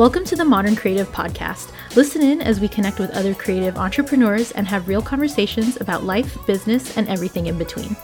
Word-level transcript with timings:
Welcome 0.00 0.24
to 0.24 0.34
the 0.34 0.46
Modern 0.46 0.76
Creative 0.76 1.06
Podcast. 1.12 1.72
Listen 1.94 2.22
in 2.22 2.40
as 2.40 2.58
we 2.58 2.68
connect 2.68 2.98
with 2.98 3.10
other 3.10 3.34
creative 3.34 3.76
entrepreneurs 3.76 4.50
and 4.52 4.66
have 4.66 4.88
real 4.88 5.02
conversations 5.02 5.78
about 5.78 6.04
life, 6.04 6.38
business, 6.46 6.96
and 6.96 7.06
everything 7.06 7.48
in 7.48 7.58
between. 7.58 7.94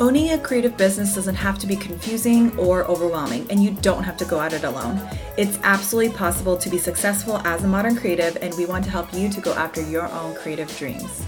Owning 0.00 0.30
a 0.30 0.38
creative 0.38 0.76
business 0.76 1.14
doesn't 1.14 1.36
have 1.36 1.56
to 1.60 1.68
be 1.68 1.76
confusing 1.76 2.58
or 2.58 2.84
overwhelming, 2.86 3.46
and 3.48 3.62
you 3.62 3.70
don't 3.70 4.02
have 4.02 4.16
to 4.16 4.24
go 4.24 4.40
at 4.40 4.54
it 4.54 4.64
alone. 4.64 5.00
It's 5.38 5.60
absolutely 5.62 6.12
possible 6.16 6.56
to 6.56 6.68
be 6.68 6.78
successful 6.78 7.36
as 7.44 7.62
a 7.62 7.68
modern 7.68 7.94
creative, 7.94 8.36
and 8.42 8.52
we 8.54 8.66
want 8.66 8.82
to 8.86 8.90
help 8.90 9.14
you 9.14 9.28
to 9.28 9.40
go 9.40 9.52
after 9.52 9.80
your 9.80 10.08
own 10.08 10.34
creative 10.34 10.76
dreams. 10.76 11.24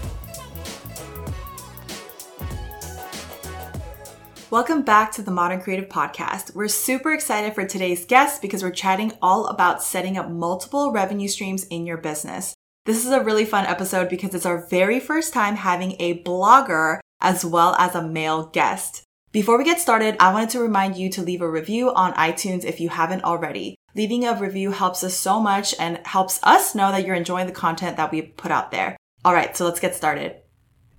Welcome 4.51 4.81
back 4.81 5.11
to 5.11 5.21
the 5.21 5.29
Modern 5.29 5.61
Creative 5.61 5.87
Podcast. 5.87 6.55
We're 6.55 6.69
super 6.69 7.13
excited 7.13 7.53
for 7.53 7.67
today's 7.67 8.03
guest 8.03 8.41
because 8.41 8.63
we're 8.63 8.71
chatting 8.71 9.11
all 9.21 9.45
about 9.45 9.83
setting 9.83 10.17
up 10.17 10.27
multiple 10.27 10.91
revenue 10.91 11.27
streams 11.27 11.65
in 11.65 11.85
your 11.85 11.97
business. 11.97 12.55
This 12.87 13.05
is 13.05 13.11
a 13.11 13.21
really 13.21 13.45
fun 13.45 13.67
episode 13.67 14.09
because 14.09 14.33
it's 14.33 14.47
our 14.47 14.65
very 14.65 14.99
first 14.99 15.33
time 15.33 15.55
having 15.55 15.95
a 15.99 16.23
blogger 16.23 16.97
as 17.21 17.45
well 17.45 17.75
as 17.75 17.93
a 17.93 18.01
male 18.01 18.47
guest. 18.47 19.03
Before 19.31 19.55
we 19.55 19.63
get 19.63 19.79
started, 19.79 20.15
I 20.19 20.33
wanted 20.33 20.49
to 20.49 20.61
remind 20.61 20.97
you 20.97 21.11
to 21.11 21.21
leave 21.21 21.43
a 21.43 21.49
review 21.49 21.93
on 21.93 22.13
iTunes 22.13 22.65
if 22.65 22.79
you 22.79 22.89
haven't 22.89 23.23
already. 23.23 23.75
Leaving 23.93 24.25
a 24.25 24.33
review 24.33 24.71
helps 24.71 25.03
us 25.03 25.13
so 25.13 25.39
much 25.39 25.75
and 25.79 25.99
helps 26.07 26.39
us 26.41 26.73
know 26.73 26.91
that 26.91 27.05
you're 27.05 27.13
enjoying 27.13 27.45
the 27.45 27.53
content 27.53 27.97
that 27.97 28.11
we 28.11 28.23
put 28.23 28.49
out 28.49 28.71
there. 28.71 28.97
All 29.23 29.33
right, 29.35 29.55
so 29.55 29.65
let's 29.65 29.79
get 29.79 29.93
started. 29.93 30.37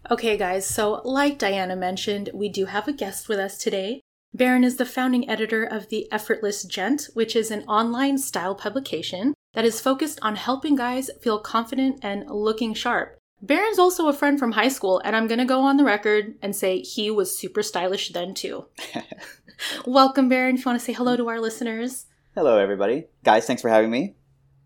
Okay, 0.09 0.37
guys, 0.37 0.67
so 0.67 1.03
like 1.05 1.39
Dianuh 1.39 1.77
mentioned, 1.77 2.31
we 2.33 2.49
do 2.49 2.67
have 2.67 2.89
a 2.89 2.93
guest 2.93 3.29
with 3.29 3.39
us 3.39 3.59
today. 3.59 4.01
Barron 4.33 4.65
is 4.65 4.77
the 4.77 4.87
founding 4.87 5.29
editor 5.29 5.63
of 5.63 5.89
The 5.89 6.11
Effortless 6.11 6.65
Gent, 6.65 7.09
which 7.15 7.37
is 7.37 7.51
an 7.51 7.65
online 7.65 8.17
style 8.17 8.55
publication 8.55 9.35
that 9.55 9.65
is 9.65 9.81
focused 9.81 10.19
on 10.23 10.37
helping 10.37 10.77
guys 10.77 11.11
feel 11.21 11.39
confident 11.39 12.01
and 12.03 12.29
looking 12.31 12.73
sharp. 12.73 13.19
Barron's 13.43 13.79
also 13.79 14.09
a 14.09 14.13
friend 14.13 14.39
from 14.39 14.53
high 14.53 14.69
school, 14.69 15.01
and 15.05 15.15
I'm 15.15 15.27
gonna 15.27 15.45
go 15.45 15.61
on 15.61 15.77
the 15.77 15.85
record 15.85 16.35
and 16.43 16.55
say 16.57 16.81
he 16.81 17.11
was 17.11 17.37
super 17.37 17.63
stylish 17.63 18.11
then 18.11 18.35
too. 18.35 18.67
Welcome, 19.87 20.29
Barron. 20.29 20.55
If 20.55 20.65
you 20.65 20.71
want 20.71 20.79
to 20.79 20.85
say 20.85 20.93
hello 20.93 21.17
to 21.17 21.29
our 21.29 21.41
listeners. 21.41 22.07
Hello, 22.35 22.59
everybody. 22.59 23.07
Guys, 23.25 23.47
thanks 23.47 23.63
for 23.63 23.69
having 23.69 23.91
me. 23.91 24.15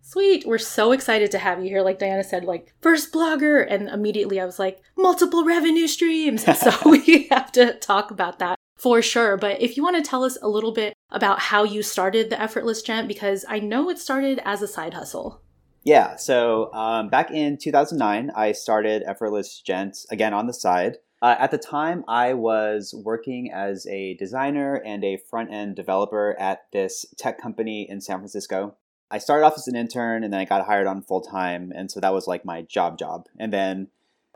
Sweet. 0.06 0.46
We're 0.46 0.58
so 0.58 0.92
excited 0.92 1.30
to 1.30 1.38
have 1.38 1.62
you 1.62 1.70
here. 1.70 1.80
Like 1.80 1.98
Dianuh 1.98 2.26
said, 2.26 2.44
like 2.44 2.74
first 2.82 3.10
blogger. 3.10 3.66
And 3.66 3.88
immediately 3.88 4.38
I 4.38 4.44
was 4.44 4.58
like, 4.58 4.82
multiple 4.98 5.46
revenue 5.46 5.86
streams. 5.86 6.44
so 6.60 6.70
we 6.90 7.26
have 7.30 7.50
to 7.52 7.78
talk 7.78 8.10
about 8.10 8.38
that 8.38 8.58
for 8.76 9.00
sure. 9.00 9.38
But 9.38 9.62
if 9.62 9.78
you 9.78 9.82
want 9.82 9.96
to 9.96 10.08
tell 10.08 10.22
us 10.22 10.36
a 10.42 10.48
little 10.48 10.72
bit 10.72 10.92
about 11.10 11.38
how 11.38 11.64
you 11.64 11.82
started 11.82 12.28
the 12.28 12.38
Effortless 12.38 12.82
Gent, 12.82 13.08
because 13.08 13.46
I 13.48 13.60
know 13.60 13.88
it 13.88 13.98
started 13.98 14.42
as 14.44 14.60
a 14.60 14.68
side 14.68 14.92
hustle. 14.92 15.40
Yeah. 15.84 16.16
So 16.16 16.70
um, 16.74 17.08
back 17.08 17.30
in 17.30 17.56
2009, 17.56 18.30
I 18.36 18.52
started 18.52 19.04
Effortless 19.06 19.62
Gent 19.62 19.96
again 20.10 20.34
on 20.34 20.46
the 20.46 20.52
side. 20.52 20.98
Uh, 21.22 21.36
at 21.38 21.50
the 21.50 21.56
time, 21.56 22.04
I 22.06 22.34
was 22.34 22.94
working 23.02 23.50
as 23.50 23.86
a 23.86 24.16
designer 24.16 24.82
and 24.84 25.02
a 25.02 25.16
front 25.30 25.50
end 25.50 25.76
developer 25.76 26.36
at 26.38 26.66
this 26.74 27.06
tech 27.16 27.40
company 27.40 27.86
in 27.88 28.02
San 28.02 28.18
Francisco. 28.18 28.76
I 29.14 29.18
started 29.18 29.46
off 29.46 29.54
as 29.56 29.68
an 29.68 29.76
intern 29.76 30.24
and 30.24 30.32
then 30.32 30.40
I 30.40 30.44
got 30.44 30.66
hired 30.66 30.88
on 30.88 31.00
full 31.00 31.20
time. 31.20 31.72
And 31.72 31.88
so 31.88 32.00
that 32.00 32.12
was 32.12 32.26
like 32.26 32.44
my 32.44 32.62
job 32.62 32.98
job. 32.98 33.28
And 33.38 33.52
then 33.52 33.86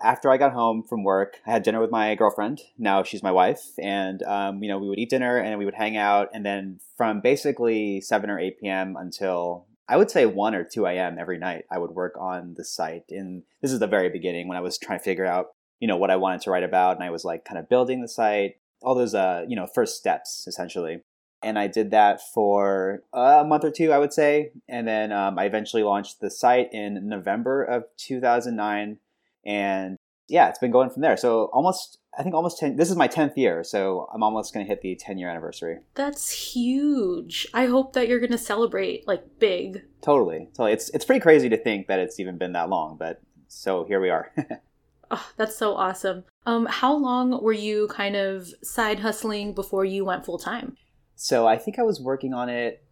after 0.01 0.31
I 0.31 0.37
got 0.37 0.53
home 0.53 0.85
from 0.85 1.03
work, 1.03 1.39
I 1.45 1.51
had 1.51 1.65
dinner 1.65 1.81
with 1.81 1.91
my 1.91 2.15
girlfriend. 2.15 2.61
Now 2.79 3.03
she's 3.03 3.21
my 3.21 3.33
wife. 3.33 3.73
And, 3.83 4.23
um, 4.23 4.63
you 4.63 4.69
know, 4.69 4.79
we 4.79 4.89
would 4.89 5.01
eat 5.01 5.11
dinner 5.11 5.37
and 5.37 5.59
we 5.59 5.65
would 5.65 5.75
hang 5.75 5.97
out. 5.97 6.29
And 6.33 6.47
then 6.47 6.79
from 6.97 7.21
basically 7.21 8.01
7 8.01 8.31
or 8.31 8.39
8 8.39 8.61
p.m. 8.61 8.97
until 8.97 9.67
I 9.89 9.97
would 9.97 10.13
say 10.13 10.27
1 10.27 10.55
or 10.55 10.63
2 10.63 10.87
a.m. 10.87 11.17
every 11.19 11.39
night, 11.39 11.65
I 11.73 11.79
would 11.79 11.91
work 11.91 12.15
on 12.17 12.55
the 12.57 12.65
site. 12.65 13.07
And 13.11 13.43
this 13.61 13.73
is 13.73 13.81
the 13.81 13.89
very 13.89 14.11
beginning 14.11 14.47
when 14.47 14.57
I 14.57 14.61
was 14.61 14.79
trying 14.79 15.01
to 15.01 15.05
figure 15.05 15.27
out, 15.27 15.47
you 15.81 15.89
know, 15.89 15.97
what 15.97 16.13
I 16.13 16.17
wanted 16.17 16.43
to 16.43 16.53
write 16.53 16.63
about. 16.63 16.95
And 16.95 17.03
I 17.03 17.11
was 17.11 17.25
like 17.25 17.45
kind 17.45 17.59
of 17.59 17.69
building 17.69 18.01
the 18.01 18.07
site, 18.07 18.59
all 18.81 18.95
those, 18.95 19.17
uh, 19.17 19.45
you 19.49 19.57
know, 19.57 19.67
first 19.67 19.97
steps 19.97 20.45
essentially 20.47 21.01
and 21.43 21.59
I 21.59 21.67
did 21.67 21.91
that 21.93 22.21
for 22.35 23.03
a 23.13 23.45
month 23.45 23.65
or 23.65 23.71
two, 23.71 23.93
I 23.93 23.99
would 23.99 24.13
say, 24.13 24.53
and 24.69 24.87
then 24.87 25.13
um, 25.13 25.39
I 25.39 25.45
eventually 25.45 25.83
launched 25.83 26.21
the 26.21 26.31
site 26.31 26.73
in 26.73 27.09
November 27.09 27.63
of 27.63 27.85
2009, 27.97 28.99
and 29.45 29.97
yeah, 30.29 30.49
it's 30.49 30.59
been 30.59 30.71
going 30.71 30.91
from 30.91 31.03
there. 31.03 31.17
So 31.17 31.45
almost, 31.53 31.99
I 32.19 32.23
think 32.23 32.35
almost 32.35 32.59
ten. 32.59 32.77
This 32.77 32.91
is 32.91 32.97
my 32.97 33.07
tenth 33.07 33.37
year, 33.37 33.65
so 33.65 34.09
I'm 34.13 34.23
almost 34.23 34.53
going 34.53 34.65
to 34.65 34.69
hit 34.69 34.83
the 34.83 34.95
ten 34.95 35.17
year 35.19 35.31
anniversary. 35.31 35.79
That's 35.95 36.31
huge. 36.31 37.47
I 37.55 37.67
hope 37.67 37.95
that 37.95 38.09
you're 38.09 38.21
going 38.21 38.33
to 38.33 38.39
celebrate 38.39 39.09
like 39.09 39.39
big. 39.39 39.83
Totally, 40.03 40.49
totally. 40.53 40.73
It's 40.73 40.91
it's 40.91 41.05
pretty 41.05 41.21
crazy 41.21 41.49
to 41.49 41.57
think 41.57 41.87
that 41.87 41.99
it's 41.99 42.21
even 42.21 42.37
been 42.37 42.53
that 42.53 42.69
long, 42.69 42.97
but 42.99 43.23
so 43.49 43.85
here 43.85 44.01
we 44.01 44.11
are. 44.11 44.33
oh, 45.11 45.31
that's 45.37 45.57
so 45.57 45.75
awesome. 45.75 46.25
Um, 46.45 46.67
how 46.67 46.95
long 46.95 47.43
were 47.43 47.53
you 47.53 47.89
kind 47.89 48.17
of 48.17 48.53
side 48.63 49.01
hustling 49.01 49.55
before 49.55 49.85
you 49.85 50.05
went 50.05 50.27
full 50.27 50.39
time? 50.39 50.77
So 51.21 51.49
I 51.49 51.59
think 51.59 51.81
I 51.81 51.83
was 51.83 52.01
working 52.01 52.33
on 52.33 52.49
it 52.49 52.85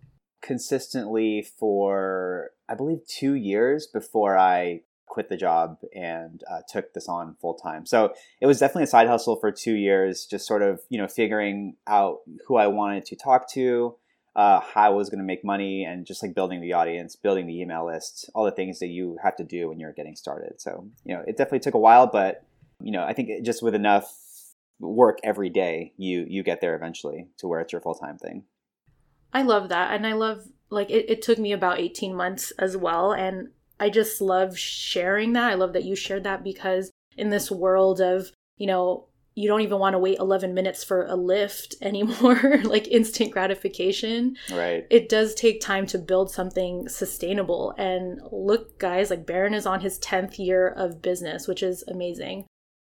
consistently 0.43 1.47
for, 1.59 2.51
I 2.69 2.75
believe, 2.75 3.07
two 3.07 3.35
years 3.35 3.87
before 3.87 4.37
I 4.37 4.81
quit 5.07 5.29
the 5.29 5.37
job 5.37 5.79
and 5.95 6.43
uh, 6.51 6.59
took 6.69 6.93
this 6.93 7.09
on 7.09 7.37
full 7.41 7.55
time. 7.55 7.87
So 7.87 8.15
it 8.41 8.47
was 8.47 8.59
definitely 8.59 8.83
a 8.83 8.89
side 8.89 9.07
hustle 9.07 9.37
for 9.37 9.53
two 9.53 9.75
years, 9.75 10.27
just 10.27 10.45
sort 10.45 10.63
of, 10.63 10.81
you 10.89 10.99
know, 10.99 11.07
figuring 11.07 11.77
out 11.87 12.19
who 12.49 12.57
I 12.57 12.67
wanted 12.67 13.05
to 13.07 13.17
talk 13.17 13.49
to, 13.53 13.95
uh, 14.35 14.59
how 14.59 14.83
I 14.83 14.89
was 14.89 15.09
going 15.09 15.21
to 15.21 15.25
make 15.25 15.45
money, 15.45 15.85
and 15.85 16.05
just 16.05 16.21
like 16.21 16.35
building 16.35 16.61
the 16.61 16.73
audience, 16.73 17.15
building 17.15 17.47
the 17.47 17.61
email 17.61 17.87
list, 17.87 18.29
all 18.35 18.45
the 18.45 18.51
things 18.51 18.81
that 18.81 18.89
you 18.89 19.19
have 19.23 19.37
to 19.37 19.45
do 19.45 19.69
when 19.69 19.79
you're 19.79 19.93
getting 19.93 20.17
started. 20.17 20.61
So, 20.61 20.89
you 21.05 21.15
know, 21.15 21.23
it 21.29 21.37
definitely 21.37 21.61
took 21.61 21.75
a 21.75 21.79
while, 21.79 22.09
but, 22.09 22.45
you 22.81 22.91
know, 22.91 23.05
I 23.05 23.13
think 23.13 23.45
just 23.45 23.63
with 23.63 23.77
enough 23.77 24.13
work 24.81 25.19
every 25.25 25.51
day, 25.51 25.93
you 25.97 26.27
you 26.29 26.43
get 26.43 26.61
there 26.61 26.77
eventually 26.77 27.29
to 27.39 27.49
where 27.49 27.61
it's 27.61 27.73
your 27.73 27.81
full 27.81 27.95
time 27.95 28.19
thing. 28.19 28.45
I 29.33 29.43
love 29.43 29.69
that, 29.71 29.95
and 29.95 30.07
I 30.07 30.15
love 30.15 30.43
like 30.71 30.91
it, 30.91 31.09
it 31.09 31.23
took 31.23 31.39
me 31.39 31.53
about 31.53 31.79
eighteen 31.79 32.15
months 32.15 32.51
as 32.59 32.77
well, 32.77 33.13
and 33.13 33.49
I 33.79 33.91
just 33.91 34.21
love 34.21 34.59
sharing 34.59 35.33
that. 35.35 35.51
I 35.51 35.55
love 35.55 35.73
that 35.75 35.85
you 35.85 35.97
shared 35.97 36.25
that 36.25 36.43
because 36.43 36.91
in 37.17 37.31
this 37.31 37.51
world 37.51 38.01
of 38.01 38.31
you 38.57 38.67
know 38.67 39.07
you 39.35 39.49
don't 39.49 39.61
even 39.61 39.79
want 39.79 39.93
to 39.93 39.99
wait 39.99 40.19
11 40.19 40.55
minutes 40.55 40.83
for 40.83 41.05
a 41.05 41.15
lift 41.15 41.75
anymore 41.83 42.59
like 42.65 42.89
instant 42.89 43.31
gratification 43.31 44.37
right 44.53 44.87
it 44.91 45.09
does 45.09 45.35
take 45.35 45.61
time 45.61 45.87
to 45.87 45.99
build 45.99 46.31
something 46.31 46.89
sustainable 46.89 47.75
and 47.79 48.21
look 48.33 48.79
guys 48.79 49.11
like 49.11 49.27
Barron 49.27 49.55
is 49.55 49.67
on 49.67 49.81
his 49.81 49.99
10th 50.01 50.39
year 50.39 50.69
of 50.69 51.03
business 51.03 51.47
which 51.47 51.63
is 51.63 51.85
amazing 51.87 52.47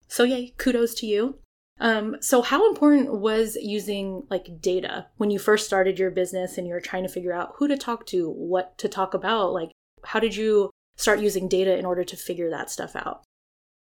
so 0.09 0.25
yay 0.25 0.54
kudos 0.56 0.94
to 0.94 1.06
you 1.06 1.38
um, 1.81 2.16
so 2.21 2.43
how 2.43 2.69
important 2.69 3.12
was 3.12 3.56
using 3.61 4.25
like 4.31 4.61
data 4.61 5.06
when 5.16 5.31
you 5.31 5.39
first 5.39 5.66
started 5.66 5.99
your 5.99 6.11
business 6.11 6.59
and 6.59 6.66
you're 6.66 6.81
trying 6.81 7.05
to 7.05 7.09
figure 7.09 7.33
out 7.33 7.55
who 7.56 7.69
to 7.69 7.77
talk 7.77 8.06
to, 8.06 8.28
what 8.31 8.77
to 8.78 8.89
talk 8.89 9.15
about? 9.15 9.53
Like, 9.53 9.71
how 10.05 10.21
did 10.21 10.34
you 10.34 10.71
start 10.97 11.21
using 11.21 11.49
data 11.49 11.77
in 11.78 11.84
order 11.84 12.05
to 12.05 12.16
figure 12.16 12.50
that 12.50 12.71
stuff 12.71 12.97
out? 12.97 13.22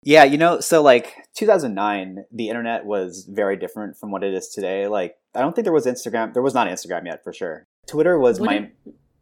Yeah, 0.02 0.24
you 0.24 0.38
know, 0.38 0.60
so 0.60 0.82
like 0.82 1.14
2009, 1.36 2.24
the 2.32 2.48
internet 2.48 2.86
was 2.86 3.26
very 3.28 3.56
different 3.56 3.98
from 3.98 4.10
what 4.10 4.24
it 4.24 4.32
is 4.32 4.48
today. 4.48 4.86
Like, 4.86 5.16
I 5.34 5.40
don't 5.40 5.54
think 5.54 5.64
there 5.64 5.74
was 5.74 5.86
Instagram. 5.86 6.32
There 6.32 6.42
was 6.42 6.54
not 6.54 6.68
Instagram 6.68 7.04
yet, 7.04 7.22
for 7.22 7.32
sure. 7.32 7.66
Twitter 7.86 8.18
was 8.18 8.40
what 8.40 8.46
my. 8.46 8.58
Did, 8.58 8.72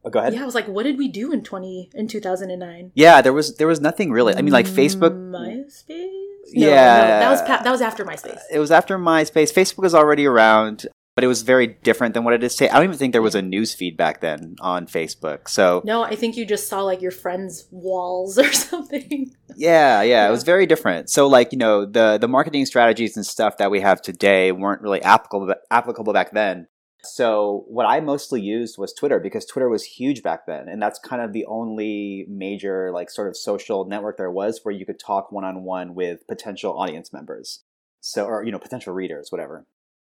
oh, 0.05 0.11
go 0.11 0.21
ahead. 0.21 0.35
Yeah, 0.35 0.43
I 0.43 0.45
was 0.45 0.55
like, 0.55 0.69
what 0.69 0.85
did 0.85 0.97
we 0.97 1.09
do 1.09 1.33
in 1.33 1.43
20 1.43 1.91
in 1.95 2.07
2009? 2.07 2.93
Yeah, 2.95 3.21
there 3.23 3.33
was 3.33 3.57
there 3.57 3.67
was 3.67 3.81
nothing 3.81 4.13
really. 4.13 4.37
I 4.37 4.43
mean, 4.43 4.53
like 4.53 4.67
Facebook. 4.67 5.13
MySpace. 5.13 6.18
No, 6.55 6.67
yeah, 6.67 7.01
no, 7.01 7.09
that 7.09 7.31
was 7.31 7.43
pa- 7.43 7.63
that 7.63 7.71
was 7.71 7.81
after 7.81 8.05
MySpace. 8.05 8.41
It 8.51 8.59
was 8.59 8.71
after 8.71 8.99
MySpace. 8.99 9.53
Facebook 9.53 9.83
was 9.83 9.95
already 9.95 10.27
around, 10.27 10.87
but 11.15 11.25
it 11.25 11.27
was 11.27 11.43
very 11.43 11.67
different 11.67 12.15
than 12.15 12.25
what 12.25 12.33
it 12.33 12.45
is 12.45 12.55
today. 12.55 12.71
I 12.71 12.75
don't 12.75 12.85
even 12.85 12.97
think 12.97 13.13
there 13.13 13.23
was 13.23 13.35
a 13.35 13.43
news 13.43 13.75
feed 13.75 13.97
back 13.97 14.21
then 14.21 14.57
on 14.61 14.87
Facebook. 14.87 15.49
So 15.49 15.83
no, 15.85 16.03
I 16.05 16.15
think 16.15 16.37
you 16.37 16.47
just 16.47 16.69
saw 16.69 16.83
like 16.83 17.03
your 17.03 17.11
friends' 17.11 17.67
walls 17.71 18.39
or 18.45 18.53
something. 18.53 19.33
Yeah, 19.57 20.01
yeah, 20.01 20.03
yeah, 20.03 20.29
it 20.29 20.31
was 20.31 20.45
very 20.45 20.65
different. 20.67 21.11
So 21.11 21.27
like 21.27 21.53
you 21.53 21.59
know 21.59 21.85
the 21.85 22.19
the 22.19 22.29
marketing 22.29 22.67
strategies 22.67 23.17
and 23.17 23.27
stuff 23.27 23.59
that 23.59 23.71
we 23.71 23.81
have 23.81 24.01
today 24.01 24.53
weren't 24.53 24.81
really 24.81 25.03
applicable 25.03 25.55
applicable 25.71 26.13
back 26.13 26.33
then. 26.33 26.69
So 27.05 27.65
what 27.69 27.87
I 27.87 28.01
mostly 28.01 28.41
used 28.41 28.77
was 28.77 28.93
Twitter 28.93 29.21
because 29.21 29.47
Twitter 29.47 29.69
was 29.69 29.85
huge 29.85 30.23
back 30.23 30.47
then, 30.47 30.69
and 30.69 30.83
that's 30.83 30.99
kind 30.99 31.23
of 31.23 31.33
the 31.33 31.45
only 31.47 32.27
major 32.29 32.91
like 32.93 33.11
sort 33.11 33.29
of 33.29 33.37
social 33.37 33.85
network 33.85 34.17
there 34.17 34.31
was 34.31 34.61
where 34.63 34.75
you 34.75 34.85
could 34.85 34.99
talk 34.99 35.31
one 35.31 35.45
on 35.45 35.63
one 35.63 35.95
with 35.95 36.27
potential 36.27 36.77
audience 36.77 37.13
members, 37.13 37.63
so 38.01 38.27
or 38.27 38.45
you 38.45 38.51
know 38.51 38.59
potential 38.59 38.95
readers, 38.95 39.31
whatever. 39.31 39.65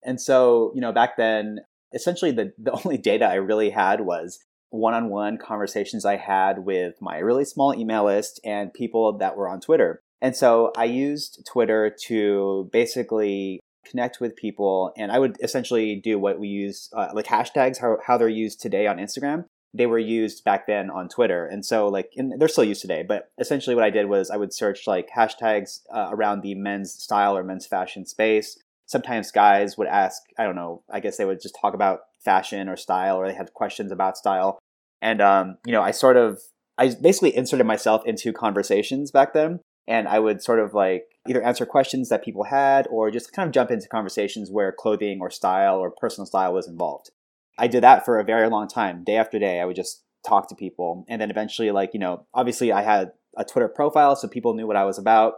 And 0.04 0.20
so 0.20 0.70
you 0.74 0.80
know 0.80 0.92
back 0.92 1.16
then, 1.16 1.60
essentially 1.92 2.30
the 2.30 2.52
the 2.56 2.72
only 2.84 2.98
data 2.98 3.26
I 3.26 3.34
really 3.34 3.70
had 3.70 4.02
was 4.02 4.38
one 4.70 4.94
on 4.94 5.08
one 5.08 5.38
conversations 5.38 6.04
I 6.04 6.16
had 6.16 6.60
with 6.60 6.94
my 7.00 7.18
really 7.18 7.44
small 7.44 7.74
email 7.74 8.04
list 8.04 8.40
and 8.44 8.72
people 8.72 9.18
that 9.18 9.36
were 9.36 9.48
on 9.48 9.60
Twitter. 9.60 10.02
And 10.20 10.34
so 10.34 10.72
I 10.76 10.84
used 10.84 11.46
Twitter 11.46 11.94
to 12.06 12.68
basically 12.72 13.60
connect 13.88 14.20
with 14.20 14.36
people 14.36 14.92
and 14.96 15.12
i 15.12 15.18
would 15.18 15.36
essentially 15.42 15.96
do 15.96 16.18
what 16.18 16.38
we 16.38 16.48
use 16.48 16.90
uh, 16.96 17.08
like 17.14 17.26
hashtags 17.26 17.80
how, 17.80 17.96
how 18.06 18.18
they're 18.18 18.28
used 18.28 18.60
today 18.60 18.86
on 18.86 18.98
instagram 18.98 19.44
they 19.76 19.86
were 19.86 19.98
used 19.98 20.44
back 20.44 20.66
then 20.66 20.90
on 20.90 21.08
Twitter. 21.08 21.46
And 21.46 21.64
so, 21.64 21.88
like, 21.88 22.12
and 22.16 22.40
they're 22.40 22.48
still 22.48 22.64
used 22.64 22.82
today. 22.82 23.04
But 23.06 23.30
essentially, 23.38 23.74
what 23.74 23.84
I 23.84 23.90
did 23.90 24.08
was 24.08 24.30
I 24.30 24.36
would 24.36 24.52
search 24.52 24.86
like 24.86 25.10
hashtags 25.14 25.80
uh, 25.94 26.08
around 26.10 26.40
the 26.40 26.54
men's 26.54 26.92
style 26.92 27.36
or 27.36 27.44
men's 27.44 27.66
fashion 27.66 28.06
space. 28.06 28.58
Sometimes 28.86 29.30
guys 29.30 29.76
would 29.76 29.88
ask, 29.88 30.22
I 30.38 30.44
don't 30.44 30.54
know, 30.54 30.82
I 30.90 31.00
guess 31.00 31.16
they 31.16 31.24
would 31.24 31.42
just 31.42 31.58
talk 31.60 31.74
about 31.74 32.00
fashion 32.24 32.68
or 32.68 32.76
style, 32.76 33.16
or 33.16 33.26
they 33.26 33.34
had 33.34 33.52
questions 33.52 33.92
about 33.92 34.16
style. 34.16 34.58
And, 35.02 35.20
um, 35.20 35.58
you 35.66 35.72
know, 35.72 35.82
I 35.82 35.90
sort 35.90 36.16
of, 36.16 36.40
I 36.78 36.94
basically 37.00 37.36
inserted 37.36 37.66
myself 37.66 38.02
into 38.06 38.32
conversations 38.32 39.10
back 39.10 39.34
then. 39.34 39.60
And 39.88 40.08
I 40.08 40.18
would 40.18 40.42
sort 40.42 40.60
of 40.60 40.74
like 40.74 41.04
either 41.28 41.42
answer 41.42 41.66
questions 41.66 42.08
that 42.08 42.24
people 42.24 42.44
had 42.44 42.86
or 42.90 43.10
just 43.10 43.32
kind 43.32 43.46
of 43.46 43.52
jump 43.52 43.70
into 43.70 43.88
conversations 43.88 44.50
where 44.50 44.72
clothing 44.72 45.18
or 45.20 45.30
style 45.30 45.78
or 45.78 45.90
personal 45.90 46.26
style 46.26 46.52
was 46.52 46.68
involved. 46.68 47.10
I 47.58 47.68
did 47.68 47.82
that 47.82 48.04
for 48.04 48.18
a 48.18 48.24
very 48.24 48.48
long 48.48 48.68
time. 48.68 49.04
Day 49.04 49.16
after 49.16 49.38
day, 49.38 49.60
I 49.60 49.64
would 49.64 49.76
just 49.76 50.04
talk 50.26 50.48
to 50.48 50.54
people. 50.54 51.04
And 51.08 51.20
then 51.20 51.30
eventually, 51.30 51.70
like, 51.70 51.90
you 51.94 52.00
know, 52.00 52.26
obviously 52.34 52.72
I 52.72 52.82
had 52.82 53.12
a 53.36 53.44
Twitter 53.44 53.68
profile, 53.68 54.16
so 54.16 54.28
people 54.28 54.54
knew 54.54 54.66
what 54.66 54.76
I 54.76 54.84
was 54.84 54.98
about. 54.98 55.34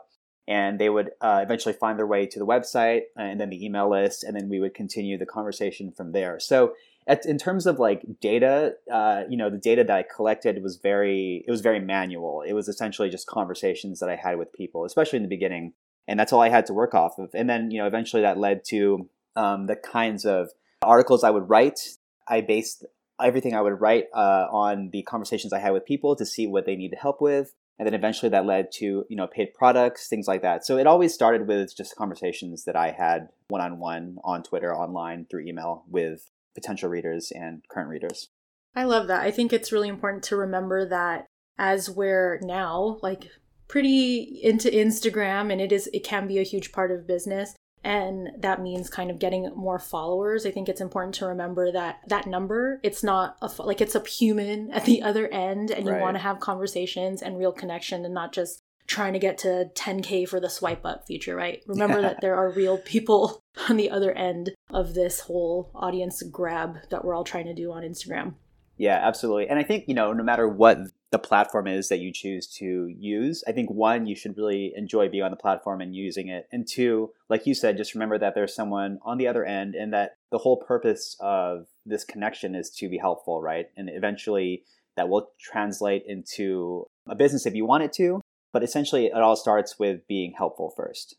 And 0.46 0.79
they 0.79 0.88
would 0.88 1.11
uh, 1.20 1.40
eventually 1.43 1.75
find 1.75 1.99
their 1.99 2.06
way 2.06 2.26
to 2.26 2.38
the 2.38 2.46
website 2.46 3.02
and 3.17 3.38
then 3.38 3.50
the 3.50 3.62
email 3.64 3.90
list. 3.90 4.25
And 4.25 4.35
then 4.35 4.49
we 4.49 4.61
would 4.61 4.75
continue 4.75 5.19
the 5.19 5.26
conversation 5.26 5.93
from 5.93 6.12
there. 6.12 6.40
So, 6.40 6.73
at, 7.08 7.26
in 7.26 7.38
terms 7.38 7.66
of 7.66 7.78
like 7.78 8.02
data, 8.20 8.75
uh, 8.93 9.22
you 9.28 9.37
know, 9.37 9.50
the 9.50 9.58
data 9.58 9.82
that 9.82 9.96
I 9.96 10.05
collected 10.05 10.62
was 10.62 10.76
very, 10.76 11.43
it 11.46 11.50
was 11.50 11.62
very 11.62 11.81
manual. 11.81 12.43
It 12.46 12.52
was 12.52 12.69
essentially 12.69 13.08
just 13.08 13.26
conversations 13.26 13.99
that 14.00 14.08
I 14.08 14.16
had 14.16 14.38
with 14.38 14.52
people, 14.52 14.84
especially 14.84 15.16
in 15.16 15.22
the 15.22 15.28
beginning. 15.28 15.72
And 16.06 16.20
that's 16.20 16.32
all 16.32 16.40
I 16.40 16.50
had 16.50 16.66
to 16.66 16.75
work 16.75 16.94
off 16.94 17.19
of. 17.19 17.31
And 17.34 17.50
then, 17.50 17.70
you 17.70 17.78
know, 17.78 17.87
eventually 17.87 18.22
that 18.22 18.38
led 18.38 18.64
to 18.69 19.08
um, 19.34 19.66
the 19.66 19.76
kinds 19.76 20.25
of 20.25 20.50
articles 20.82 21.25
I 21.25 21.31
would 21.31 21.49
write 21.49 21.81
I 22.28 22.43
based 22.43 22.84
everything 23.20 23.54
I 23.54 23.62
would 23.62 23.81
write 23.81 24.04
uh, 24.14 24.46
on 24.50 24.90
the 24.93 25.02
conversations 25.02 25.52
I 25.52 25.58
had 25.58 25.72
with 25.72 25.87
people 25.87 26.14
to 26.16 26.26
see 26.26 26.46
what 26.46 26.66
they 26.66 26.76
needed 26.76 26.99
help 27.00 27.20
with. 27.20 27.54
And 27.78 27.87
then 27.87 27.94
eventually 27.94 28.28
that 28.31 28.44
led 28.44 28.70
to, 28.75 29.04
you 29.08 29.16
know, 29.16 29.26
paid 29.26 29.54
products, 29.54 30.08
things 30.08 30.26
like 30.26 30.43
that. 30.43 30.66
So 30.66 30.78
it 30.78 30.87
always 30.87 31.14
started 31.14 31.46
with 31.46 31.76
just 31.76 31.96
conversations 31.96 32.64
that 32.64 32.76
I 32.76 32.90
had 32.90 33.28
one 33.49 33.61
on 33.61 33.78
one 33.78 34.19
on 34.25 34.43
Twitter, 34.43 34.75
online, 34.75 35.26
through 35.31 35.46
email 35.46 35.84
with 35.88 36.28
potential 36.55 36.89
readers 36.89 37.33
and 37.35 37.62
current 37.71 37.89
readers. 37.89 38.29
I 38.75 38.85
love 38.85 39.06
that. 39.09 39.23
I 39.23 39.31
think 39.31 39.53
it's 39.53 39.73
really 39.73 39.89
important 39.89 40.23
to 40.25 40.37
remember 40.37 40.89
that 40.89 41.27
as 41.59 41.91
we're 41.91 42.39
now 42.43 42.99
like 43.03 43.31
pretty 43.67 44.41
into 44.43 44.71
Instagram 44.71 45.53
and 45.53 45.61
it 45.61 45.73
is 45.73 45.89
it 45.93 46.05
can 46.05 46.27
be 46.27 46.39
a 46.39 46.45
huge 46.45 46.73
part 46.73 46.91
of 46.91 47.06
business 47.06 47.55
and 47.85 48.31
that 48.39 48.61
means 48.61 48.91
kind 48.91 49.11
of 49.11 49.19
getting 49.19 49.50
more 49.55 49.79
followers 49.79 50.45
i 50.45 50.50
think 50.50 50.69
it's 50.69 50.81
important 50.81 51.15
to 51.15 51.27
remember 51.27 51.71
that 51.71 52.00
that 52.09 52.27
number 52.27 52.81
it's 52.83 53.05
not 53.05 53.37
a 53.41 53.50
like 53.61 53.81
it's 53.81 53.95
a 53.95 54.05
human 54.05 54.71
at 54.73 54.85
the 54.85 55.03
other 55.03 55.29
end 55.29 55.71
and 55.71 55.87
you 55.87 55.95
want 55.95 56.17
to 56.17 56.23
have 56.23 56.41
conversations 56.41 57.23
and 57.23 57.39
real 57.39 57.53
connection 57.53 58.05
and 58.05 58.15
not 58.15 58.33
just 58.33 58.61
trying 58.88 59.12
to 59.12 59.19
get 59.19 59.38
to 59.38 59.70
10k 59.75 60.29
for 60.29 60.40
the 60.40 60.50
swipe 60.50 60.85
up 60.85 61.06
feature 61.06 61.37
right 61.37 61.62
remember 61.67 62.02
that 62.02 62.20
there 62.20 62.35
are 62.35 62.50
real 62.50 62.79
people 62.79 63.43
on 63.69 63.76
the 63.76 63.90
other 63.90 64.12
end 64.12 64.50
of 64.70 64.94
this 64.94 65.20
whole 65.20 65.70
audience 65.75 66.23
grab 66.23 66.79
that 66.90 67.05
we're 67.05 67.14
all 67.14 67.25
trying 67.25 67.46
to 67.46 67.55
do 67.55 67.70
on 67.70 67.82
instagram 67.82 68.35
yeah 68.76 69.00
absolutely 69.02 69.49
and 69.49 69.58
i 69.58 69.62
think 69.62 69.85
you 69.87 69.94
know 69.94 70.12
no 70.12 70.25
matter 70.25 70.49
what 70.49 70.79
the 71.11 71.19
platform 71.19 71.67
is 71.67 71.88
that 71.88 72.00
you 72.00 72.12
choose 72.12 72.46
to 72.46 72.88
use. 72.99 73.43
I 73.46 73.52
think 73.52 73.70
one, 73.70 74.06
you 74.06 74.14
should 74.14 74.37
really 74.37 74.73
enjoy 74.76 75.08
being 75.08 75.23
on 75.23 75.31
the 75.31 75.38
platform 75.38 75.81
and 75.81 75.94
using 75.94 76.29
it. 76.29 76.46
And 76.52 76.67
two, 76.67 77.12
like 77.31 77.46
you 77.46 77.55
said, 77.55 77.79
just 77.79 77.94
remember 77.94 78.19
that 78.19 78.35
there's 78.35 78.55
someone 78.55 78.99
on 79.02 79.17
the 79.17 79.26
other 79.26 79.44
end 79.44 79.75
and 79.75 79.93
that 79.94 80.17
the 80.31 80.38
whole 80.38 80.58
purpose 80.58 81.17
of 81.20 81.67
this 81.87 82.05
connection 82.05 82.55
is 82.55 82.69
to 82.70 82.90
be 82.90 82.99
helpful, 82.99 83.40
right? 83.40 83.67
And 83.76 83.88
eventually 83.90 84.64
that 84.96 85.08
will 85.08 85.31
translate 85.40 86.05
into 86.06 86.87
a 87.08 87.14
business 87.14 87.46
if 87.46 87.55
you 87.55 87.64
want 87.64 87.85
it 87.85 87.93
to. 87.94 88.20
But 88.53 88.62
essentially, 88.62 89.06
it 89.06 89.15
all 89.15 89.37
starts 89.37 89.79
with 89.79 90.06
being 90.06 90.35
helpful 90.37 90.73
first. 90.77 91.17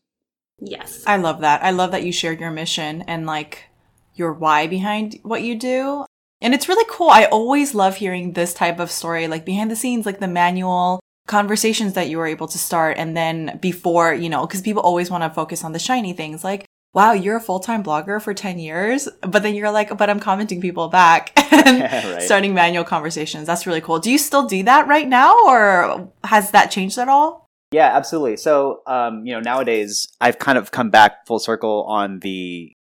Yes. 0.58 1.02
I 1.06 1.16
love 1.16 1.40
that. 1.40 1.62
I 1.62 1.70
love 1.70 1.92
that 1.92 2.02
you 2.02 2.12
shared 2.12 2.40
your 2.40 2.50
mission 2.50 3.02
and 3.02 3.26
like 3.26 3.64
your 4.14 4.32
why 4.32 4.66
behind 4.66 5.18
what 5.22 5.42
you 5.42 5.56
do. 5.56 6.04
And 6.42 6.54
it's 6.54 6.68
really 6.68 6.86
cool. 6.88 7.10
I 7.10 7.26
always 7.26 7.74
love 7.74 7.96
hearing 7.96 8.32
this 8.32 8.54
type 8.54 8.78
of 8.78 8.90
story, 8.90 9.28
like 9.28 9.44
behind 9.44 9.70
the 9.70 9.76
scenes, 9.76 10.06
like 10.06 10.20
the 10.20 10.28
manual 10.28 11.00
conversations 11.26 11.94
that 11.94 12.08
you 12.08 12.18
were 12.18 12.26
able 12.26 12.48
to 12.48 12.58
start. 12.58 12.96
And 12.98 13.16
then 13.16 13.58
before, 13.60 14.14
you 14.14 14.28
know, 14.28 14.46
because 14.46 14.62
people 14.62 14.82
always 14.82 15.10
want 15.10 15.22
to 15.22 15.30
focus 15.30 15.64
on 15.64 15.72
the 15.72 15.78
shiny 15.78 16.12
things 16.12 16.42
like, 16.42 16.66
wow, 16.92 17.12
you're 17.12 17.36
a 17.36 17.40
full 17.40 17.60
time 17.60 17.82
blogger 17.82 18.20
for 18.20 18.34
10 18.34 18.58
years. 18.58 19.08
But 19.22 19.42
then 19.42 19.54
you're 19.54 19.70
like, 19.70 19.96
but 19.96 20.10
I'm 20.10 20.20
commenting 20.20 20.60
people 20.60 20.88
back 20.88 21.32
and 21.52 21.80
right. 22.14 22.22
starting 22.22 22.54
manual 22.54 22.84
conversations. 22.84 23.46
That's 23.46 23.66
really 23.66 23.80
cool. 23.80 23.98
Do 23.98 24.10
you 24.10 24.18
still 24.18 24.46
do 24.46 24.62
that 24.64 24.86
right 24.88 25.08
now 25.08 25.34
or 25.46 26.12
has 26.24 26.50
that 26.50 26.70
changed 26.70 26.98
at 26.98 27.08
all? 27.08 27.46
Yeah, 27.72 27.96
absolutely. 27.96 28.36
So, 28.36 28.82
um, 28.86 29.24
you 29.24 29.32
know, 29.32 29.40
nowadays 29.40 30.08
I've 30.20 30.38
kind 30.38 30.58
of 30.58 30.72
come 30.72 30.90
back 30.90 31.26
full 31.26 31.38
circle 31.38 31.84
on 31.84 32.18
the 32.20 32.72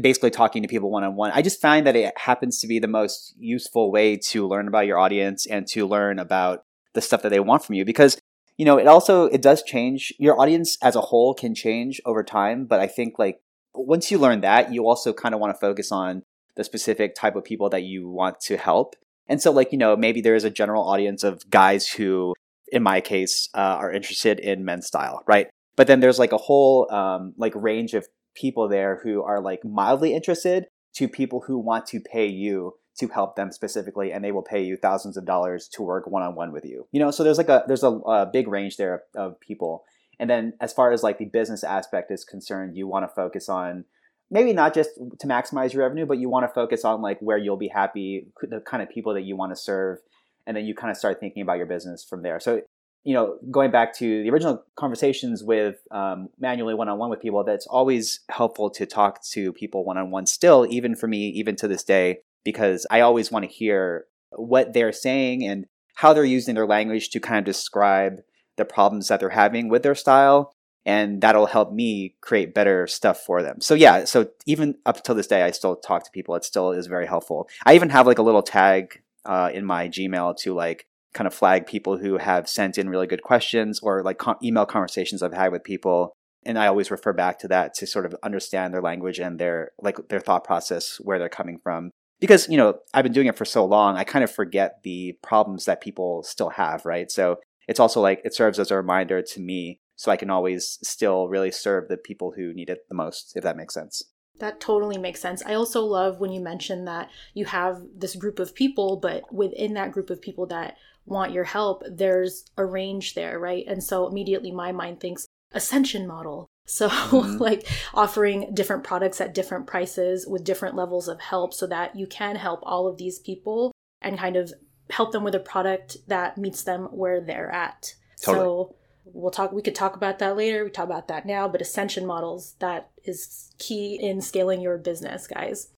basically 0.00 0.30
talking 0.30 0.62
to 0.62 0.68
people 0.68 0.90
one 0.90 1.04
on 1.04 1.16
one. 1.16 1.32
I 1.34 1.42
just 1.42 1.60
find 1.60 1.86
that 1.86 1.96
it 1.96 2.16
happens 2.16 2.60
to 2.60 2.66
be 2.66 2.78
the 2.78 2.88
most 2.88 3.34
useful 3.38 3.90
way 3.90 4.16
to 4.16 4.46
learn 4.46 4.68
about 4.68 4.86
your 4.86 4.98
audience 4.98 5.46
and 5.46 5.66
to 5.68 5.86
learn 5.86 6.18
about 6.18 6.64
the 6.94 7.02
stuff 7.02 7.22
that 7.22 7.28
they 7.28 7.40
want 7.40 7.64
from 7.64 7.74
you 7.74 7.84
because 7.84 8.18
you 8.56 8.64
know 8.64 8.78
it 8.78 8.86
also 8.86 9.26
it 9.26 9.42
does 9.42 9.62
change 9.62 10.12
your 10.18 10.40
audience 10.40 10.78
as 10.82 10.96
a 10.96 11.00
whole 11.00 11.34
can 11.34 11.54
change 11.54 12.00
over 12.06 12.24
time 12.24 12.64
but 12.64 12.80
i 12.80 12.86
think 12.86 13.18
like 13.18 13.38
once 13.76 14.10
you 14.10 14.18
learn 14.18 14.40
that 14.40 14.72
you 14.72 14.86
also 14.86 15.12
kind 15.12 15.34
of 15.34 15.40
want 15.40 15.54
to 15.54 15.58
focus 15.58 15.92
on 15.92 16.22
the 16.56 16.64
specific 16.64 17.14
type 17.14 17.36
of 17.36 17.44
people 17.44 17.68
that 17.70 17.82
you 17.82 18.08
want 18.08 18.40
to 18.40 18.56
help. 18.56 18.96
And 19.28 19.40
so 19.40 19.50
like 19.50 19.72
you 19.72 19.78
know 19.78 19.96
maybe 19.96 20.20
there 20.20 20.34
is 20.34 20.44
a 20.44 20.50
general 20.50 20.88
audience 20.88 21.22
of 21.22 21.48
guys 21.50 21.88
who 21.88 22.34
in 22.72 22.82
my 22.82 23.00
case 23.00 23.48
uh, 23.54 23.58
are 23.80 23.92
interested 23.92 24.40
in 24.40 24.64
men's 24.64 24.86
style 24.86 25.22
right? 25.26 25.48
But 25.76 25.86
then 25.86 26.00
there's 26.00 26.18
like 26.18 26.32
a 26.32 26.38
whole 26.38 26.90
um, 26.92 27.34
like 27.36 27.52
range 27.54 27.94
of 27.94 28.06
people 28.34 28.68
there 28.68 29.00
who 29.02 29.22
are 29.22 29.40
like 29.40 29.64
mildly 29.64 30.14
interested 30.14 30.66
to 30.94 31.08
people 31.08 31.44
who 31.46 31.58
want 31.58 31.86
to 31.86 32.00
pay 32.00 32.26
you 32.26 32.74
to 32.98 33.08
help 33.08 33.36
them 33.36 33.52
specifically 33.52 34.10
and 34.10 34.24
they 34.24 34.32
will 34.32 34.42
pay 34.42 34.62
you 34.62 34.76
thousands 34.76 35.18
of 35.18 35.26
dollars 35.26 35.68
to 35.68 35.82
work 35.82 36.06
one-on-one 36.06 36.50
with 36.50 36.64
you 36.64 36.86
you 36.92 37.00
know? 37.00 37.10
So 37.10 37.22
there's 37.22 37.38
like 37.38 37.50
a 37.50 37.64
there's 37.66 37.82
a, 37.82 37.90
a 37.90 38.26
big 38.26 38.48
range 38.48 38.76
there 38.78 38.94
of, 38.94 39.32
of 39.32 39.40
people 39.40 39.84
and 40.18 40.30
then 40.30 40.52
as 40.60 40.72
far 40.72 40.92
as 40.92 41.02
like 41.02 41.18
the 41.18 41.26
business 41.26 41.64
aspect 41.64 42.10
is 42.10 42.24
concerned 42.24 42.76
you 42.76 42.86
want 42.86 43.04
to 43.04 43.14
focus 43.14 43.48
on 43.48 43.84
maybe 44.30 44.52
not 44.52 44.74
just 44.74 44.90
to 45.18 45.26
maximize 45.26 45.72
your 45.72 45.82
revenue 45.82 46.06
but 46.06 46.18
you 46.18 46.28
want 46.28 46.44
to 46.44 46.52
focus 46.52 46.84
on 46.84 47.00
like 47.00 47.18
where 47.20 47.38
you'll 47.38 47.56
be 47.56 47.68
happy 47.68 48.26
the 48.42 48.60
kind 48.60 48.82
of 48.82 48.88
people 48.88 49.14
that 49.14 49.22
you 49.22 49.36
want 49.36 49.52
to 49.52 49.56
serve 49.56 49.98
and 50.46 50.56
then 50.56 50.64
you 50.64 50.74
kind 50.74 50.90
of 50.90 50.96
start 50.96 51.18
thinking 51.20 51.42
about 51.42 51.56
your 51.58 51.66
business 51.66 52.04
from 52.04 52.22
there. 52.22 52.40
So 52.40 52.62
you 53.04 53.14
know, 53.14 53.38
going 53.52 53.70
back 53.70 53.94
to 53.98 54.24
the 54.24 54.30
original 54.30 54.64
conversations 54.74 55.44
with 55.44 55.76
um, 55.92 56.28
manually 56.40 56.74
one 56.74 56.88
on 56.88 56.98
one 56.98 57.08
with 57.08 57.20
people, 57.20 57.44
that's 57.44 57.66
always 57.68 58.18
helpful 58.30 58.68
to 58.70 58.84
talk 58.84 59.22
to 59.30 59.52
people 59.52 59.84
one 59.84 59.96
on 59.96 60.10
one 60.10 60.26
still, 60.26 60.66
even 60.68 60.96
for 60.96 61.06
me, 61.06 61.28
even 61.28 61.54
to 61.56 61.68
this 61.68 61.84
day, 61.84 62.18
because 62.44 62.84
I 62.90 63.02
always 63.02 63.30
want 63.30 63.44
to 63.44 63.48
hear 63.48 64.06
what 64.32 64.72
they're 64.72 64.90
saying 64.90 65.46
and 65.46 65.66
how 65.94 66.12
they're 66.12 66.24
using 66.24 66.56
their 66.56 66.66
language 66.66 67.10
to 67.10 67.20
kind 67.20 67.38
of 67.38 67.44
describe 67.44 68.22
the 68.56 68.64
problems 68.64 69.08
that 69.08 69.20
they're 69.20 69.30
having 69.30 69.68
with 69.68 69.82
their 69.82 69.94
style. 69.94 70.52
And 70.84 71.20
that'll 71.20 71.46
help 71.46 71.72
me 71.72 72.14
create 72.20 72.54
better 72.54 72.86
stuff 72.86 73.20
for 73.20 73.42
them. 73.42 73.60
So, 73.60 73.74
yeah, 73.74 74.04
so 74.04 74.28
even 74.46 74.76
up 74.86 74.98
until 74.98 75.16
this 75.16 75.26
day, 75.26 75.42
I 75.42 75.50
still 75.50 75.74
talk 75.74 76.04
to 76.04 76.10
people. 76.12 76.36
It 76.36 76.44
still 76.44 76.70
is 76.70 76.86
very 76.86 77.06
helpful. 77.06 77.48
I 77.64 77.74
even 77.74 77.90
have 77.90 78.06
like 78.06 78.18
a 78.18 78.22
little 78.22 78.42
tag 78.42 79.02
uh, 79.24 79.50
in 79.52 79.64
my 79.64 79.88
Gmail 79.88 80.36
to 80.38 80.54
like 80.54 80.86
kind 81.16 81.26
of 81.26 81.34
flag 81.34 81.66
people 81.66 81.96
who 81.96 82.18
have 82.18 82.48
sent 82.48 82.78
in 82.78 82.90
really 82.90 83.06
good 83.06 83.22
questions 83.22 83.80
or 83.80 84.02
like 84.02 84.20
email 84.42 84.66
conversations 84.66 85.22
I've 85.22 85.32
had 85.32 85.50
with 85.50 85.64
people. 85.64 86.12
And 86.44 86.58
I 86.58 86.68
always 86.68 86.90
refer 86.90 87.12
back 87.12 87.40
to 87.40 87.48
that 87.48 87.74
to 87.74 87.86
sort 87.86 88.06
of 88.06 88.14
understand 88.22 88.72
their 88.72 88.82
language 88.82 89.18
and 89.18 89.38
their 89.38 89.72
like 89.80 89.96
their 90.08 90.20
thought 90.20 90.44
process, 90.44 90.98
where 91.00 91.18
they're 91.18 91.28
coming 91.28 91.58
from. 91.58 91.90
Because 92.20 92.48
you 92.48 92.56
know 92.56 92.78
I've 92.94 93.02
been 93.02 93.12
doing 93.12 93.26
it 93.26 93.36
for 93.36 93.44
so 93.44 93.64
long, 93.64 93.96
I 93.96 94.04
kind 94.04 94.22
of 94.22 94.30
forget 94.30 94.82
the 94.84 95.18
problems 95.22 95.64
that 95.64 95.80
people 95.80 96.22
still 96.22 96.50
have, 96.50 96.84
right? 96.84 97.10
So 97.10 97.40
it's 97.66 97.80
also 97.80 98.00
like 98.00 98.20
it 98.24 98.34
serves 98.34 98.58
as 98.58 98.70
a 98.70 98.76
reminder 98.76 99.22
to 99.22 99.40
me, 99.40 99.80
so 99.96 100.10
I 100.10 100.16
can 100.16 100.30
always 100.30 100.78
still 100.82 101.28
really 101.28 101.50
serve 101.50 101.88
the 101.88 101.96
people 101.96 102.34
who 102.36 102.52
need 102.52 102.70
it 102.70 102.88
the 102.88 102.94
most, 102.94 103.32
if 103.36 103.42
that 103.42 103.56
makes 103.56 103.74
sense. 103.74 104.04
That 104.38 104.60
totally 104.60 104.98
makes 104.98 105.20
sense. 105.20 105.42
I 105.44 105.54
also 105.54 105.82
love 105.82 106.20
when 106.20 106.30
you 106.30 106.40
mention 106.40 106.84
that 106.84 107.08
you 107.32 107.46
have 107.46 107.82
this 107.96 108.14
group 108.14 108.38
of 108.38 108.54
people, 108.54 108.98
but 108.98 109.32
within 109.32 109.74
that 109.74 109.92
group 109.92 110.10
of 110.10 110.20
people 110.20 110.46
that 110.48 110.76
want 111.06 111.32
your 111.32 111.44
help, 111.44 111.82
there's 111.90 112.44
a 112.56 112.64
range 112.64 113.14
there, 113.14 113.38
right? 113.38 113.64
And 113.66 113.82
so 113.82 114.06
immediately 114.06 114.52
my 114.52 114.72
mind 114.72 115.00
thinks 115.00 115.26
ascension 115.52 116.06
model. 116.06 116.48
So, 116.66 116.88
mm-hmm. 116.88 117.36
like 117.40 117.66
offering 117.94 118.52
different 118.52 118.84
products 118.84 119.20
at 119.20 119.34
different 119.34 119.66
prices 119.66 120.26
with 120.26 120.44
different 120.44 120.74
levels 120.74 121.08
of 121.08 121.20
help 121.20 121.54
so 121.54 121.66
that 121.68 121.96
you 121.96 122.06
can 122.06 122.36
help 122.36 122.60
all 122.64 122.88
of 122.88 122.98
these 122.98 123.18
people 123.18 123.72
and 124.02 124.18
kind 124.18 124.36
of 124.36 124.52
help 124.90 125.12
them 125.12 125.24
with 125.24 125.34
a 125.34 125.40
product 125.40 125.96
that 126.08 126.38
meets 126.38 126.62
them 126.62 126.84
where 126.86 127.20
they're 127.20 127.50
at. 127.50 127.94
Totally. 128.20 128.44
So, 128.44 128.74
we'll 129.12 129.30
talk 129.30 129.52
we 129.52 129.62
could 129.62 129.74
talk 129.74 129.96
about 129.96 130.18
that 130.18 130.36
later. 130.36 130.64
We 130.64 130.70
talk 130.70 130.86
about 130.86 131.08
that 131.08 131.26
now, 131.26 131.48
but 131.48 131.60
ascension 131.60 132.06
models 132.06 132.54
that 132.58 132.90
is 133.04 133.52
key 133.58 133.98
in 134.00 134.20
scaling 134.20 134.60
your 134.60 134.78
business, 134.78 135.26
guys. 135.26 135.68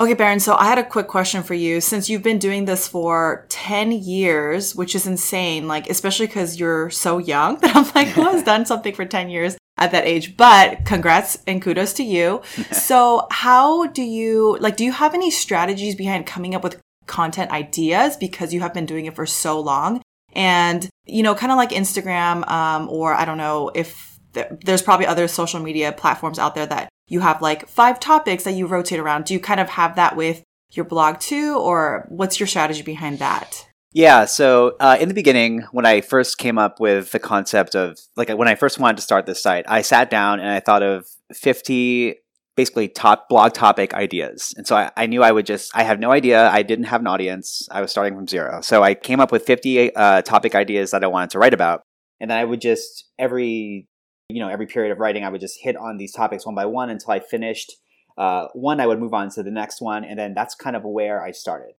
Okay, 0.00 0.14
Barron, 0.14 0.38
so 0.38 0.54
I 0.54 0.66
had 0.66 0.78
a 0.78 0.84
quick 0.84 1.08
question 1.08 1.42
for 1.42 1.54
you. 1.54 1.80
Since 1.80 2.08
you've 2.08 2.22
been 2.22 2.38
doing 2.38 2.66
this 2.66 2.86
for 2.86 3.46
10 3.48 3.90
years, 3.90 4.76
which 4.76 4.94
is 4.94 5.08
insane, 5.08 5.66
like, 5.66 5.90
especially 5.90 6.28
because 6.28 6.60
you're 6.60 6.88
so 6.90 7.18
young, 7.18 7.58
that 7.58 7.74
I'm 7.76 7.90
like, 7.96 8.08
who 8.08 8.22
has 8.22 8.44
done 8.44 8.64
something 8.64 8.94
for 8.94 9.04
10 9.04 9.28
years 9.28 9.58
at 9.76 9.90
that 9.90 10.06
age? 10.06 10.36
But 10.36 10.84
congrats 10.84 11.38
and 11.48 11.60
kudos 11.60 11.94
to 11.94 12.04
you. 12.04 12.42
so, 12.70 13.26
how 13.32 13.86
do 13.86 14.02
you, 14.02 14.56
like, 14.60 14.76
do 14.76 14.84
you 14.84 14.92
have 14.92 15.14
any 15.14 15.32
strategies 15.32 15.96
behind 15.96 16.26
coming 16.26 16.54
up 16.54 16.62
with 16.62 16.80
content 17.08 17.50
ideas 17.50 18.16
because 18.16 18.54
you 18.54 18.60
have 18.60 18.72
been 18.72 18.86
doing 18.86 19.06
it 19.06 19.16
for 19.16 19.26
so 19.26 19.58
long? 19.58 20.00
And, 20.34 20.88
you 21.06 21.22
know, 21.22 21.34
kind 21.34 21.50
of 21.50 21.56
like 21.56 21.70
Instagram, 21.70 22.48
um, 22.48 22.88
or 22.88 23.14
I 23.14 23.24
don't 23.24 23.38
know 23.38 23.70
if 23.74 24.18
there's 24.62 24.82
probably 24.82 25.06
other 25.06 25.26
social 25.26 25.60
media 25.60 25.92
platforms 25.92 26.38
out 26.38 26.54
there 26.54 26.66
that 26.66 26.88
you 27.08 27.20
have 27.20 27.42
like 27.42 27.66
five 27.68 27.98
topics 27.98 28.44
that 28.44 28.52
you 28.52 28.66
rotate 28.66 29.00
around. 29.00 29.24
Do 29.24 29.34
you 29.34 29.40
kind 29.40 29.60
of 29.60 29.70
have 29.70 29.96
that 29.96 30.16
with 30.16 30.42
your 30.72 30.84
blog 30.84 31.18
too, 31.18 31.56
or 31.56 32.06
what's 32.08 32.38
your 32.38 32.46
strategy 32.46 32.82
behind 32.82 33.18
that? 33.18 33.66
Yeah, 33.92 34.26
so 34.26 34.76
uh, 34.80 34.98
in 35.00 35.08
the 35.08 35.14
beginning, 35.14 35.62
when 35.72 35.86
I 35.86 36.02
first 36.02 36.36
came 36.36 36.58
up 36.58 36.78
with 36.78 37.10
the 37.12 37.18
concept 37.18 37.74
of 37.74 37.98
like 38.16 38.28
when 38.28 38.46
I 38.46 38.54
first 38.54 38.78
wanted 38.78 38.96
to 38.96 39.02
start 39.02 39.24
this 39.24 39.42
site, 39.42 39.64
I 39.66 39.80
sat 39.80 40.10
down 40.10 40.40
and 40.40 40.48
I 40.48 40.60
thought 40.60 40.82
of 40.82 41.06
50 41.32 42.16
basically 42.58 42.88
top 42.88 43.28
blog 43.28 43.52
topic 43.52 43.94
ideas. 43.94 44.52
And 44.56 44.66
so 44.66 44.74
I, 44.74 44.90
I, 44.96 45.06
knew 45.06 45.22
I 45.22 45.30
would 45.30 45.46
just, 45.46 45.70
I 45.76 45.84
have 45.84 46.00
no 46.00 46.10
idea. 46.10 46.50
I 46.50 46.62
didn't 46.62 46.86
have 46.86 47.00
an 47.00 47.06
audience. 47.06 47.68
I 47.70 47.80
was 47.80 47.92
starting 47.92 48.16
from 48.16 48.26
zero. 48.26 48.60
So 48.62 48.82
I 48.82 48.94
came 48.94 49.20
up 49.20 49.30
with 49.30 49.46
50 49.46 49.94
uh, 49.94 50.22
topic 50.22 50.56
ideas 50.56 50.90
that 50.90 51.04
I 51.04 51.06
wanted 51.06 51.30
to 51.30 51.38
write 51.38 51.54
about. 51.54 51.82
And 52.20 52.28
then 52.28 52.36
I 52.36 52.44
would 52.44 52.60
just, 52.60 53.04
every, 53.16 53.86
you 54.28 54.40
know, 54.40 54.48
every 54.48 54.66
period 54.66 54.90
of 54.90 54.98
writing, 54.98 55.22
I 55.22 55.28
would 55.28 55.40
just 55.40 55.60
hit 55.62 55.76
on 55.76 55.98
these 55.98 56.12
topics 56.12 56.46
one 56.46 56.56
by 56.56 56.66
one 56.66 56.90
until 56.90 57.12
I 57.12 57.20
finished 57.20 57.74
uh, 58.16 58.48
one. 58.54 58.80
I 58.80 58.88
would 58.88 58.98
move 58.98 59.14
on 59.14 59.30
to 59.30 59.44
the 59.44 59.52
next 59.52 59.80
one. 59.80 60.02
And 60.02 60.18
then 60.18 60.34
that's 60.34 60.56
kind 60.56 60.74
of 60.74 60.82
where 60.82 61.22
I 61.22 61.30
started. 61.30 61.74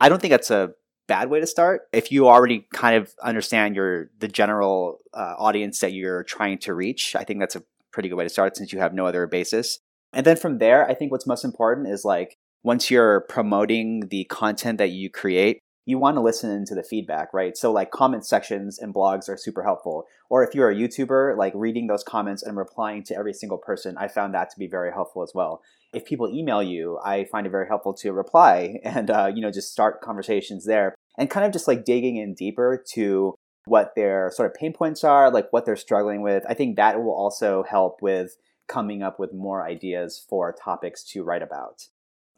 I 0.00 0.08
don't 0.08 0.18
think 0.18 0.30
that's 0.30 0.50
a 0.50 0.70
bad 1.08 1.28
way 1.28 1.40
to 1.40 1.46
start. 1.46 1.82
If 1.92 2.10
you 2.10 2.28
already 2.28 2.66
kind 2.72 2.96
of 2.96 3.12
understand 3.22 3.76
your, 3.76 4.08
the 4.18 4.28
general 4.28 5.00
uh, 5.12 5.34
audience 5.36 5.80
that 5.80 5.92
you're 5.92 6.24
trying 6.24 6.56
to 6.60 6.72
reach, 6.72 7.14
I 7.14 7.24
think 7.24 7.38
that's 7.38 7.54
a 7.54 7.62
pretty 7.92 8.08
good 8.08 8.16
way 8.16 8.24
to 8.24 8.30
start 8.30 8.56
since 8.56 8.72
you 8.72 8.78
have 8.78 8.94
no 8.94 9.04
other 9.04 9.26
basis. 9.26 9.78
And 10.12 10.26
then 10.26 10.36
from 10.36 10.58
there, 10.58 10.86
I 10.88 10.94
think 10.94 11.10
what's 11.10 11.26
most 11.26 11.44
important 11.44 11.88
is 11.88 12.04
like 12.04 12.36
once 12.62 12.90
you're 12.90 13.22
promoting 13.22 14.08
the 14.08 14.24
content 14.24 14.78
that 14.78 14.90
you 14.90 15.10
create, 15.10 15.58
you 15.84 15.98
want 15.98 16.16
to 16.16 16.20
listen 16.20 16.64
to 16.66 16.74
the 16.74 16.82
feedback, 16.82 17.34
right? 17.34 17.56
So 17.56 17.72
like 17.72 17.90
comment 17.90 18.24
sections 18.24 18.78
and 18.78 18.94
blogs 18.94 19.28
are 19.28 19.36
super 19.36 19.64
helpful. 19.64 20.06
Or 20.30 20.44
if 20.44 20.54
you're 20.54 20.70
a 20.70 20.74
YouTuber, 20.74 21.36
like 21.36 21.52
reading 21.56 21.88
those 21.88 22.04
comments 22.04 22.42
and 22.42 22.56
replying 22.56 23.02
to 23.04 23.16
every 23.16 23.32
single 23.32 23.58
person, 23.58 23.96
I 23.98 24.08
found 24.08 24.34
that 24.34 24.50
to 24.50 24.58
be 24.58 24.68
very 24.68 24.92
helpful 24.92 25.22
as 25.22 25.32
well. 25.34 25.60
If 25.92 26.04
people 26.04 26.28
email 26.28 26.62
you, 26.62 26.98
I 27.04 27.24
find 27.24 27.46
it 27.46 27.50
very 27.50 27.66
helpful 27.66 27.94
to 27.94 28.12
reply 28.12 28.78
and 28.84 29.10
uh, 29.10 29.30
you 29.34 29.42
know 29.42 29.50
just 29.50 29.72
start 29.72 30.00
conversations 30.00 30.66
there 30.66 30.94
and 31.18 31.28
kind 31.28 31.44
of 31.44 31.52
just 31.52 31.68
like 31.68 31.84
digging 31.84 32.16
in 32.16 32.34
deeper 32.34 32.82
to 32.92 33.34
what 33.64 33.92
their 33.94 34.30
sort 34.32 34.50
of 34.50 34.54
pain 34.54 34.72
points 34.72 35.04
are, 35.04 35.30
like 35.30 35.52
what 35.52 35.64
they're 35.64 35.76
struggling 35.76 36.22
with. 36.22 36.44
I 36.48 36.54
think 36.54 36.76
that 36.76 37.02
will 37.02 37.14
also 37.14 37.64
help 37.68 38.02
with 38.02 38.36
coming 38.72 39.02
up 39.02 39.18
with 39.18 39.34
more 39.34 39.66
ideas 39.66 40.24
for 40.28 40.52
topics 40.52 41.04
to 41.04 41.22
write 41.22 41.42
about. 41.42 41.88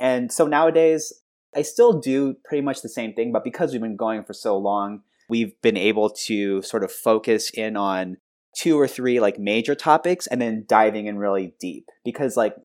And 0.01 0.33
so 0.33 0.47
nowadays, 0.47 1.13
I 1.55 1.63
still 1.63 2.01
do 2.01 2.37
pretty 2.45 2.63
much 2.63 2.83
the 2.83 2.89
same 2.89 3.15
thing, 3.15 3.33
but 3.33 3.45
because 3.45 3.73
we've 3.73 3.81
been 3.81 3.97
going 3.97 4.25
for 4.25 4.33
so 4.33 4.59
long, 4.59 5.03
we've 5.29 5.61
been 5.63 5.77
able 5.77 6.11
to 6.11 6.63
sort 6.63 6.83
of 6.83 6.91
focus 6.91 7.51
in 7.51 7.77
on 7.77 8.17
two 8.57 8.79
or 8.79 8.89
three 8.89 9.21
like 9.21 9.39
major 9.39 9.75
topics 9.75 10.27
and 10.27 10.41
then 10.41 10.65
diving 10.69 11.07
in 11.07 11.19
really 11.19 11.55
deep. 11.61 11.89
Because 12.05 12.37
like 12.37 12.57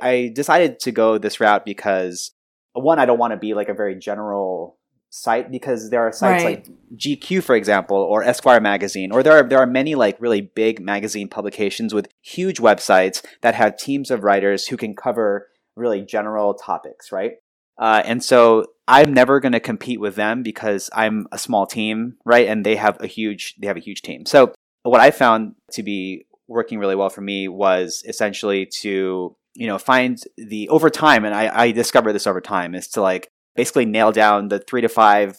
I 0.00 0.30
decided 0.34 0.78
to 0.80 0.92
go 0.92 1.18
this 1.18 1.40
route 1.40 1.64
because 1.64 2.32
one, 2.74 2.98
I 2.98 3.06
don't 3.06 3.18
want 3.18 3.32
to 3.32 3.38
be 3.38 3.54
like 3.54 3.68
a 3.68 3.74
very 3.74 3.96
general 3.96 4.78
site 5.10 5.50
because 5.50 5.90
there 5.90 6.00
are 6.00 6.12
sites 6.12 6.44
right. 6.44 6.66
like 6.66 6.68
GQ, 6.96 7.42
for 7.42 7.56
example, 7.56 7.96
or 7.96 8.22
Esquire 8.22 8.60
magazine, 8.60 9.12
or 9.12 9.22
there 9.22 9.32
are 9.32 9.42
there 9.42 9.58
are 9.58 9.66
many 9.66 9.94
like 9.94 10.20
really 10.20 10.40
big 10.40 10.80
magazine 10.80 11.28
publications 11.28 11.94
with 11.94 12.08
huge 12.22 12.58
websites 12.58 13.24
that 13.42 13.54
have 13.54 13.76
teams 13.76 14.10
of 14.10 14.24
writers 14.24 14.68
who 14.68 14.76
can 14.76 14.94
cover 14.94 15.48
really 15.76 16.02
general 16.02 16.54
topics, 16.54 17.12
right? 17.12 17.32
Uh, 17.78 18.02
and 18.04 18.24
so 18.24 18.66
I'm 18.88 19.12
never 19.12 19.40
going 19.40 19.52
to 19.52 19.60
compete 19.60 20.00
with 20.00 20.14
them 20.14 20.42
because 20.42 20.88
I'm 20.94 21.26
a 21.32 21.38
small 21.38 21.66
team, 21.66 22.16
right? 22.24 22.48
And 22.48 22.64
they 22.64 22.76
have 22.76 23.00
a 23.00 23.06
huge 23.06 23.54
they 23.58 23.66
have 23.66 23.76
a 23.76 23.80
huge 23.80 24.02
team. 24.02 24.26
So 24.26 24.54
what 24.82 25.00
I 25.00 25.10
found 25.10 25.54
to 25.72 25.82
be 25.82 26.26
working 26.48 26.78
really 26.78 26.94
well 26.94 27.10
for 27.10 27.20
me 27.20 27.48
was 27.48 28.02
essentially 28.06 28.66
to 28.80 29.36
you 29.54 29.66
know 29.66 29.78
find 29.78 30.22
the 30.36 30.68
over 30.68 30.90
time, 30.90 31.24
and 31.24 31.34
I, 31.34 31.62
I 31.64 31.70
discovered 31.72 32.12
this 32.12 32.26
over 32.26 32.40
time 32.40 32.74
is 32.74 32.88
to 32.88 33.02
like 33.02 33.28
basically 33.56 33.84
nail 33.84 34.12
down 34.12 34.48
the 34.48 34.58
three 34.58 34.80
to 34.80 34.88
five 34.88 35.38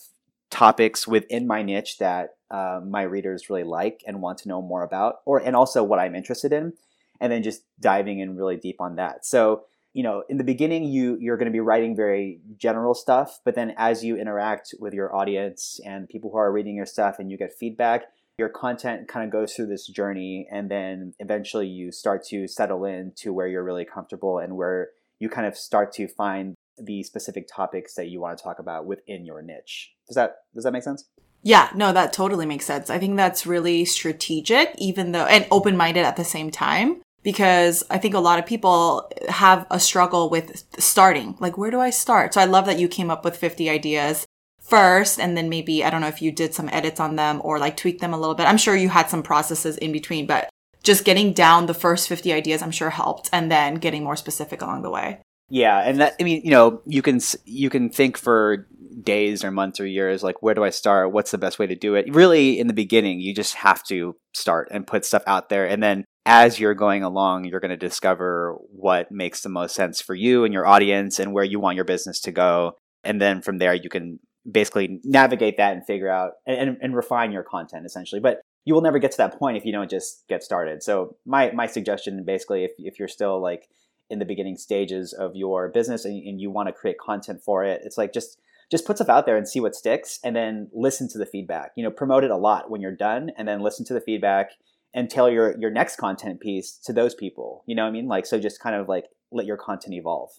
topics 0.49 1.07
within 1.07 1.45
my 1.47 1.61
niche 1.61 1.97
that 1.99 2.35
uh, 2.49 2.79
my 2.85 3.03
readers 3.03 3.49
really 3.49 3.63
like 3.63 4.03
and 4.07 4.21
want 4.21 4.37
to 4.39 4.47
know 4.47 4.61
more 4.61 4.83
about, 4.83 5.17
or 5.25 5.39
and 5.39 5.55
also 5.55 5.83
what 5.83 5.99
I'm 5.99 6.15
interested 6.15 6.53
in, 6.53 6.73
and 7.19 7.31
then 7.31 7.43
just 7.43 7.63
diving 7.79 8.19
in 8.19 8.35
really 8.35 8.57
deep 8.57 8.79
on 8.79 8.95
that. 8.95 9.25
So 9.25 9.63
you 9.93 10.03
know, 10.03 10.23
in 10.29 10.37
the 10.37 10.43
beginning, 10.43 10.83
you 10.83 11.17
you're 11.19 11.37
going 11.37 11.47
to 11.47 11.51
be 11.51 11.59
writing 11.59 11.95
very 11.95 12.39
general 12.57 12.93
stuff, 12.93 13.39
but 13.43 13.55
then 13.55 13.73
as 13.77 14.03
you 14.03 14.15
interact 14.15 14.75
with 14.79 14.93
your 14.93 15.15
audience 15.15 15.79
and 15.85 16.07
people 16.07 16.29
who 16.29 16.37
are 16.37 16.51
reading 16.51 16.75
your 16.75 16.85
stuff, 16.85 17.17
and 17.19 17.31
you 17.31 17.37
get 17.37 17.51
feedback, 17.51 18.03
your 18.37 18.49
content 18.49 19.07
kind 19.07 19.25
of 19.25 19.31
goes 19.31 19.53
through 19.53 19.67
this 19.67 19.87
journey, 19.87 20.47
and 20.51 20.69
then 20.69 21.13
eventually 21.19 21.67
you 21.67 21.91
start 21.91 22.23
to 22.25 22.47
settle 22.47 22.85
in 22.85 23.11
to 23.15 23.33
where 23.33 23.47
you're 23.47 23.63
really 23.63 23.85
comfortable 23.85 24.37
and 24.37 24.55
where 24.55 24.89
you 25.19 25.29
kind 25.29 25.47
of 25.47 25.57
start 25.57 25.91
to 25.93 26.07
find 26.07 26.55
the 26.77 27.03
specific 27.03 27.47
topics 27.53 27.95
that 27.95 28.07
you 28.07 28.19
want 28.19 28.37
to 28.37 28.43
talk 28.43 28.59
about 28.59 28.85
within 28.85 29.25
your 29.25 29.41
niche. 29.41 29.93
Does 30.07 30.15
that 30.15 30.37
does 30.53 30.63
that 30.63 30.71
make 30.71 30.83
sense? 30.83 31.05
Yeah, 31.43 31.69
no, 31.75 31.93
that 31.93 32.13
totally 32.13 32.45
makes 32.45 32.65
sense. 32.65 32.89
I 32.89 32.99
think 32.99 33.15
that's 33.15 33.45
really 33.45 33.85
strategic, 33.85 34.73
even 34.77 35.11
though 35.11 35.25
and 35.25 35.47
open 35.51 35.77
minded 35.77 36.05
at 36.05 36.15
the 36.15 36.25
same 36.25 36.51
time. 36.51 37.01
Because 37.23 37.83
I 37.89 37.97
think 37.97 38.13
a 38.13 38.19
lot 38.19 38.39
of 38.39 38.45
people 38.45 39.09
have 39.27 39.65
a 39.69 39.79
struggle 39.79 40.29
with 40.29 40.63
starting. 40.79 41.35
Like, 41.39 41.57
where 41.57 41.71
do 41.71 41.79
I 41.79 41.89
start? 41.89 42.33
So 42.33 42.39
I 42.39 42.45
love 42.45 42.65
that 42.67 42.79
you 42.79 42.87
came 42.87 43.11
up 43.11 43.25
with 43.25 43.35
50 43.35 43.69
ideas 43.69 44.25
first 44.61 45.19
and 45.19 45.37
then 45.37 45.49
maybe 45.49 45.83
I 45.83 45.89
don't 45.89 46.01
know 46.01 46.07
if 46.07 46.21
you 46.21 46.31
did 46.31 46.53
some 46.53 46.69
edits 46.69 46.99
on 46.99 47.15
them 47.15 47.41
or 47.43 47.57
like 47.57 47.77
tweak 47.77 47.99
them 47.99 48.13
a 48.13 48.19
little 48.19 48.35
bit. 48.35 48.47
I'm 48.47 48.57
sure 48.57 48.75
you 48.75 48.89
had 48.89 49.09
some 49.09 49.23
processes 49.23 49.77
in 49.77 49.91
between, 49.91 50.25
but 50.25 50.49
just 50.83 51.05
getting 51.05 51.33
down 51.33 51.65
the 51.65 51.73
first 51.73 52.07
50 52.07 52.31
ideas 52.33 52.61
I'm 52.61 52.71
sure 52.71 52.89
helped 52.89 53.29
and 53.33 53.51
then 53.51 53.75
getting 53.75 54.03
more 54.03 54.15
specific 54.15 54.61
along 54.61 54.83
the 54.83 54.89
way. 54.89 55.19
Yeah, 55.49 55.79
and 55.79 56.01
that 56.01 56.15
I 56.19 56.23
mean, 56.23 56.41
you 56.43 56.51
know, 56.51 56.81
you 56.85 57.01
can 57.01 57.19
you 57.45 57.69
can 57.69 57.89
think 57.89 58.17
for 58.17 58.67
days 59.01 59.43
or 59.43 59.51
months 59.51 59.79
or 59.79 59.85
years 59.85 60.23
like 60.23 60.41
where 60.41 60.55
do 60.55 60.63
I 60.63 60.71
start? 60.71 61.11
What's 61.11 61.31
the 61.31 61.37
best 61.37 61.59
way 61.59 61.67
to 61.67 61.75
do 61.75 61.95
it? 61.95 62.13
Really 62.13 62.59
in 62.59 62.67
the 62.67 62.73
beginning, 62.73 63.19
you 63.19 63.33
just 63.33 63.55
have 63.55 63.83
to 63.83 64.15
start 64.33 64.67
and 64.71 64.87
put 64.87 65.05
stuff 65.05 65.23
out 65.27 65.49
there 65.49 65.65
and 65.67 65.81
then 65.81 66.03
as 66.27 66.59
you're 66.59 66.73
going 66.73 67.03
along, 67.03 67.45
you're 67.45 67.61
going 67.61 67.69
to 67.69 67.77
discover 67.77 68.57
what 68.69 69.09
makes 69.09 69.41
the 69.41 69.49
most 69.49 69.73
sense 69.73 70.01
for 70.01 70.13
you 70.13 70.43
and 70.43 70.53
your 70.53 70.67
audience 70.67 71.19
and 71.19 71.31
where 71.31 71.45
you 71.45 71.57
want 71.57 71.77
your 71.77 71.85
business 71.85 72.19
to 72.19 72.33
go. 72.33 72.73
And 73.05 73.21
then 73.21 73.41
from 73.41 73.59
there, 73.59 73.73
you 73.73 73.89
can 73.89 74.19
basically 74.49 74.99
navigate 75.05 75.55
that 75.55 75.71
and 75.71 75.85
figure 75.85 76.09
out 76.09 76.33
and, 76.45 76.69
and, 76.69 76.77
and 76.81 76.95
refine 76.97 77.31
your 77.31 77.43
content 77.43 77.85
essentially. 77.85 78.19
But 78.19 78.41
you 78.65 78.73
will 78.73 78.81
never 78.81 78.99
get 78.99 79.11
to 79.11 79.17
that 79.19 79.39
point 79.39 79.55
if 79.55 79.63
you 79.63 79.71
don't 79.71 79.89
just 79.89 80.25
get 80.27 80.43
started. 80.43 80.83
So 80.83 81.15
my, 81.25 81.51
my 81.51 81.65
suggestion 81.65 82.25
basically, 82.25 82.65
if, 82.65 82.71
if 82.77 82.99
you're 82.99 83.07
still 83.07 83.41
like 83.41 83.69
in 84.09 84.19
the 84.19 84.25
beginning 84.25 84.57
stages 84.57 85.13
of 85.13 85.35
your 85.35 85.69
business 85.69 86.05
and, 86.05 86.21
and 86.25 86.39
you 86.39 86.49
want 86.49 86.67
to 86.67 86.73
create 86.73 86.97
content 86.97 87.41
for 87.41 87.63
it, 87.63 87.81
it's 87.83 87.97
like 87.97 88.13
just 88.13 88.39
just 88.69 88.85
put 88.85 88.97
stuff 88.97 89.09
out 89.09 89.25
there 89.25 89.37
and 89.37 89.47
see 89.47 89.59
what 89.59 89.75
sticks 89.75 90.19
and 90.23 90.35
then 90.35 90.69
listen 90.73 91.07
to 91.09 91.17
the 91.17 91.25
feedback. 91.25 91.71
You 91.75 91.83
know, 91.83 91.91
promote 91.91 92.23
it 92.23 92.31
a 92.31 92.37
lot 92.37 92.69
when 92.69 92.81
you're 92.81 92.95
done 92.95 93.31
and 93.37 93.47
then 93.47 93.61
listen 93.61 93.85
to 93.85 93.93
the 93.93 94.01
feedback 94.01 94.51
and 94.93 95.09
tell 95.09 95.29
your 95.29 95.57
your 95.59 95.71
next 95.71 95.97
content 95.97 96.39
piece 96.39 96.77
to 96.83 96.93
those 96.93 97.15
people. 97.15 97.63
You 97.65 97.75
know 97.75 97.83
what 97.83 97.89
I 97.89 97.91
mean? 97.91 98.07
Like 98.07 98.25
so 98.25 98.39
just 98.39 98.59
kind 98.59 98.75
of 98.75 98.89
like 98.89 99.05
let 99.31 99.45
your 99.45 99.57
content 99.57 99.95
evolve. 99.95 100.31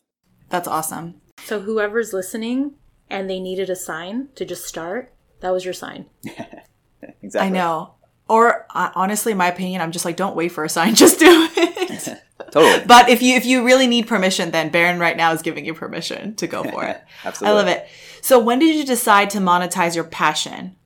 That's 0.49 0.69
awesome. 0.69 1.21
So 1.45 1.61
whoever's 1.61 2.13
listening 2.13 2.75
and 3.11 3.29
they 3.29 3.41
needed 3.41 3.71
a 3.71 3.77
sign 3.77 4.29
to 4.35 4.45
just 4.45 4.65
start, 4.65 5.13
that 5.41 5.51
was 5.51 5.65
your 5.65 5.75
sign. 5.75 6.07
exactly. 7.23 7.41
I 7.41 7.49
know. 7.49 7.95
Or 8.29 8.67
uh, 8.75 8.91
honestly, 8.95 9.33
in 9.33 9.39
my 9.39 9.49
opinion, 9.49 9.81
I'm 9.81 9.93
just 9.93 10.05
like, 10.05 10.17
don't 10.17 10.37
wait 10.37 10.53
for 10.53 10.65
a 10.65 10.69
sign, 10.69 10.95
just 10.97 11.19
do 11.19 11.49
it. 11.57 12.23
totally. 12.51 12.85
But 12.87 13.09
if 13.09 13.23
you 13.23 13.37
if 13.37 13.47
you 13.47 13.65
really 13.65 13.87
need 13.87 14.07
permission, 14.07 14.51
then 14.51 14.71
Barron 14.71 14.99
right 14.99 15.17
now 15.17 15.33
is 15.33 15.43
giving 15.43 15.65
you 15.65 15.75
permission 15.75 16.35
to 16.37 16.47
go 16.47 16.65
for 16.65 16.85
it. 16.85 17.03
Absolutely. 17.25 17.53
I 17.53 17.59
love 17.59 17.69
it. 17.69 17.89
So 18.21 18.39
when 18.39 18.59
did 18.59 18.75
you 18.77 18.85
decide 18.85 19.31
to 19.31 19.39
monetize 19.39 19.95
your 19.95 20.05
passion? 20.05 20.77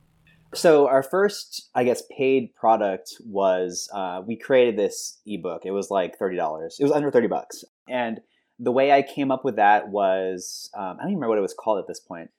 So 0.53 0.87
our 0.87 1.01
first, 1.01 1.69
I 1.73 1.83
guess, 1.83 2.03
paid 2.15 2.53
product 2.53 3.15
was 3.25 3.89
uh, 3.91 4.21
we 4.25 4.35
created 4.35 4.77
this 4.77 5.19
ebook. 5.25 5.65
It 5.65 5.71
was 5.71 5.89
like 5.89 6.17
thirty 6.17 6.35
dollars. 6.35 6.77
It 6.79 6.83
was 6.83 6.91
under 6.91 7.11
thirty 7.11 7.27
bucks, 7.27 7.63
and 7.87 8.21
the 8.59 8.71
way 8.71 8.91
I 8.91 9.01
came 9.01 9.31
up 9.31 9.43
with 9.43 9.55
that 9.55 9.89
was 9.89 10.69
um, 10.75 10.83
I 10.83 11.03
don't 11.03 11.11
even 11.11 11.15
remember 11.15 11.29
what 11.29 11.37
it 11.39 11.41
was 11.41 11.55
called 11.57 11.79
at 11.79 11.87
this 11.87 11.99
point. 11.99 12.29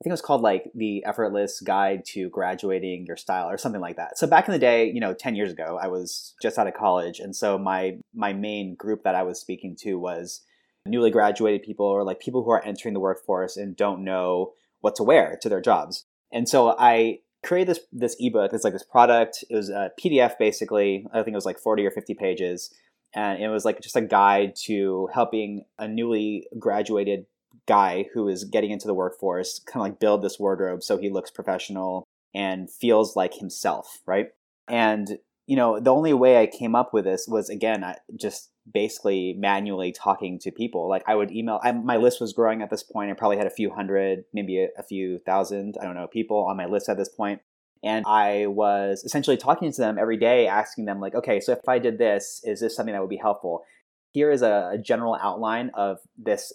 I 0.00 0.04
think 0.04 0.12
it 0.12 0.12
was 0.12 0.22
called 0.22 0.40
like 0.40 0.70
the 0.74 1.04
effortless 1.04 1.60
guide 1.60 2.04
to 2.06 2.30
graduating 2.30 3.04
your 3.06 3.16
style 3.16 3.50
or 3.50 3.58
something 3.58 3.82
like 3.82 3.96
that. 3.96 4.16
So 4.16 4.26
back 4.26 4.48
in 4.48 4.52
the 4.52 4.58
day, 4.58 4.90
you 4.90 4.98
know, 4.98 5.12
10 5.12 5.34
years 5.34 5.52
ago, 5.52 5.78
I 5.80 5.88
was 5.88 6.34
just 6.40 6.58
out 6.58 6.66
of 6.66 6.72
college. 6.72 7.20
And 7.20 7.36
so 7.36 7.58
my, 7.58 7.98
my 8.14 8.32
main 8.32 8.76
group 8.76 9.02
that 9.04 9.14
I 9.14 9.22
was 9.24 9.38
speaking 9.38 9.76
to 9.80 9.98
was, 9.98 10.42
newly 10.86 11.10
graduated 11.10 11.62
people 11.62 11.86
or 11.86 12.04
like 12.04 12.20
people 12.20 12.42
who 12.42 12.50
are 12.50 12.64
entering 12.64 12.94
the 12.94 13.00
workforce 13.00 13.56
and 13.56 13.76
don't 13.76 14.04
know 14.04 14.52
what 14.80 14.96
to 14.96 15.02
wear 15.02 15.38
to 15.42 15.48
their 15.48 15.60
jobs. 15.60 16.04
And 16.32 16.48
so 16.48 16.74
I 16.78 17.18
created 17.42 17.68
this 17.68 17.80
this 17.92 18.16
ebook. 18.18 18.52
It's 18.52 18.64
like 18.64 18.72
this 18.72 18.84
product. 18.84 19.44
It 19.48 19.54
was 19.54 19.68
a 19.68 19.90
PDF 20.00 20.38
basically. 20.38 21.06
I 21.12 21.22
think 21.22 21.34
it 21.34 21.36
was 21.36 21.46
like 21.46 21.58
40 21.58 21.86
or 21.86 21.90
50 21.90 22.14
pages. 22.14 22.72
And 23.14 23.42
it 23.42 23.48
was 23.48 23.64
like 23.64 23.80
just 23.80 23.96
a 23.96 24.00
guide 24.00 24.54
to 24.66 25.08
helping 25.12 25.64
a 25.78 25.88
newly 25.88 26.46
graduated 26.58 27.26
guy 27.66 28.06
who 28.14 28.28
is 28.28 28.44
getting 28.44 28.70
into 28.70 28.86
the 28.86 28.94
workforce 28.94 29.60
kind 29.66 29.84
of 29.84 29.90
like 29.90 30.00
build 30.00 30.22
this 30.22 30.38
wardrobe 30.38 30.82
so 30.82 30.98
he 30.98 31.10
looks 31.10 31.30
professional 31.30 32.04
and 32.34 32.70
feels 32.70 33.16
like 33.16 33.34
himself, 33.34 34.00
right? 34.06 34.28
And 34.68 35.18
you 35.46 35.56
know, 35.56 35.80
the 35.80 35.92
only 35.92 36.12
way 36.12 36.40
I 36.40 36.46
came 36.46 36.76
up 36.76 36.94
with 36.94 37.04
this 37.04 37.26
was 37.26 37.50
again 37.50 37.84
just 38.18 38.50
basically 38.72 39.34
manually 39.38 39.92
talking 39.92 40.38
to 40.40 40.50
people. 40.52 40.88
Like 40.88 41.02
I 41.06 41.14
would 41.14 41.32
email. 41.32 41.60
I, 41.62 41.72
my 41.72 41.96
list 41.96 42.20
was 42.20 42.32
growing 42.32 42.62
at 42.62 42.70
this 42.70 42.82
point. 42.82 43.10
I 43.10 43.14
probably 43.14 43.36
had 43.36 43.46
a 43.46 43.50
few 43.50 43.70
hundred, 43.70 44.24
maybe 44.32 44.58
a, 44.62 44.68
a 44.78 44.82
few 44.82 45.18
thousand. 45.18 45.76
I 45.80 45.84
don't 45.84 45.96
know 45.96 46.06
people 46.06 46.46
on 46.46 46.56
my 46.56 46.66
list 46.66 46.88
at 46.88 46.96
this 46.96 47.08
point. 47.08 47.40
And 47.82 48.04
I 48.06 48.46
was 48.46 49.02
essentially 49.04 49.38
talking 49.38 49.72
to 49.72 49.80
them 49.80 49.98
every 49.98 50.18
day, 50.18 50.46
asking 50.46 50.84
them 50.84 51.00
like, 51.00 51.14
okay, 51.14 51.40
so 51.40 51.52
if 51.52 51.66
I 51.66 51.78
did 51.78 51.98
this, 51.98 52.42
is 52.44 52.60
this 52.60 52.76
something 52.76 52.92
that 52.92 53.00
would 53.00 53.10
be 53.10 53.16
helpful? 53.16 53.64
Here 54.12 54.30
is 54.30 54.42
a, 54.42 54.72
a 54.74 54.78
general 54.78 55.16
outline 55.20 55.70
of 55.74 55.98
this 56.18 56.52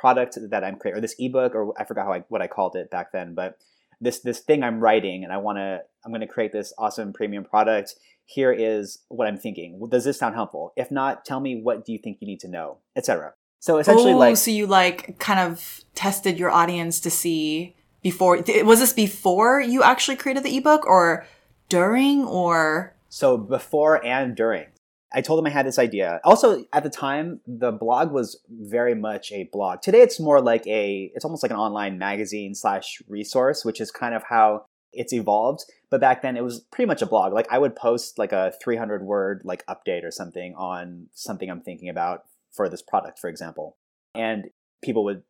product 0.00 0.38
that 0.50 0.64
I'm 0.64 0.76
creating, 0.76 0.98
or 0.98 1.00
this 1.00 1.16
ebook, 1.18 1.54
or 1.54 1.72
I 1.78 1.84
forgot 1.84 2.06
how 2.06 2.12
I, 2.12 2.24
what 2.28 2.42
I 2.42 2.46
called 2.46 2.76
it 2.76 2.90
back 2.90 3.12
then, 3.12 3.34
but 3.34 3.58
this 4.00 4.20
this 4.20 4.40
thing 4.40 4.62
I'm 4.62 4.80
writing, 4.80 5.24
and 5.24 5.32
I 5.32 5.38
want 5.38 5.58
to 5.58 5.82
I'm 6.04 6.10
going 6.10 6.20
to 6.20 6.26
create 6.26 6.52
this 6.52 6.72
awesome 6.78 7.12
premium 7.12 7.44
product 7.44 7.94
here 8.26 8.52
is 8.52 8.98
what 9.08 9.26
I'm 9.26 9.38
thinking. 9.38 9.80
Does 9.88 10.04
this 10.04 10.18
sound 10.18 10.34
helpful? 10.34 10.72
If 10.76 10.90
not, 10.90 11.24
tell 11.24 11.40
me 11.40 11.60
what 11.60 11.84
do 11.84 11.92
you 11.92 11.98
think 11.98 12.18
you 12.20 12.26
need 12.26 12.40
to 12.40 12.48
know, 12.48 12.78
etc. 12.96 13.34
So 13.60 13.78
essentially, 13.78 14.12
oh, 14.12 14.18
like, 14.18 14.36
so 14.36 14.50
you 14.50 14.66
like 14.66 15.18
kind 15.18 15.40
of 15.40 15.80
tested 15.94 16.38
your 16.38 16.50
audience 16.50 17.00
to 17.00 17.10
see 17.10 17.74
before. 18.02 18.42
Was 18.64 18.80
this 18.80 18.92
before 18.92 19.60
you 19.60 19.82
actually 19.82 20.16
created 20.16 20.42
the 20.42 20.56
ebook, 20.56 20.86
or 20.86 21.26
during, 21.68 22.24
or 22.24 22.94
so 23.08 23.38
before 23.38 24.04
and 24.04 24.36
during? 24.36 24.66
I 25.12 25.20
told 25.20 25.38
them 25.38 25.46
I 25.46 25.50
had 25.50 25.66
this 25.66 25.78
idea. 25.78 26.20
Also, 26.24 26.64
at 26.72 26.82
the 26.82 26.90
time, 26.90 27.40
the 27.46 27.72
blog 27.72 28.12
was 28.12 28.40
very 28.50 28.94
much 28.94 29.32
a 29.32 29.44
blog. 29.52 29.80
Today, 29.80 30.00
it's 30.00 30.18
more 30.18 30.40
like 30.40 30.66
a, 30.66 31.10
it's 31.14 31.24
almost 31.24 31.42
like 31.42 31.52
an 31.52 31.58
online 31.58 31.96
magazine 31.98 32.54
slash 32.54 33.00
resource, 33.08 33.64
which 33.64 33.80
is 33.80 33.90
kind 33.90 34.14
of 34.14 34.24
how 34.24 34.66
it's 34.96 35.12
evolved. 35.12 35.64
But 35.90 36.00
back 36.00 36.22
then 36.22 36.36
it 36.36 36.42
was 36.42 36.60
pretty 36.60 36.86
much 36.86 37.02
a 37.02 37.06
blog. 37.06 37.32
Like 37.32 37.46
I 37.50 37.58
would 37.58 37.76
post 37.76 38.18
like 38.18 38.32
a 38.32 38.52
300 38.62 39.02
word 39.02 39.42
like 39.44 39.64
update 39.66 40.04
or 40.04 40.10
something 40.10 40.54
on 40.56 41.06
something 41.12 41.48
I'm 41.50 41.60
thinking 41.60 41.88
about 41.88 42.24
for 42.50 42.68
this 42.68 42.82
product, 42.82 43.18
for 43.18 43.28
example. 43.28 43.76
And 44.14 44.50
people 44.82 45.04
would 45.04 45.22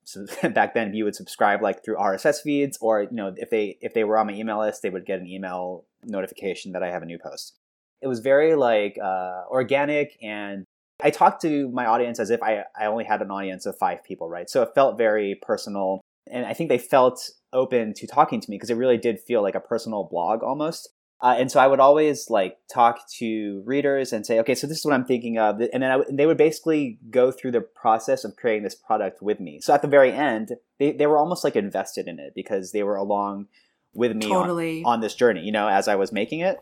back 0.55 0.75
then 0.75 0.95
you 0.95 1.05
would 1.05 1.15
subscribe 1.15 1.63
like 1.63 1.85
through 1.85 1.97
RSS 1.97 2.43
feeds 2.43 2.79
or 2.81 3.03
you 3.03 3.13
know 3.13 3.33
if 3.37 3.51
they 3.51 3.79
if 3.81 3.95
they 3.95 4.05
were 4.05 4.19
on 4.19 4.27
my 4.27 4.33
email 4.33 4.59
list 4.59 4.83
they 4.83 4.91
would 4.91 5.07
get 5.07 5.21
an 5.21 5.27
email 5.27 5.85
notification 6.05 6.73
that 6.73 6.83
I 6.83 6.91
have 6.91 7.03
a 7.03 7.07
new 7.07 7.19
post. 7.19 7.55
It 8.03 8.07
was 8.07 8.21
very 8.21 8.55
like 8.55 8.99
uh, 9.03 9.43
organic 9.51 10.17
and 10.23 10.65
I 11.03 11.11
talked 11.11 11.43
to 11.43 11.69
my 11.71 11.87
audience 11.87 12.19
as 12.19 12.31
if 12.31 12.43
I, 12.43 12.65
I 12.79 12.87
only 12.87 13.05
had 13.05 13.21
an 13.21 13.31
audience 13.31 13.67
of 13.67 13.77
five 13.77 14.03
people, 14.03 14.29
right? 14.29 14.49
So 14.49 14.63
it 14.63 14.71
felt 14.75 14.97
very 14.97 15.39
personal. 15.43 16.01
And 16.31 16.47
I 16.47 16.55
think 16.55 16.71
they 16.71 16.79
felt 16.79 17.31
open 17.53 17.93
to 17.95 18.07
talking 18.07 18.41
to 18.41 18.51
me 18.51 18.57
because 18.57 18.71
it 18.71 18.77
really 18.77 18.97
did 18.97 19.21
feel 19.21 19.43
like 19.43 19.55
a 19.55 19.61
personal 19.61 20.05
blog 20.05 20.43
almost. 20.43 20.89
Uh, 21.23 21.35
and 21.39 21.51
so 21.51 21.59
I 21.59 21.67
would 21.67 21.81
always 21.81 22.29
like 22.29 22.59
talk 22.73 23.01
to 23.19 23.63
readers 23.65 24.13
and 24.13 24.27
say, 24.27 24.39
okay, 24.41 24.55
so 24.55 24.67
this 24.67 24.79
is 24.79 24.85
what 24.85 24.93
I'm 24.93 25.07
thinking 25.07 25.39
of, 25.39 25.61
and 25.73 25.83
then 25.83 26.03
they 26.11 26.27
would 26.27 26.37
basically 26.37 26.99
go 27.11 27.31
through 27.31 27.53
the 27.53 27.63
process 27.63 28.23
of 28.23 28.37
creating 28.37 28.65
this 28.65 28.75
product 28.75 29.23
with 29.23 29.41
me. 29.41 29.61
So 29.63 29.73
at 29.73 29.81
the 29.81 29.89
very 29.89 30.13
end, 30.13 30.53
they, 30.79 30.93
they 30.93 31.07
were 31.07 31.17
almost 31.17 31.43
like 31.43 31.57
invested 31.57 32.07
in 32.07 32.19
it 32.19 32.35
because 32.35 32.73
they 32.73 32.83
were 32.83 32.97
along 32.97 33.47
with 33.95 34.15
me 34.15 34.29
totally. 34.29 34.83
on, 34.85 34.95
on, 34.95 35.01
this 35.01 35.15
journey, 35.15 35.43
you 35.43 35.53
know, 35.53 35.69
as 35.69 35.89
I 35.89 35.95
was 35.95 36.13
making 36.13 36.41
it. 36.41 36.61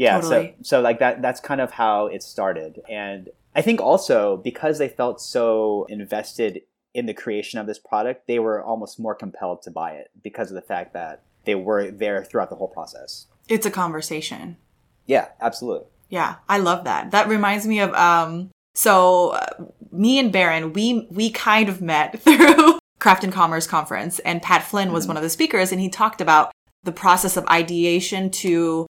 Yeah, 0.00 0.18
totally. 0.18 0.54
so 0.62 0.78
so 0.78 0.80
like 0.80 0.98
that 1.00 1.20
that's 1.20 1.40
kind 1.40 1.60
of 1.60 1.72
how 1.72 2.06
it 2.06 2.22
started. 2.22 2.80
And 2.88 3.28
I 3.54 3.60
think 3.60 3.82
also 3.82 4.38
because 4.38 4.78
they 4.78 4.88
felt 4.88 5.20
so 5.20 5.84
invested 5.90 6.62
in 6.94 7.04
the 7.04 7.12
creation 7.12 7.58
of 7.58 7.66
this 7.66 7.78
product, 7.78 8.26
they 8.26 8.38
were 8.38 8.64
almost 8.64 8.98
more 8.98 9.14
compelled 9.14 9.60
to 9.62 9.70
buy 9.70 9.92
it 9.92 10.10
because 10.22 10.50
of 10.50 10.54
the 10.54 10.62
fact 10.62 10.94
that 10.94 11.22
they 11.44 11.54
were 11.54 11.90
there 11.90 12.24
throughout 12.24 12.48
the 12.48 12.56
whole 12.56 12.68
process. 12.68 13.26
It's 13.46 13.66
a 13.66 13.70
conversation. 13.70 14.56
Yeah, 15.04 15.28
absolutely. 15.38 15.86
Yeah, 16.08 16.36
I 16.48 16.56
love 16.56 16.84
that. 16.84 17.10
That 17.10 17.28
reminds 17.28 17.66
me 17.66 17.80
of 17.80 17.92
um 17.92 18.48
so 18.74 19.32
uh, 19.32 19.64
me 19.92 20.18
and 20.18 20.32
Barron, 20.32 20.72
we 20.72 21.08
we 21.10 21.28
kind 21.28 21.68
of 21.68 21.82
met 21.82 22.20
through 22.22 22.78
Craft 23.00 23.24
and 23.24 23.34
Commerce 23.34 23.66
conference 23.66 24.18
and 24.20 24.40
Pat 24.40 24.62
Flynn 24.62 24.92
was 24.92 25.04
mm-hmm. 25.04 25.10
one 25.10 25.16
of 25.18 25.22
the 25.22 25.28
speakers 25.28 25.72
and 25.72 25.80
he 25.80 25.90
talked 25.90 26.22
about 26.22 26.52
the 26.84 26.92
process 26.92 27.36
of 27.36 27.46
ideation 27.48 28.30
to 28.30 28.86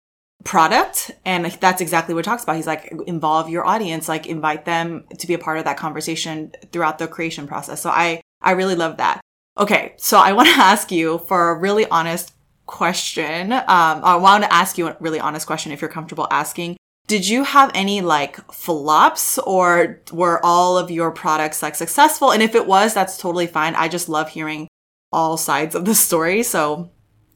product 0.44 1.10
and 1.24 1.46
that's 1.46 1.80
exactly 1.80 2.14
what 2.14 2.24
he 2.24 2.30
talks 2.30 2.44
about. 2.44 2.56
He's 2.56 2.66
like 2.66 2.92
involve 3.06 3.48
your 3.48 3.66
audience 3.66 4.08
like 4.08 4.26
invite 4.26 4.66
them 4.66 5.04
to 5.18 5.26
be 5.26 5.34
a 5.34 5.38
part 5.38 5.58
of 5.58 5.64
that 5.64 5.78
conversation 5.78 6.52
throughout 6.70 6.98
the 6.98 7.08
creation 7.08 7.46
process. 7.46 7.80
So 7.80 7.90
i 7.90 8.20
i 8.42 8.52
really 8.52 8.76
love 8.76 8.98
that. 8.98 9.20
Okay 9.58 9.94
so 9.96 10.18
i 10.18 10.32
want 10.32 10.48
to 10.48 10.54
ask 10.60 10.92
you 10.92 11.18
for 11.18 11.50
a 11.50 11.58
really 11.58 11.86
honest 11.88 12.34
question. 12.66 13.52
Um 13.52 13.64
i 13.66 14.16
want 14.16 14.44
to 14.44 14.52
ask 14.52 14.76
you 14.76 14.88
a 14.88 14.96
really 15.00 15.20
honest 15.20 15.46
question 15.46 15.72
if 15.72 15.80
you're 15.80 15.90
comfortable 15.90 16.28
asking. 16.30 16.76
Did 17.06 17.28
you 17.28 17.44
have 17.44 17.70
any 17.74 18.00
like 18.00 18.36
flops 18.52 19.38
or 19.38 20.00
were 20.12 20.44
all 20.44 20.78
of 20.78 20.90
your 20.90 21.10
products 21.10 21.62
like 21.62 21.74
successful? 21.74 22.32
And 22.32 22.42
if 22.42 22.54
it 22.54 22.66
was 22.66 22.92
that's 22.92 23.16
totally 23.16 23.46
fine. 23.46 23.74
I 23.74 23.88
just 23.88 24.08
love 24.08 24.28
hearing 24.28 24.68
all 25.10 25.36
sides 25.36 25.74
of 25.74 25.84
the 25.84 25.94
story 25.94 26.42
so 26.42 26.90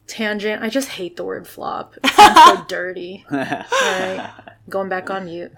tangent. 0.09 0.63
I 0.63 0.69
just 0.69 0.89
hate 0.89 1.15
the 1.15 1.23
word 1.23 1.47
flop. 1.47 1.95
It 2.03 2.11
sounds 2.11 2.59
so 2.59 2.65
dirty. 2.67 3.25
All 3.31 3.37
right, 3.37 4.31
going 4.69 4.89
back 4.89 5.09
on 5.09 5.25
mute. 5.25 5.51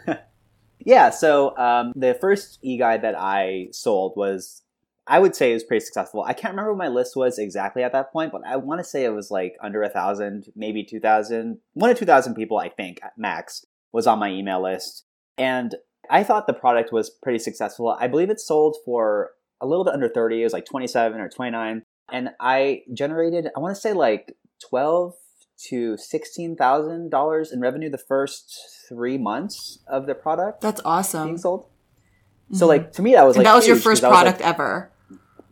Yeah, 0.80 1.10
so 1.10 1.58
um, 1.58 1.94
the 1.96 2.16
first 2.20 2.60
e-guide 2.62 3.04
that 3.04 3.16
I 3.18 3.68
sold 3.72 4.14
was, 4.16 4.64
I 5.08 5.20
would 5.20 5.36
say, 5.36 5.52
it 5.52 5.56
was 5.56 5.64
pretty 5.64 5.86
successful. 5.86 6.24
I 6.24 6.34
can't 6.34 6.54
remember 6.54 6.74
what 6.74 6.80
my 6.80 6.88
list 6.88 7.16
was 7.16 7.38
exactly 7.38 7.84
at 7.84 7.92
that 7.92 8.12
point, 8.12 8.32
but 8.32 8.42
I 8.46 8.56
want 8.58 8.80
to 8.80 8.84
say 8.84 9.04
it 9.04 9.14
was 9.14 9.32
like 9.32 9.56
under 9.62 9.84
a 9.84 9.90
thousand, 9.90 10.52
maybe 10.56 10.84
two 10.84 11.00
thousand, 11.00 11.60
one 11.74 11.90
or 11.90 11.94
two 11.94 12.06
thousand 12.06 12.36
people, 12.36 12.58
I 12.58 12.70
think, 12.70 13.00
max, 13.18 13.66
was 13.92 14.08
on 14.08 14.20
my 14.20 14.30
email 14.30 14.62
list, 14.62 15.06
and 15.38 15.76
I 16.10 16.24
thought 16.24 16.48
the 16.48 16.54
product 16.54 16.92
was 16.92 17.10
pretty 17.10 17.40
successful. 17.40 17.96
I 18.00 18.08
believe 18.08 18.30
it 18.30 18.40
sold 18.40 18.78
for 18.86 19.32
a 19.62 19.68
little 19.68 19.86
bit 19.86 19.94
under 19.94 20.10
30. 20.10 20.42
It 20.42 20.44
was 20.44 20.54
like 20.54 20.66
27 20.66 21.22
or 21.22 21.30
29. 21.30 21.84
And 22.12 22.30
I 22.40 22.82
generated, 22.94 23.48
I 23.56 23.60
want 23.60 23.76
to 23.76 23.82
say 23.82 23.94
like 23.94 24.36
twelve 24.70 25.14
to 25.70 25.98
sixteen 25.98 26.56
thousand 26.56 27.10
dollars 27.10 27.52
in 27.52 27.60
revenue 27.60 27.90
the 27.90 27.98
first 27.98 28.60
three 28.90 29.18
months 29.18 29.80
of 29.88 30.06
the 30.06 30.16
product. 30.16 30.62
That's 30.62 30.82
awesome. 30.86 31.28
Being 31.28 31.38
sold. 31.38 31.64
Mm-hmm. 31.64 32.56
So 32.56 32.68
like 32.68 32.94
to 32.94 33.02
me 33.02 33.14
that 33.14 33.24
was 33.24 33.38
like 33.38 33.46
that 33.46 33.56
was 33.56 33.68
your 33.68 33.78
first 33.78 34.02
product 34.02 34.40
was, 34.40 34.46
like, 34.46 34.54
ever. 34.54 34.92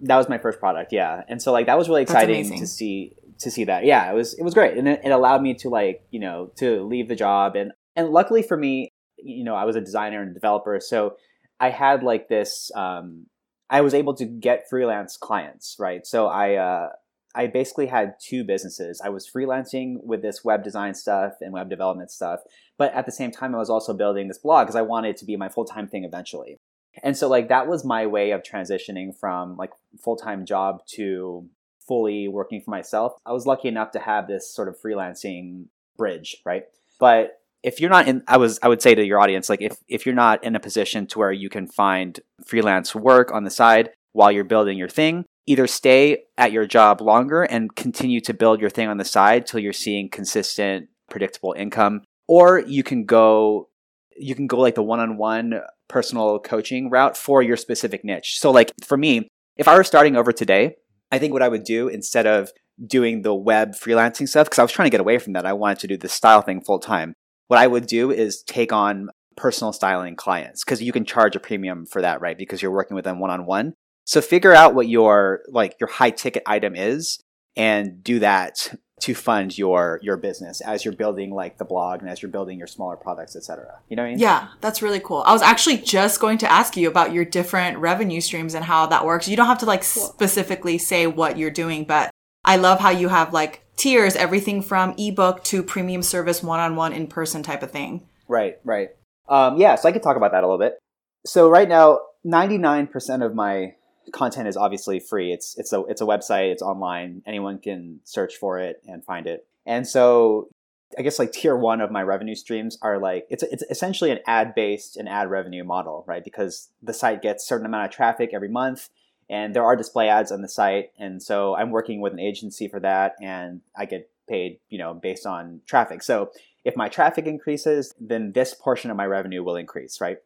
That 0.02 0.18
was 0.18 0.30
my 0.30 0.38
first 0.38 0.60
product, 0.60 0.94
yeah. 0.94 1.24
And 1.28 1.42
so 1.42 1.52
like 1.52 1.66
that 1.66 1.78
was 1.78 1.90
really 1.90 2.02
exciting 2.02 2.58
to 2.58 2.66
see 2.66 3.14
to 3.40 3.52
see 3.52 3.66
that. 3.66 3.86
Yeah, 3.86 4.10
it 4.12 4.16
was 4.16 4.34
it 4.34 4.44
was 4.44 4.54
great, 4.54 4.78
and 4.78 4.88
it, 4.88 5.02
it 5.04 5.10
allowed 5.10 5.42
me 5.42 5.54
to 5.56 5.70
like 5.70 6.04
you 6.12 6.20
know 6.20 6.52
to 6.58 6.84
leave 6.84 7.08
the 7.08 7.16
job 7.16 7.56
and 7.56 7.72
and 7.96 8.12
luckily 8.12 8.42
for 8.42 8.56
me, 8.56 8.94
you 9.18 9.44
know, 9.44 9.56
I 9.56 9.66
was 9.66 9.76
a 9.76 9.82
designer 9.82 10.22
and 10.22 10.34
developer, 10.34 10.80
so 10.80 11.18
I 11.60 11.70
had 11.70 12.02
like 12.02 12.30
this. 12.30 12.72
Um, 12.74 13.26
I 13.70 13.82
was 13.82 13.94
able 13.94 14.16
to 14.16 14.26
get 14.26 14.70
freelance 14.70 15.18
clients, 15.18 15.76
right? 15.78 16.08
So 16.08 16.28
I 16.28 16.56
uh, 16.56 16.90
I 17.36 17.48
basically 17.48 17.88
had 17.88 18.16
two 18.20 18.44
businesses. 18.44 19.02
I 19.04 19.10
was 19.10 19.30
freelancing 19.30 20.04
with 20.04 20.22
this 20.22 20.44
web 20.44 20.64
design 20.64 20.96
stuff 20.96 21.34
and 21.42 21.54
web 21.54 21.70
development 21.70 22.12
stuff, 22.12 22.40
but 22.78 22.94
at 22.94 23.06
the 23.06 23.12
same 23.12 23.32
time, 23.32 23.54
I 23.54 23.60
was 23.60 23.70
also 23.70 23.94
building 23.94 24.28
this 24.28 24.40
blog 24.40 24.66
because 24.66 24.76
I 24.76 24.82
wanted 24.82 25.10
it 25.10 25.18
to 25.18 25.26
be 25.26 25.38
my 25.38 25.50
full 25.50 25.66
time 25.66 25.88
thing 25.88 26.04
eventually. 26.04 26.58
And 27.04 27.16
so, 27.16 27.28
like, 27.28 27.50
that 27.50 27.68
was 27.68 27.86
my 27.86 28.08
way 28.08 28.32
of 28.32 28.42
transitioning 28.42 29.16
from 29.18 29.58
like 29.58 29.72
full 30.04 30.16
time 30.16 30.46
job 30.46 30.82
to 30.96 31.48
fully 31.88 32.28
working 32.28 32.62
for 32.62 32.72
myself. 32.72 33.14
I 33.26 33.34
was 33.34 33.46
lucky 33.46 33.68
enough 33.68 33.92
to 33.92 34.00
have 34.00 34.28
this 34.28 34.54
sort 34.54 34.68
of 34.68 34.76
freelancing 34.80 35.66
bridge, 35.98 36.38
right? 36.46 36.64
But 37.00 37.40
if 37.62 37.82
you're 37.82 37.90
not 37.90 38.08
in 38.08 38.24
i 38.28 38.38
was 38.38 38.58
i 38.64 38.70
would 38.70 38.82
say 38.82 38.96
to 38.96 39.06
your 39.06 39.20
audience 39.20 39.50
like 39.50 39.62
if 39.62 39.76
if 39.90 40.06
you're 40.06 40.16
not 40.16 40.42
in 40.46 40.56
a 40.56 40.60
position 40.62 41.06
to 41.06 41.20
where 41.20 41.32
you 41.32 41.50
can 41.50 41.68
find 41.68 42.22
freelance 42.46 42.96
work 42.96 43.34
on 43.34 43.44
the 43.44 43.50
side 43.50 43.90
while 44.14 44.32
you're 44.32 44.46
building 44.46 44.78
your 44.78 44.88
thing 44.88 45.26
either 45.50 45.66
stay 45.66 46.26
at 46.38 46.52
your 46.52 46.68
job 46.68 47.02
longer 47.02 47.42
and 47.42 47.76
continue 47.76 48.22
to 48.22 48.36
build 48.36 48.62
your 48.62 48.70
thing 48.70 48.88
on 48.88 48.98
the 48.98 49.04
side 49.04 49.48
till 49.48 49.60
you're 49.60 49.74
seeing 49.74 50.08
consistent 50.08 50.88
predictable 51.10 51.56
income 51.58 52.02
or 52.28 52.60
you 52.60 52.84
can 52.84 53.04
go 53.04 53.68
you 54.16 54.36
can 54.36 54.46
go 54.46 54.60
like 54.60 54.76
the 54.76 54.84
one-on-one 54.84 55.60
personal 55.88 56.38
coaching 56.38 56.92
route 56.92 57.18
for 57.18 57.42
your 57.42 57.58
specific 57.58 58.06
niche 58.06 58.40
so 58.40 58.52
like 58.52 58.72
for 58.86 58.96
me 58.96 59.28
if 59.58 59.68
i 59.68 59.76
were 59.76 59.84
starting 59.84 60.16
over 60.16 60.32
today 60.32 60.76
i 61.12 61.18
think 61.18 61.34
what 61.34 61.42
i 61.42 61.50
would 61.50 61.64
do 61.64 61.88
instead 61.88 62.28
of 62.28 62.52
doing 62.86 63.24
the 63.24 63.34
web 63.34 63.72
freelancing 63.72 64.30
stuff 64.30 64.46
because 64.46 64.60
i 64.60 64.62
was 64.62 64.72
trying 64.72 64.86
to 64.86 64.92
get 64.92 65.02
away 65.02 65.18
from 65.18 65.34
that 65.34 65.48
i 65.48 65.54
wanted 65.54 65.80
to 65.80 65.88
do 65.88 65.98
the 65.98 66.08
style 66.08 66.44
thing 66.44 66.62
full 66.62 66.80
time 66.80 67.16
what 67.48 67.58
i 67.58 67.66
would 67.66 67.88
do 67.88 68.12
is 68.12 68.44
take 68.44 68.72
on 68.72 69.10
personal 69.40 69.74
styling 69.74 70.16
clients 70.16 70.64
because 70.64 70.84
you 70.84 70.92
can 70.92 71.06
charge 71.06 71.36
a 71.36 71.40
premium 71.40 71.86
for 71.86 72.02
that, 72.02 72.22
right? 72.22 72.38
Because 72.38 72.62
you're 72.62 72.72
working 72.72 72.94
with 72.94 73.06
them 73.06 73.20
one 73.20 73.32
on 73.32 73.46
one. 73.46 73.74
So 74.10 74.22
figure 74.22 74.56
out 74.56 74.74
what 74.74 74.90
your 74.90 75.42
like 75.50 75.76
your 75.80 75.88
high 75.88 76.10
ticket 76.10 76.42
item 76.48 76.76
is 76.76 77.22
and 77.56 78.04
do 78.04 78.18
that 78.18 78.74
to 79.02 79.14
fund 79.14 79.56
your 79.56 80.00
your 80.02 80.18
business 80.18 80.62
as 80.62 80.84
you're 80.84 80.96
building 80.96 81.30
like 81.30 81.60
the 81.60 81.64
blog 81.64 82.02
and 82.02 82.10
as 82.10 82.20
you're 82.20 82.32
building 82.32 82.58
your 82.58 82.66
smaller 82.66 82.96
products, 82.96 83.36
etc. 83.36 83.78
You 83.88 83.96
know 83.96 84.02
what 84.02 84.08
I 84.08 84.10
mean? 84.10 84.20
Yeah, 84.20 84.48
that's 84.62 84.82
really 84.82 85.00
cool. 85.00 85.22
I 85.28 85.32
was 85.32 85.44
actually 85.44 85.78
just 85.78 86.20
going 86.20 86.40
to 86.40 86.52
ask 86.52 86.76
you 86.76 86.88
about 86.88 87.14
your 87.14 87.24
different 87.24 87.78
revenue 87.78 88.20
streams 88.20 88.56
and 88.56 88.66
how 88.66 88.88
that 88.88 89.06
works. 89.06 89.28
You 89.28 89.38
don't 89.38 89.46
have 89.46 89.60
to 89.60 89.68
like 89.68 89.82
cool. 89.82 90.06
specifically 90.06 90.80
say 90.80 91.06
what 91.06 91.38
you're 91.38 91.52
doing, 91.52 91.84
but 91.84 92.10
I 92.44 92.56
love 92.56 92.80
how 92.80 92.90
you 92.90 93.10
have 93.10 93.32
like 93.32 93.64
tiers, 93.78 94.16
everything 94.16 94.64
from 94.64 94.96
ebook 94.98 95.44
to 95.44 95.62
premium 95.62 96.02
service, 96.02 96.42
one-on-one, 96.42 96.94
in-person 96.94 97.44
type 97.44 97.62
of 97.62 97.70
thing. 97.70 98.08
Right, 98.28 98.58
right. 98.64 98.90
Um, 99.28 99.58
yeah, 99.58 99.76
so 99.76 99.88
I 99.88 99.92
could 99.92 100.02
talk 100.02 100.18
about 100.18 100.32
that 100.32 100.44
a 100.44 100.48
little 100.48 100.58
bit. 100.58 100.80
So 101.28 101.48
right 101.48 101.70
now, 101.70 102.00
99% 102.26 103.24
of 103.24 103.36
my 103.36 103.76
content 104.12 104.48
is 104.48 104.58
obviously 104.58 105.00
free. 105.00 105.32
It's 105.32 105.58
it's 105.58 105.74
a 105.74 105.84
it's 105.86 106.02
a 106.02 106.06
website. 106.06 106.52
It's 106.52 106.62
online. 106.62 107.22
Anyone 107.26 107.60
can 107.60 108.00
search 108.04 108.36
for 108.36 108.60
it 108.60 108.82
and 108.88 109.04
find 109.04 109.28
it. 109.28 109.46
And 109.66 109.88
so, 109.88 110.50
I 110.98 111.02
guess 111.02 111.20
like 111.20 111.32
tier 111.32 111.56
one 111.56 111.82
of 111.82 111.92
my 111.92 112.02
revenue 112.02 112.36
streams 112.36 112.78
are 112.82 112.98
like 113.00 113.28
it's 113.30 113.44
it's 113.44 113.64
essentially 113.70 114.12
an 114.12 114.20
ad 114.26 114.56
based 114.56 114.98
and 114.98 115.08
ad 115.08 115.30
revenue 115.30 115.64
model, 115.64 116.04
right? 116.08 116.24
Because 116.24 116.70
the 116.82 116.94
site 116.94 117.22
gets 117.22 117.48
certain 117.48 117.66
amount 117.66 117.86
of 117.86 117.92
traffic 117.92 118.32
every 118.34 118.50
month, 118.50 118.90
and 119.30 119.56
there 119.56 119.64
are 119.64 119.76
display 119.76 120.10
ads 120.10 120.32
on 120.32 120.42
the 120.42 120.50
site. 120.50 120.92
And 120.98 121.22
so 121.22 121.56
I'm 121.56 121.72
working 121.72 122.02
with 122.02 122.14
an 122.14 122.20
agency 122.20 122.68
for 122.68 122.80
that, 122.80 123.16
and 123.22 123.62
I 123.78 123.86
get 123.86 124.10
paid, 124.28 124.60
you 124.70 124.78
know, 124.78 124.94
based 124.94 125.26
on 125.26 125.62
traffic. 125.66 126.04
So 126.04 126.32
if 126.64 126.76
my 126.76 126.90
traffic 126.90 127.26
increases, 127.26 127.94
then 128.00 128.32
this 128.34 128.54
portion 128.54 128.92
of 128.92 128.98
my 128.98 129.06
revenue 129.06 129.44
will 129.44 129.56
increase, 129.56 130.02
right? 130.02 130.18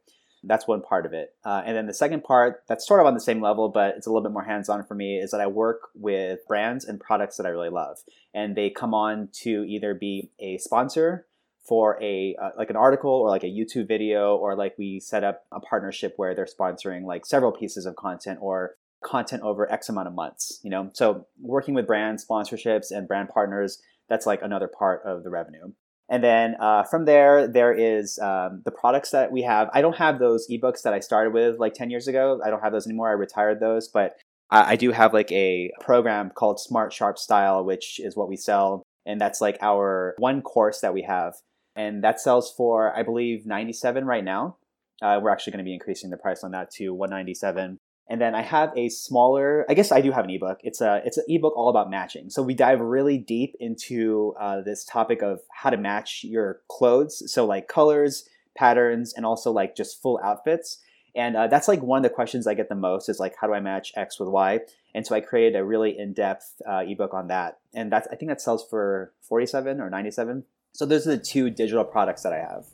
That's 0.43 0.67
one 0.67 0.81
part 0.81 1.05
of 1.05 1.13
it. 1.13 1.33
Uh, 1.45 1.63
and 1.65 1.75
then 1.75 1.87
the 1.87 1.93
second 1.93 2.23
part, 2.23 2.63
that's 2.67 2.87
sort 2.87 2.99
of 2.99 3.05
on 3.05 3.13
the 3.13 3.19
same 3.19 3.41
level, 3.41 3.69
but 3.69 3.95
it's 3.95 4.07
a 4.07 4.09
little 4.09 4.23
bit 4.23 4.33
more 4.33 4.43
hands 4.43 4.69
on 4.69 4.83
for 4.83 4.93
me, 4.93 5.17
is 5.17 5.31
that 5.31 5.41
I 5.41 5.47
work 5.47 5.89
with 5.95 6.39
brands 6.47 6.85
and 6.85 6.99
products 6.99 7.37
that 7.37 7.45
I 7.45 7.49
really 7.49 7.69
love. 7.69 7.99
And 8.33 8.55
they 8.55 8.69
come 8.69 8.93
on 8.93 9.29
to 9.43 9.63
either 9.63 9.93
be 9.93 10.31
a 10.39 10.57
sponsor 10.57 11.27
for 11.67 11.97
a 12.03 12.35
uh, 12.41 12.49
like 12.57 12.69
an 12.69 12.75
article 12.75 13.11
or 13.11 13.29
like 13.29 13.43
a 13.43 13.47
YouTube 13.47 13.87
video 13.87 14.35
or 14.35 14.55
like 14.55 14.75
we 14.77 14.99
set 14.99 15.23
up 15.23 15.45
a 15.51 15.61
partnership 15.61 16.13
where 16.17 16.35
they're 16.35 16.45
sponsoring 16.45 17.05
like 17.05 17.25
several 17.25 17.53
pieces 17.53 17.85
of 17.85 17.95
content 17.95 18.39
or 18.41 18.75
content 19.03 19.43
over 19.43 19.71
X 19.71 19.89
amount 19.89 20.07
of 20.07 20.13
months, 20.13 20.59
you 20.63 20.69
know? 20.69 20.89
So 20.93 21.27
working 21.41 21.73
with 21.73 21.87
brand 21.87 22.19
sponsorships 22.19 22.91
and 22.91 23.07
brand 23.07 23.29
partners, 23.29 23.81
that's 24.09 24.25
like 24.25 24.41
another 24.41 24.67
part 24.67 25.01
of 25.05 25.23
the 25.23 25.29
revenue. 25.29 25.71
And 26.09 26.23
then 26.23 26.55
uh, 26.59 26.83
from 26.83 27.05
there, 27.05 27.47
there 27.47 27.73
is 27.73 28.19
um, 28.19 28.61
the 28.65 28.71
products 28.71 29.11
that 29.11 29.31
we 29.31 29.41
have. 29.43 29.69
I 29.73 29.81
don't 29.81 29.97
have 29.97 30.19
those 30.19 30.47
ebooks 30.49 30.81
that 30.83 30.93
I 30.93 30.99
started 30.99 31.33
with 31.33 31.59
like 31.59 31.73
10 31.73 31.89
years 31.89 32.07
ago. 32.07 32.41
I 32.45 32.49
don't 32.49 32.61
have 32.61 32.73
those 32.73 32.85
anymore. 32.85 33.09
I 33.09 33.13
retired 33.13 33.59
those, 33.59 33.87
but 33.87 34.15
I, 34.49 34.73
I 34.73 34.75
do 34.75 34.91
have 34.91 35.13
like 35.13 35.31
a 35.31 35.71
program 35.79 36.29
called 36.29 36.59
Smart 36.59 36.91
Sharp 36.93 37.17
Style, 37.17 37.63
which 37.63 37.99
is 37.99 38.15
what 38.15 38.29
we 38.29 38.35
sell. 38.35 38.83
And 39.05 39.19
that's 39.19 39.41
like 39.41 39.57
our 39.61 40.15
one 40.17 40.41
course 40.41 40.81
that 40.81 40.93
we 40.93 41.03
have. 41.03 41.35
And 41.75 42.03
that 42.03 42.19
sells 42.19 42.53
for, 42.55 42.95
I 42.95 43.03
believe, 43.03 43.45
97 43.45 44.05
right 44.05 44.23
now. 44.23 44.57
Uh, 45.01 45.19
we're 45.21 45.31
actually 45.31 45.51
going 45.51 45.65
to 45.65 45.69
be 45.69 45.73
increasing 45.73 46.11
the 46.11 46.17
price 46.17 46.43
on 46.43 46.51
that 46.51 46.69
to 46.71 46.93
197 46.93 47.79
and 48.13 48.21
then 48.21 48.35
I 48.35 48.43
have 48.43 48.71
a 48.77 48.89
smaller, 48.89 49.65
I 49.67 49.73
guess 49.73 49.91
I 49.91 49.99
do 49.99 50.11
have 50.11 50.25
an 50.25 50.29
ebook. 50.29 50.59
It's 50.61 50.81
a 50.81 51.01
it's 51.03 51.17
an 51.17 51.25
ebook 51.27 51.57
all 51.57 51.69
about 51.69 51.89
matching. 51.89 52.29
So 52.29 52.43
we 52.43 52.53
dive 52.53 52.79
really 52.79 53.17
deep 53.17 53.55
into 53.59 54.35
uh, 54.39 54.61
this 54.61 54.85
topic 54.85 55.23
of 55.23 55.39
how 55.51 55.71
to 55.71 55.77
match 55.77 56.23
your 56.23 56.61
clothes. 56.67 57.23
So 57.33 57.43
like 57.43 57.67
colors, 57.67 58.29
patterns, 58.55 59.15
and 59.15 59.25
also 59.25 59.51
like 59.51 59.75
just 59.75 59.99
full 59.99 60.19
outfits. 60.23 60.77
And 61.15 61.35
uh, 61.35 61.47
that's 61.47 61.67
like 61.67 61.81
one 61.81 61.97
of 61.97 62.03
the 62.03 62.15
questions 62.15 62.45
I 62.45 62.53
get 62.53 62.69
the 62.69 62.75
most 62.75 63.09
is 63.09 63.19
like, 63.19 63.33
how 63.41 63.47
do 63.47 63.53
I 63.55 63.59
match 63.59 63.91
X 63.95 64.19
with 64.19 64.29
Y? 64.29 64.59
And 64.93 65.07
so 65.07 65.15
I 65.15 65.19
created 65.19 65.59
a 65.59 65.65
really 65.65 65.97
in-depth 65.97 66.61
uh, 66.69 66.83
ebook 66.87 67.15
on 67.15 67.29
that. 67.29 67.61
And 67.73 67.91
that's 67.91 68.07
I 68.11 68.15
think 68.15 68.29
that 68.29 68.41
sells 68.41 68.63
for 68.69 69.11
47 69.27 69.81
or 69.81 69.89
97. 69.89 70.43
So 70.73 70.85
those 70.85 71.07
are 71.07 71.15
the 71.15 71.23
two 71.23 71.49
digital 71.49 71.83
products 71.83 72.21
that 72.21 72.33
I 72.33 72.41
have. 72.41 72.67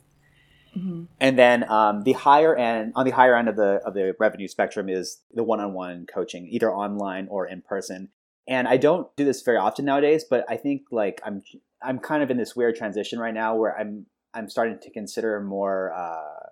Mm-hmm. 0.76 1.04
And 1.20 1.38
then 1.38 1.68
um, 1.70 2.02
the 2.02 2.12
higher 2.12 2.54
end, 2.54 2.92
on 2.94 3.04
the 3.04 3.10
higher 3.10 3.36
end 3.36 3.48
of 3.48 3.56
the 3.56 3.80
of 3.84 3.94
the 3.94 4.14
revenue 4.18 4.48
spectrum, 4.48 4.88
is 4.88 5.20
the 5.32 5.42
one-on-one 5.42 6.06
coaching, 6.06 6.46
either 6.48 6.72
online 6.72 7.26
or 7.28 7.46
in 7.46 7.62
person. 7.62 8.10
And 8.46 8.66
I 8.68 8.76
don't 8.76 9.14
do 9.16 9.24
this 9.24 9.42
very 9.42 9.56
often 9.56 9.84
nowadays, 9.84 10.24
but 10.28 10.44
I 10.48 10.56
think 10.56 10.82
like 10.90 11.20
I'm 11.24 11.42
I'm 11.82 11.98
kind 11.98 12.22
of 12.22 12.30
in 12.30 12.36
this 12.36 12.54
weird 12.54 12.76
transition 12.76 13.18
right 13.18 13.34
now 13.34 13.56
where 13.56 13.78
I'm 13.78 14.06
I'm 14.34 14.48
starting 14.48 14.78
to 14.80 14.90
consider 14.90 15.40
more 15.40 15.92
uh, 15.92 16.48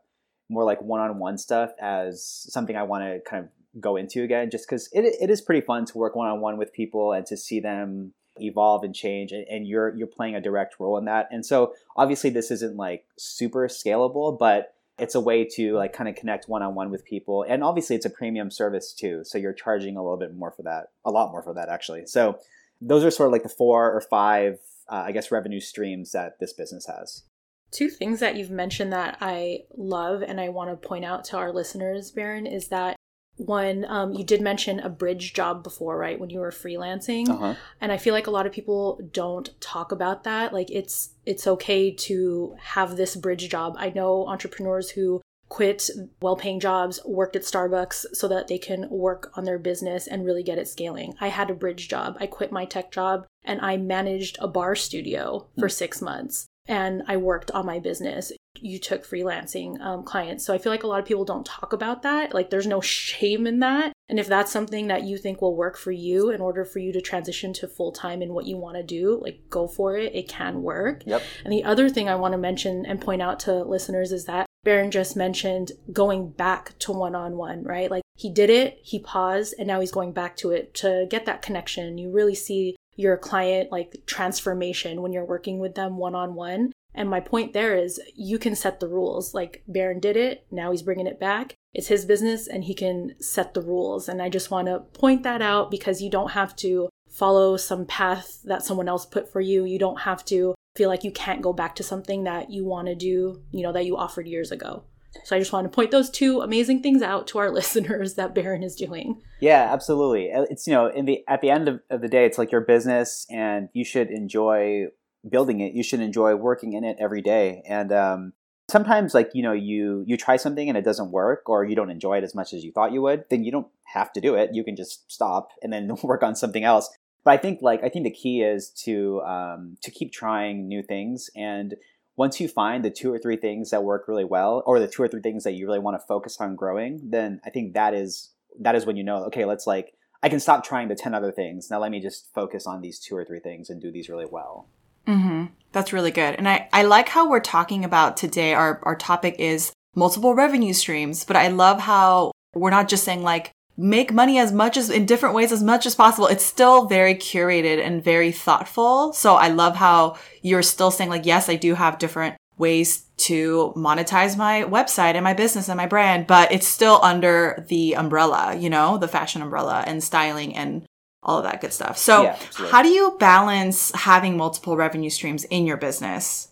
more 0.48 0.64
like 0.64 0.80
one-on-one 0.82 1.38
stuff 1.38 1.70
as 1.80 2.24
something 2.50 2.76
I 2.76 2.82
want 2.82 3.04
to 3.04 3.20
kind 3.28 3.44
of 3.44 3.50
go 3.80 3.96
into 3.96 4.22
again, 4.22 4.50
just 4.50 4.68
because 4.68 4.88
it 4.92 5.04
it 5.20 5.30
is 5.30 5.40
pretty 5.40 5.64
fun 5.64 5.84
to 5.86 5.98
work 5.98 6.16
one-on-one 6.16 6.58
with 6.58 6.72
people 6.72 7.12
and 7.12 7.24
to 7.26 7.36
see 7.36 7.60
them 7.60 8.14
evolve 8.40 8.84
and 8.84 8.94
change 8.94 9.32
and, 9.32 9.46
and 9.48 9.66
you're 9.66 9.94
you're 9.96 10.06
playing 10.06 10.34
a 10.34 10.40
direct 10.40 10.78
role 10.78 10.96
in 10.98 11.04
that. 11.06 11.28
And 11.30 11.44
so 11.44 11.74
obviously 11.96 12.30
this 12.30 12.50
isn't 12.50 12.76
like 12.76 13.04
super 13.16 13.68
scalable 13.68 14.38
but 14.38 14.74
it's 14.98 15.14
a 15.14 15.20
way 15.20 15.44
to 15.44 15.76
like 15.76 15.92
kind 15.92 16.08
of 16.08 16.16
connect 16.16 16.48
one-on-one 16.48 16.90
with 16.90 17.04
people. 17.04 17.44
And 17.48 17.62
obviously 17.62 17.94
it's 17.94 18.06
a 18.06 18.10
premium 18.10 18.50
service 18.50 18.92
too 18.92 19.22
so 19.24 19.38
you're 19.38 19.52
charging 19.52 19.96
a 19.96 20.02
little 20.02 20.18
bit 20.18 20.34
more 20.34 20.50
for 20.50 20.62
that 20.62 20.88
a 21.04 21.10
lot 21.10 21.32
more 21.32 21.42
for 21.42 21.54
that 21.54 21.68
actually. 21.68 22.06
So 22.06 22.38
those 22.80 23.04
are 23.04 23.10
sort 23.10 23.28
of 23.28 23.32
like 23.32 23.42
the 23.42 23.48
four 23.48 23.92
or 23.92 24.00
five 24.00 24.58
uh, 24.90 25.04
i 25.06 25.12
guess 25.12 25.30
revenue 25.30 25.60
streams 25.60 26.12
that 26.12 26.38
this 26.40 26.52
business 26.52 26.86
has. 26.86 27.24
Two 27.70 27.90
things 27.90 28.20
that 28.20 28.36
you've 28.36 28.50
mentioned 28.50 28.92
that 28.92 29.18
i 29.20 29.60
love 29.76 30.22
and 30.22 30.40
i 30.40 30.48
want 30.48 30.70
to 30.70 30.88
point 30.88 31.04
out 31.04 31.24
to 31.24 31.36
our 31.36 31.52
listeners 31.52 32.10
Barron 32.10 32.46
is 32.46 32.68
that 32.68 32.96
one 33.38 33.84
um, 33.88 34.12
you 34.12 34.24
did 34.24 34.40
mention 34.40 34.80
a 34.80 34.88
bridge 34.88 35.32
job 35.32 35.62
before 35.62 35.96
right 35.96 36.18
when 36.18 36.30
you 36.30 36.40
were 36.40 36.50
freelancing 36.50 37.28
uh-huh. 37.28 37.54
and 37.80 37.92
i 37.92 37.96
feel 37.96 38.12
like 38.12 38.26
a 38.26 38.30
lot 38.30 38.46
of 38.46 38.52
people 38.52 39.00
don't 39.12 39.58
talk 39.60 39.92
about 39.92 40.24
that 40.24 40.52
like 40.52 40.70
it's 40.70 41.10
it's 41.24 41.46
okay 41.46 41.90
to 41.90 42.54
have 42.60 42.96
this 42.96 43.16
bridge 43.16 43.48
job 43.48 43.74
i 43.78 43.90
know 43.90 44.26
entrepreneurs 44.26 44.90
who 44.90 45.20
quit 45.48 45.88
well-paying 46.20 46.60
jobs 46.60 47.00
worked 47.06 47.34
at 47.34 47.42
starbucks 47.42 48.04
so 48.12 48.28
that 48.28 48.48
they 48.48 48.58
can 48.58 48.86
work 48.90 49.32
on 49.34 49.44
their 49.44 49.58
business 49.58 50.06
and 50.06 50.26
really 50.26 50.42
get 50.42 50.58
it 50.58 50.68
scaling 50.68 51.14
i 51.20 51.28
had 51.28 51.48
a 51.48 51.54
bridge 51.54 51.88
job 51.88 52.16
i 52.20 52.26
quit 52.26 52.52
my 52.52 52.64
tech 52.64 52.90
job 52.90 53.24
and 53.44 53.60
i 53.60 53.76
managed 53.76 54.36
a 54.40 54.48
barre 54.48 54.76
studio 54.76 55.46
for 55.58 55.68
mm. 55.68 55.72
six 55.72 56.02
months 56.02 56.46
and 56.68 57.02
I 57.08 57.16
worked 57.16 57.50
on 57.52 57.66
my 57.66 57.78
business. 57.78 58.30
You 58.62 58.78
took 58.78 59.04
freelancing 59.04 59.80
um, 59.80 60.02
clients. 60.02 60.44
So 60.44 60.54
I 60.54 60.58
feel 60.58 60.72
like 60.72 60.82
a 60.82 60.86
lot 60.86 61.00
of 61.00 61.06
people 61.06 61.24
don't 61.24 61.46
talk 61.46 61.72
about 61.72 62.02
that. 62.02 62.34
Like 62.34 62.50
there's 62.50 62.66
no 62.66 62.80
shame 62.80 63.46
in 63.46 63.60
that. 63.60 63.92
And 64.08 64.18
if 64.18 64.26
that's 64.26 64.50
something 64.50 64.86
that 64.88 65.04
you 65.04 65.18
think 65.18 65.42
will 65.42 65.54
work 65.54 65.76
for 65.76 65.92
you 65.92 66.30
in 66.30 66.40
order 66.40 66.64
for 66.64 66.78
you 66.78 66.92
to 66.92 67.00
transition 67.00 67.52
to 67.54 67.68
full 67.68 67.92
time 67.92 68.22
in 68.22 68.32
what 68.32 68.46
you 68.46 68.56
want 68.56 68.76
to 68.76 68.82
do, 68.82 69.20
like 69.22 69.40
go 69.50 69.68
for 69.68 69.96
it. 69.96 70.14
It 70.14 70.28
can 70.28 70.62
work. 70.62 71.02
Yep. 71.04 71.22
And 71.44 71.52
the 71.52 71.64
other 71.64 71.88
thing 71.88 72.08
I 72.08 72.14
want 72.14 72.32
to 72.32 72.38
mention 72.38 72.86
and 72.86 73.00
point 73.00 73.22
out 73.22 73.40
to 73.40 73.62
listeners 73.64 74.12
is 74.12 74.24
that 74.24 74.46
Barron 74.64 74.90
just 74.90 75.16
mentioned 75.16 75.72
going 75.92 76.30
back 76.30 76.78
to 76.80 76.92
one 76.92 77.14
on 77.14 77.36
one, 77.36 77.62
right? 77.64 77.90
Like 77.90 78.02
he 78.16 78.30
did 78.30 78.50
it, 78.50 78.78
he 78.82 78.98
paused, 78.98 79.54
and 79.58 79.68
now 79.68 79.80
he's 79.80 79.92
going 79.92 80.12
back 80.12 80.36
to 80.38 80.50
it 80.50 80.74
to 80.74 81.06
get 81.08 81.26
that 81.26 81.42
connection. 81.42 81.98
You 81.98 82.10
really 82.10 82.34
see 82.34 82.76
your 82.96 83.16
client 83.16 83.70
like 83.70 84.02
transformation 84.06 85.00
when 85.00 85.12
you're 85.12 85.24
working 85.24 85.60
with 85.60 85.76
them 85.76 85.96
one 85.96 86.14
on 86.14 86.34
one. 86.34 86.72
And 86.98 87.08
my 87.08 87.20
point 87.20 87.52
there 87.52 87.76
is 87.76 88.00
you 88.16 88.40
can 88.40 88.56
set 88.56 88.80
the 88.80 88.88
rules. 88.88 89.32
Like 89.32 89.62
Barron 89.68 90.00
did 90.00 90.16
it, 90.16 90.44
now 90.50 90.72
he's 90.72 90.82
bringing 90.82 91.06
it 91.06 91.20
back. 91.20 91.54
It's 91.72 91.86
his 91.86 92.04
business 92.04 92.48
and 92.48 92.64
he 92.64 92.74
can 92.74 93.14
set 93.20 93.54
the 93.54 93.62
rules. 93.62 94.08
And 94.08 94.20
I 94.20 94.28
just 94.28 94.50
want 94.50 94.66
to 94.66 94.80
point 94.98 95.22
that 95.22 95.40
out 95.40 95.70
because 95.70 96.02
you 96.02 96.10
don't 96.10 96.32
have 96.32 96.56
to 96.56 96.88
follow 97.08 97.56
some 97.56 97.86
path 97.86 98.40
that 98.46 98.64
someone 98.64 98.88
else 98.88 99.06
put 99.06 99.30
for 99.30 99.40
you. 99.40 99.64
You 99.64 99.78
don't 99.78 100.00
have 100.00 100.24
to 100.24 100.56
feel 100.74 100.88
like 100.88 101.04
you 101.04 101.12
can't 101.12 101.40
go 101.40 101.52
back 101.52 101.76
to 101.76 101.84
something 101.84 102.24
that 102.24 102.50
you 102.50 102.64
want 102.64 102.88
to 102.88 102.96
do, 102.96 103.42
you 103.52 103.62
know, 103.62 103.72
that 103.72 103.86
you 103.86 103.96
offered 103.96 104.26
years 104.26 104.50
ago. 104.50 104.82
So 105.24 105.36
I 105.36 105.38
just 105.38 105.52
want 105.52 105.66
to 105.66 105.74
point 105.74 105.92
those 105.92 106.10
two 106.10 106.40
amazing 106.40 106.82
things 106.82 107.00
out 107.00 107.28
to 107.28 107.38
our 107.38 107.50
listeners 107.52 108.14
that 108.14 108.34
Barron 108.34 108.64
is 108.64 108.74
doing. 108.74 109.22
Yeah, 109.40 109.72
absolutely. 109.72 110.32
Uh, 110.32 110.46
it's 110.50 110.66
you 110.66 110.72
know, 110.72 110.88
in 110.88 111.04
the 111.04 111.22
at 111.28 111.42
the 111.42 111.50
end 111.50 111.68
of, 111.68 111.80
of 111.90 112.00
the 112.00 112.08
day, 112.08 112.26
it's 112.26 112.38
like 112.38 112.50
your 112.50 112.60
business, 112.60 113.24
and 113.30 113.68
you 113.72 113.84
should 113.84 114.10
enjoy 114.10 114.86
building 115.28 115.60
it. 115.60 115.74
You 115.74 115.82
should 115.82 116.00
enjoy 116.00 116.34
working 116.34 116.72
in 116.72 116.84
it 116.84 116.96
every 117.00 117.22
day. 117.22 117.62
And 117.66 117.92
um, 117.92 118.32
sometimes, 118.68 119.14
like 119.14 119.30
you 119.34 119.42
know, 119.42 119.52
you 119.52 120.04
you 120.06 120.16
try 120.16 120.36
something 120.36 120.68
and 120.68 120.76
it 120.76 120.84
doesn't 120.84 121.10
work, 121.10 121.48
or 121.48 121.64
you 121.64 121.76
don't 121.76 121.90
enjoy 121.90 122.18
it 122.18 122.24
as 122.24 122.34
much 122.34 122.52
as 122.52 122.64
you 122.64 122.72
thought 122.72 122.92
you 122.92 123.02
would. 123.02 123.24
Then 123.30 123.44
you 123.44 123.52
don't 123.52 123.68
have 123.84 124.12
to 124.14 124.20
do 124.20 124.34
it. 124.34 124.50
You 124.52 124.64
can 124.64 124.76
just 124.76 125.10
stop 125.10 125.50
and 125.62 125.72
then 125.72 125.90
work 126.02 126.22
on 126.22 126.36
something 126.36 126.64
else. 126.64 126.90
But 127.24 127.32
I 127.32 127.36
think 127.36 127.60
like 127.62 127.82
I 127.82 127.88
think 127.88 128.04
the 128.04 128.10
key 128.10 128.42
is 128.42 128.70
to 128.84 129.20
um, 129.22 129.76
to 129.82 129.90
keep 129.90 130.12
trying 130.12 130.68
new 130.68 130.82
things 130.82 131.30
and 131.34 131.74
once 132.18 132.40
you 132.40 132.48
find 132.48 132.84
the 132.84 132.90
two 132.90 133.12
or 133.12 133.18
three 133.18 133.36
things 133.36 133.70
that 133.70 133.84
work 133.84 134.08
really 134.08 134.24
well 134.24 134.62
or 134.66 134.80
the 134.80 134.88
two 134.88 135.00
or 135.02 135.08
three 135.08 135.22
things 135.22 135.44
that 135.44 135.52
you 135.52 135.66
really 135.66 135.78
want 135.78 135.98
to 135.98 136.06
focus 136.06 136.36
on 136.40 136.56
growing 136.56 137.00
then 137.04 137.40
i 137.46 137.50
think 137.50 137.72
that 137.74 137.94
is 137.94 138.30
that 138.58 138.74
is 138.74 138.84
when 138.84 138.96
you 138.96 139.04
know 139.04 139.24
okay 139.24 139.44
let's 139.44 139.66
like 139.66 139.94
i 140.22 140.28
can 140.28 140.40
stop 140.40 140.64
trying 140.64 140.88
the 140.88 140.94
10 140.94 141.14
other 141.14 141.30
things 141.32 141.70
now 141.70 141.78
let 141.78 141.90
me 141.90 142.00
just 142.00 142.28
focus 142.34 142.66
on 142.66 142.82
these 142.82 142.98
two 142.98 143.16
or 143.16 143.24
three 143.24 143.40
things 143.40 143.70
and 143.70 143.80
do 143.80 143.90
these 143.90 144.08
really 144.08 144.26
well 144.30 144.68
mm-hmm. 145.08 145.46
that's 145.72 145.92
really 145.92 146.10
good 146.10 146.34
and 146.36 146.48
I, 146.48 146.68
I 146.72 146.82
like 146.82 147.08
how 147.08 147.28
we're 147.28 147.40
talking 147.40 147.84
about 147.84 148.16
today 148.16 148.54
our, 148.54 148.80
our 148.82 148.94
topic 148.94 149.36
is 149.38 149.72
multiple 149.98 150.34
revenue 150.34 150.72
streams. 150.72 151.24
But 151.24 151.36
I 151.36 151.48
love 151.48 151.80
how 151.80 152.32
we're 152.54 152.70
not 152.70 152.88
just 152.88 153.04
saying 153.04 153.22
like, 153.22 153.50
make 153.76 154.12
money 154.12 154.38
as 154.38 154.52
much 154.52 154.76
as 154.76 154.90
in 154.90 155.06
different 155.06 155.34
ways 155.34 155.52
as 155.52 155.62
much 155.62 155.86
as 155.86 155.94
possible. 155.94 156.26
It's 156.26 156.44
still 156.44 156.86
very 156.86 157.14
curated 157.14 157.84
and 157.84 158.02
very 158.02 158.32
thoughtful. 158.32 159.12
So 159.12 159.36
I 159.36 159.48
love 159.48 159.76
how 159.76 160.16
you're 160.42 160.62
still 160.62 160.90
saying 160.90 161.10
like, 161.10 161.26
yes, 161.26 161.48
I 161.48 161.56
do 161.56 161.74
have 161.74 161.98
different 161.98 162.36
ways 162.56 163.04
to 163.18 163.72
monetize 163.76 164.36
my 164.36 164.64
website 164.64 165.14
and 165.14 165.22
my 165.22 165.34
business 165.34 165.68
and 165.68 165.76
my 165.76 165.86
brand, 165.86 166.26
but 166.26 166.50
it's 166.50 166.66
still 166.66 166.98
under 167.02 167.64
the 167.68 167.94
umbrella, 167.94 168.56
you 168.56 168.68
know, 168.68 168.98
the 168.98 169.06
fashion 169.06 169.42
umbrella 169.42 169.84
and 169.86 170.02
styling 170.02 170.56
and 170.56 170.84
all 171.22 171.38
of 171.38 171.44
that 171.44 171.60
good 171.60 171.72
stuff. 171.72 171.98
So, 171.98 172.22
Yeah, 172.22 172.38
how 172.70 172.82
do 172.82 172.88
you 172.88 173.16
balance 173.18 173.92
having 173.94 174.36
multiple 174.36 174.76
revenue 174.76 175.10
streams 175.10 175.44
in 175.44 175.66
your 175.66 175.76
business? 175.76 176.48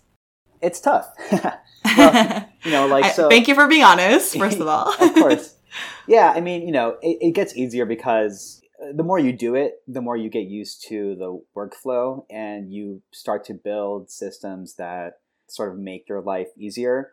It's 0.61 0.81
tough. 0.81 1.09
well, 1.97 2.49
you 2.65 2.71
know, 2.71 2.87
like 2.87 3.15
so. 3.15 3.29
thank 3.29 3.49
you 3.49 3.55
for 3.55 3.69
being 3.69 3.85
honest, 3.85 4.37
first 4.37 4.59
of 4.59 4.67
all. 4.67 4.93
of 4.93 5.15
course. 5.15 5.55
Yeah, 6.09 6.33
I 6.35 6.41
mean, 6.41 6.65
you 6.65 6.73
know, 6.73 6.97
it, 7.03 7.19
it 7.21 7.31
gets 7.33 7.55
easier 7.57 7.85
because 7.85 8.63
uh, 8.83 8.93
the 8.95 9.03
more 9.03 9.19
you 9.19 9.33
do 9.33 9.55
it, 9.55 9.83
the 9.87 10.01
more 10.01 10.17
you 10.17 10.31
get 10.31 10.47
used 10.47 10.87
to 10.89 11.17
the 11.17 11.43
workflow 11.55 12.25
and 12.31 12.73
you 12.73 13.03
start 13.13 13.45
to 13.47 13.55
build 13.55 14.09
systems 14.09 14.77
that 14.77 15.19
sort 15.49 15.73
of 15.73 15.79
make 15.79 16.09
your 16.09 16.21
life 16.23 16.49
easier. 16.57 17.13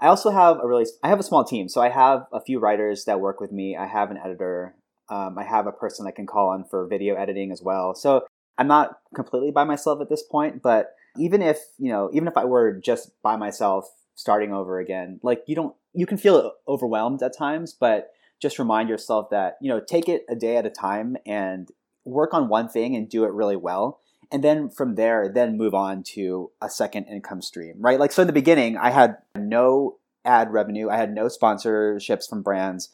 I 0.00 0.06
also 0.06 0.30
have 0.30 0.58
a 0.62 0.66
really, 0.66 0.86
I 1.02 1.08
have 1.08 1.20
a 1.20 1.24
small 1.24 1.44
team. 1.44 1.68
So 1.68 1.82
I 1.82 1.88
have 1.88 2.26
a 2.32 2.40
few 2.40 2.60
writers 2.60 3.04
that 3.04 3.20
work 3.20 3.40
with 3.40 3.52
me. 3.52 3.76
I 3.76 3.86
have 3.86 4.10
an 4.10 4.16
editor. 4.16 4.76
Um, 5.10 5.38
I 5.38 5.44
have 5.44 5.66
a 5.66 5.72
person 5.72 6.06
I 6.06 6.10
can 6.10 6.26
call 6.26 6.48
on 6.48 6.64
for 6.64 6.86
video 6.86 7.14
editing 7.14 7.50
as 7.52 7.62
well. 7.62 7.94
So 7.94 8.26
I'm 8.58 8.68
not 8.68 8.98
completely 9.14 9.50
by 9.50 9.64
myself 9.64 10.00
at 10.00 10.08
this 10.08 10.22
point, 10.22 10.62
but 10.62 10.94
even 11.16 11.42
if, 11.42 11.58
you 11.78 11.90
know, 11.90 12.10
even 12.12 12.28
if 12.28 12.36
I 12.36 12.44
were 12.44 12.72
just 12.72 13.10
by 13.22 13.36
myself 13.36 13.90
starting 14.14 14.52
over 14.52 14.78
again, 14.78 15.20
like 15.22 15.42
you 15.46 15.54
don't, 15.54 15.74
you 15.94 16.06
can 16.06 16.18
feel 16.18 16.52
overwhelmed 16.66 17.22
at 17.22 17.36
times, 17.36 17.72
but 17.72 18.10
just 18.40 18.58
remind 18.58 18.88
yourself 18.88 19.30
that, 19.30 19.56
you 19.60 19.68
know, 19.68 19.80
take 19.80 20.08
it 20.08 20.24
a 20.28 20.34
day 20.34 20.56
at 20.56 20.66
a 20.66 20.70
time 20.70 21.16
and 21.26 21.70
work 22.04 22.34
on 22.34 22.48
one 22.48 22.68
thing 22.68 22.94
and 22.94 23.08
do 23.08 23.24
it 23.24 23.32
really 23.32 23.56
well. 23.56 24.00
And 24.30 24.44
then 24.44 24.68
from 24.68 24.96
there, 24.96 25.28
then 25.28 25.56
move 25.56 25.74
on 25.74 26.02
to 26.14 26.50
a 26.60 26.68
second 26.68 27.04
income 27.04 27.40
stream, 27.40 27.76
right? 27.78 27.98
Like, 27.98 28.12
so 28.12 28.22
in 28.22 28.26
the 28.26 28.32
beginning, 28.32 28.76
I 28.76 28.90
had 28.90 29.16
no 29.34 29.98
ad 30.24 30.52
revenue, 30.52 30.90
I 30.90 30.96
had 30.96 31.14
no 31.14 31.26
sponsorships 31.26 32.28
from 32.28 32.42
brands. 32.42 32.90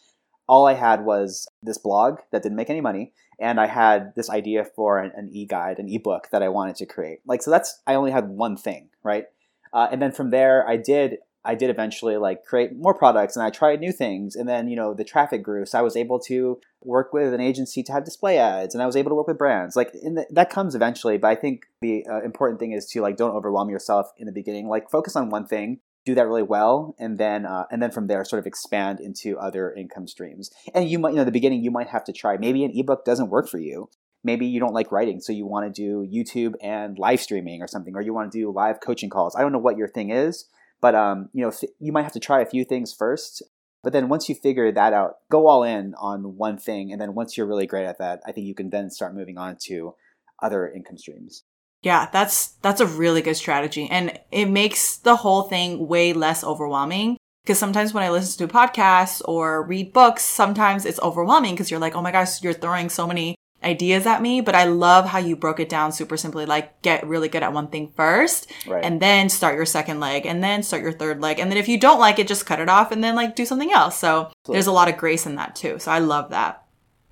All 0.47 0.67
I 0.67 0.75
had 0.75 1.05
was 1.05 1.49
this 1.63 1.79
blog 1.79 2.19
that 2.33 2.43
didn't 2.43 2.57
make 2.57 2.71
any 2.71 2.81
money 2.81 3.13
and 3.39 3.61
I 3.61 3.67
had 3.67 4.15
this 4.15 4.31
idea 4.31 4.65
for 4.65 4.99
an, 4.99 5.13
an 5.17 5.31
e-guide, 5.33 5.79
an 5.79 5.89
ebook 5.89 6.29
that 6.31 6.43
I 6.43 6.49
wanted 6.49 6.77
to 6.77 6.87
create. 6.87 7.21
Like, 7.27 7.43
so 7.43 7.51
that's 7.51 7.81
I 7.87 7.95
only 7.95 8.11
had 8.11 8.29
one 8.29 8.57
thing, 8.57 8.91
right? 9.03 9.27
Uh, 9.73 9.89
and 9.91 10.01
then 10.01 10.13
from 10.13 10.31
there, 10.31 10.67
I 10.69 10.77
did 10.77 11.19
I 11.47 11.55
did 11.55 11.69
eventually 11.69 12.17
like 12.17 12.45
create 12.45 12.75
more 12.75 12.95
products, 12.95 13.37
and 13.37 13.45
I 13.45 13.51
tried 13.51 13.81
new 13.81 13.93
things, 13.93 14.35
and 14.35 14.49
then 14.49 14.69
you 14.69 14.77
know 14.77 14.95
the 14.95 15.05
traffic 15.05 15.43
grew, 15.43 15.67
so 15.67 15.79
I 15.79 15.83
was 15.83 15.97
able 15.97 16.19
to 16.21 16.59
work 16.83 17.13
with 17.13 17.35
an 17.35 17.41
agency 17.41 17.83
to 17.83 17.93
have 17.93 18.05
display 18.05 18.39
ads, 18.39 18.75
and 18.75 18.83
I 18.83 18.87
was 18.87 18.97
able 18.97 19.11
to 19.11 19.15
work 19.15 19.27
with 19.27 19.39
brands. 19.39 19.77
Like, 19.77 19.93
the, 19.93 20.27
that 20.31 20.51
comes 20.51 20.75
eventually, 20.75 21.19
but 21.19 21.29
I 21.29 21.35
think 21.35 21.65
the 21.81 22.07
uh, 22.07 22.23
important 22.23 22.61
thing 22.61 22.73
is 22.73 22.87
to 22.91 23.03
like 23.03 23.17
don't 23.17 23.35
overwhelm 23.35 23.69
yourself 23.69 24.11
in 24.17 24.27
the 24.27 24.33
beginning. 24.33 24.69
Like, 24.69 24.91
focus 24.91 25.17
on 25.17 25.29
one 25.29 25.47
thing, 25.47 25.81
do 26.05 26.15
that 26.15 26.27
really 26.27 26.43
well 26.43 26.95
and 26.99 27.19
then 27.19 27.47
uh, 27.47 27.65
and 27.71 27.83
then 27.83 27.91
from 27.91 28.07
there 28.07 28.25
sort 28.25 28.41
of 28.41 28.47
expand 28.47 29.01
into 29.01 29.39
other 29.39 29.73
income 29.73 30.07
streams. 30.07 30.51
And 30.75 30.89
you 30.89 30.99
might 30.99 31.11
you 31.11 31.17
know 31.17 31.25
the 31.25 31.33
beginning 31.33 31.63
you 31.63 31.71
might 31.71 31.89
have 31.89 32.05
to 32.05 32.13
try 32.13 32.37
maybe 32.37 32.65
an 32.65 32.73
ebook 32.75 33.05
doesn't 33.05 33.31
work 33.31 33.49
for 33.49 33.59
you. 33.59 33.89
Maybe 34.23 34.47
you 34.47 34.59
don't 34.59 34.73
like 34.73 34.91
writing 34.91 35.21
so 35.21 35.35
you 35.35 35.45
want 35.45 35.67
to 35.67 35.83
do 35.83 36.09
youtube 36.11 36.55
and 36.63 36.99
live 36.99 37.21
streaming 37.21 37.61
or 37.61 37.69
something 37.69 37.95
or 37.95 38.01
you 38.01 38.15
want 38.15 38.33
to 38.33 38.39
do 38.39 38.51
live 38.51 38.81
coaching 38.81 39.11
calls. 39.11 39.37
I 39.37 39.43
don't 39.43 39.53
know 39.53 39.59
what 39.59 39.77
your 39.77 39.89
thing 39.89 40.11
is 40.11 40.47
but 40.85 40.95
um, 40.95 41.31
you 41.33 41.43
know 41.43 41.51
you 41.81 41.93
might 41.93 42.03
have 42.03 42.13
to 42.13 42.21
try 42.21 42.43
a 42.43 42.47
few 42.47 42.63
things 42.63 42.93
first 42.93 43.43
but 43.83 43.95
then 43.95 44.11
once 44.11 44.29
you 44.29 44.35
figure 44.35 44.71
that 44.71 44.93
out 44.93 45.17
go 45.31 45.47
all 45.47 45.63
in 45.63 45.95
on 45.95 46.37
one 46.37 46.59
thing 46.59 46.93
and 46.93 47.01
then 47.01 47.15
once 47.15 47.39
you're 47.39 47.47
really 47.47 47.67
great 47.67 47.87
at 47.87 47.99
that 47.99 48.21
i 48.27 48.33
think 48.33 48.47
you 48.47 48.55
can 48.55 48.69
then 48.69 48.91
start 48.91 49.15
moving 49.15 49.39
on 49.39 49.57
to 49.59 49.95
other 50.43 50.71
income 50.71 50.99
streams 50.99 51.45
Yeah, 51.85 52.09
that's 52.11 52.49
that's 52.63 52.81
a 52.81 52.87
really 52.87 53.21
good 53.21 53.37
strategy 53.37 53.89
and 53.91 54.19
it 54.33 54.47
makes 54.47 54.97
the 54.97 55.17
whole 55.17 55.43
thing 55.43 55.87
way 55.87 56.15
less 56.15 56.43
overwhelming 56.43 57.19
because 57.45 57.59
sometimes 57.59 57.93
when 57.93 58.03
I 58.03 58.09
listen 58.11 58.49
to 58.49 58.53
podcasts 58.53 59.21
or 59.27 59.63
read 59.63 59.93
books, 59.93 60.23
sometimes 60.25 60.87
it's 60.87 60.99
overwhelming 61.01 61.55
because 61.55 61.71
you're 61.71 61.81
like, 61.81 61.95
"Oh 61.95 62.01
my 62.01 62.11
gosh, 62.11 62.43
you're 62.43 62.55
throwing 62.55 62.89
so 62.89 63.07
many 63.07 63.37
ideas 63.63 64.07
at 64.07 64.23
me." 64.23 64.41
But 64.41 64.55
I 64.55 64.65
love 64.65 65.05
how 65.05 65.19
you 65.19 65.37
broke 65.37 65.61
it 65.61 65.69
down 65.69 65.93
super 65.93 66.17
simply 66.17 66.47
like 66.47 66.81
get 66.81 67.07
really 67.07 67.29
good 67.29 67.43
at 67.43 67.53
one 67.53 67.69
thing 67.69 67.93
first 67.95 68.51
right 68.67 68.83
and 68.83 68.99
then 68.99 69.29
start 69.29 69.55
your 69.55 69.67
second 69.67 70.01
leg 70.01 70.25
and 70.25 70.43
then 70.43 70.63
start 70.63 70.83
your 70.83 70.93
third 70.93 71.21
leg 71.21 71.39
and 71.39 71.51
then 71.51 71.59
if 71.59 71.69
you 71.69 71.79
don't 71.79 72.01
like 72.01 72.19
it 72.19 72.27
just 72.27 72.47
cut 72.47 72.61
it 72.61 72.71
off 72.71 72.93
and 72.93 73.05
then 73.05 73.15
like 73.15 73.37
do 73.37 73.45
something 73.45 73.73
else. 73.73 73.99
So 73.99 74.31
there's 74.47 74.67
a 74.67 74.73
lot 74.73 74.89
of 74.89 74.97
grace 74.97 75.27
in 75.27 75.35
that 75.35 75.55
too. 75.55 75.79
So 75.79 75.93
I 75.93 75.99
love 75.99 76.31
that. 76.31 76.63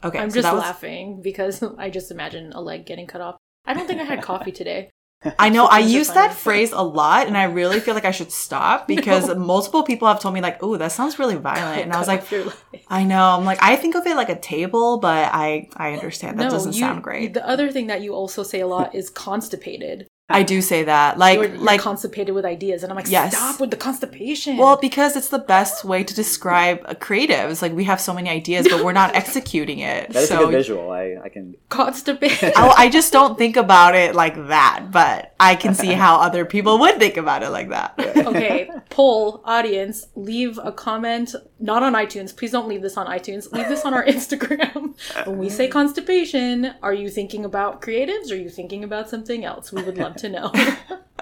Okay, 0.02 0.18
I'm 0.18 0.30
so 0.30 0.40
just 0.40 0.52
was- 0.52 0.62
laughing 0.62 1.20
because 1.20 1.62
I 1.78 1.90
just 1.90 2.10
imagine 2.10 2.52
a 2.54 2.60
leg 2.62 2.86
getting 2.86 3.06
cut 3.06 3.20
off. 3.20 3.36
I 3.64 3.74
don't 3.74 3.86
think 3.86 4.00
I 4.00 4.04
had 4.04 4.22
coffee 4.22 4.52
today. 4.52 4.90
I 5.38 5.50
know 5.50 5.66
I 5.66 5.78
use 5.78 6.08
that 6.10 6.34
phrase 6.34 6.72
a 6.72 6.82
lot 6.82 7.28
and 7.28 7.36
I 7.36 7.44
really 7.44 7.78
feel 7.78 7.94
like 7.94 8.04
I 8.04 8.10
should 8.10 8.32
stop 8.32 8.86
because 8.94 9.34
multiple 9.36 9.84
people 9.84 10.08
have 10.08 10.20
told 10.20 10.34
me 10.34 10.40
like, 10.40 10.62
"Oh, 10.62 10.76
that 10.76 10.90
sounds 10.92 11.18
really 11.18 11.36
violent." 11.36 11.82
And 11.82 11.92
I 11.92 11.98
was 11.98 12.08
like, 12.08 12.22
off 12.22 12.32
your 12.32 12.44
leg. 12.44 12.56
"I 12.88 13.04
know." 13.04 13.22
I'm 13.22 13.44
like, 13.44 13.62
"I 13.62 13.76
think 13.76 13.94
of 13.94 14.06
it 14.06 14.16
like 14.16 14.30
a 14.30 14.38
table, 14.38 14.98
but 14.98 15.30
I 15.32 15.68
I 15.76 15.92
understand 15.92 16.40
that 16.40 16.50
doesn't 16.50 16.74
you- 16.74 16.80
sound 16.80 17.02
great." 17.02 17.34
The 17.34 17.48
other 17.48 17.70
thing 17.70 17.86
that 17.86 18.02
you 18.02 18.14
also 18.14 18.42
say 18.42 18.60
a 18.60 18.66
lot 18.66 18.94
is 18.94 19.10
constipated. 19.10 20.08
I 20.28 20.42
do 20.42 20.62
say 20.62 20.84
that. 20.84 21.18
Like 21.18 21.36
You're, 21.36 21.48
you're 21.48 21.58
like 21.58 21.80
constipated 21.80 22.34
with 22.34 22.44
ideas, 22.44 22.82
and 22.82 22.90
I'm 22.90 22.96
like, 22.96 23.10
Yes. 23.10 23.36
stop 23.36 23.60
with 23.60 23.70
the 23.70 23.76
constipation. 23.76 24.56
well, 24.56 24.76
because 24.80 25.16
it's 25.16 25.28
the 25.28 25.38
best 25.38 25.84
way 25.84 26.04
to 26.04 26.14
describe 26.14 26.80
a 26.86 26.94
creative. 26.94 27.50
It's 27.50 27.60
like 27.60 27.72
we 27.72 27.84
have 27.84 28.00
so 28.00 28.14
many 28.14 28.30
ideas, 28.30 28.66
but 28.68 28.84
we're 28.84 28.92
not 28.92 29.14
executing 29.22 29.80
it. 29.80 30.10
that 30.12 30.22
is 30.22 30.30
a 30.30 30.34
so 30.34 30.46
good 30.46 30.52
visual 30.52 30.90
i, 30.90 31.16
I 31.22 31.28
can 31.28 31.54
constipation. 31.68 32.50
I, 32.50 32.52
oh, 32.56 32.74
I 32.76 32.88
just 32.88 33.12
don't 33.12 33.36
think 33.36 33.56
about 33.56 33.94
it 33.94 34.14
like 34.14 34.34
that, 34.48 34.86
but 34.90 35.34
I 35.38 35.54
can 35.56 35.74
see 35.74 35.92
how 35.92 36.16
other 36.16 36.44
people 36.44 36.78
would 36.78 36.98
think 36.98 37.16
about 37.16 37.42
it 37.42 37.50
like 37.50 37.68
that. 37.70 37.94
okay, 38.16 38.70
poll 38.90 39.42
audience, 39.44 40.06
leave 40.14 40.58
a 40.62 40.72
comment. 40.72 41.34
Not 41.58 41.82
on 41.84 41.92
iTunes. 41.92 42.36
Please 42.36 42.50
don't 42.50 42.68
leave 42.68 42.82
this 42.82 42.96
on 42.96 43.06
iTunes. 43.06 43.52
Leave 43.52 43.68
this 43.68 43.84
on 43.84 43.94
our 43.94 44.04
Instagram. 44.04 44.94
When 45.26 45.38
we 45.38 45.48
say 45.48 45.68
constipation, 45.68 46.74
are 46.82 46.92
you 46.94 47.08
thinking 47.08 47.44
about 47.44 47.80
creatives? 47.82 48.30
Or 48.30 48.34
are 48.34 48.38
you 48.38 48.48
thinking 48.50 48.82
about 48.82 49.08
something 49.08 49.44
else? 49.44 49.72
We 49.72 49.82
would 49.82 49.96
love 49.96 50.16
to 50.16 50.21
know. 50.28 50.52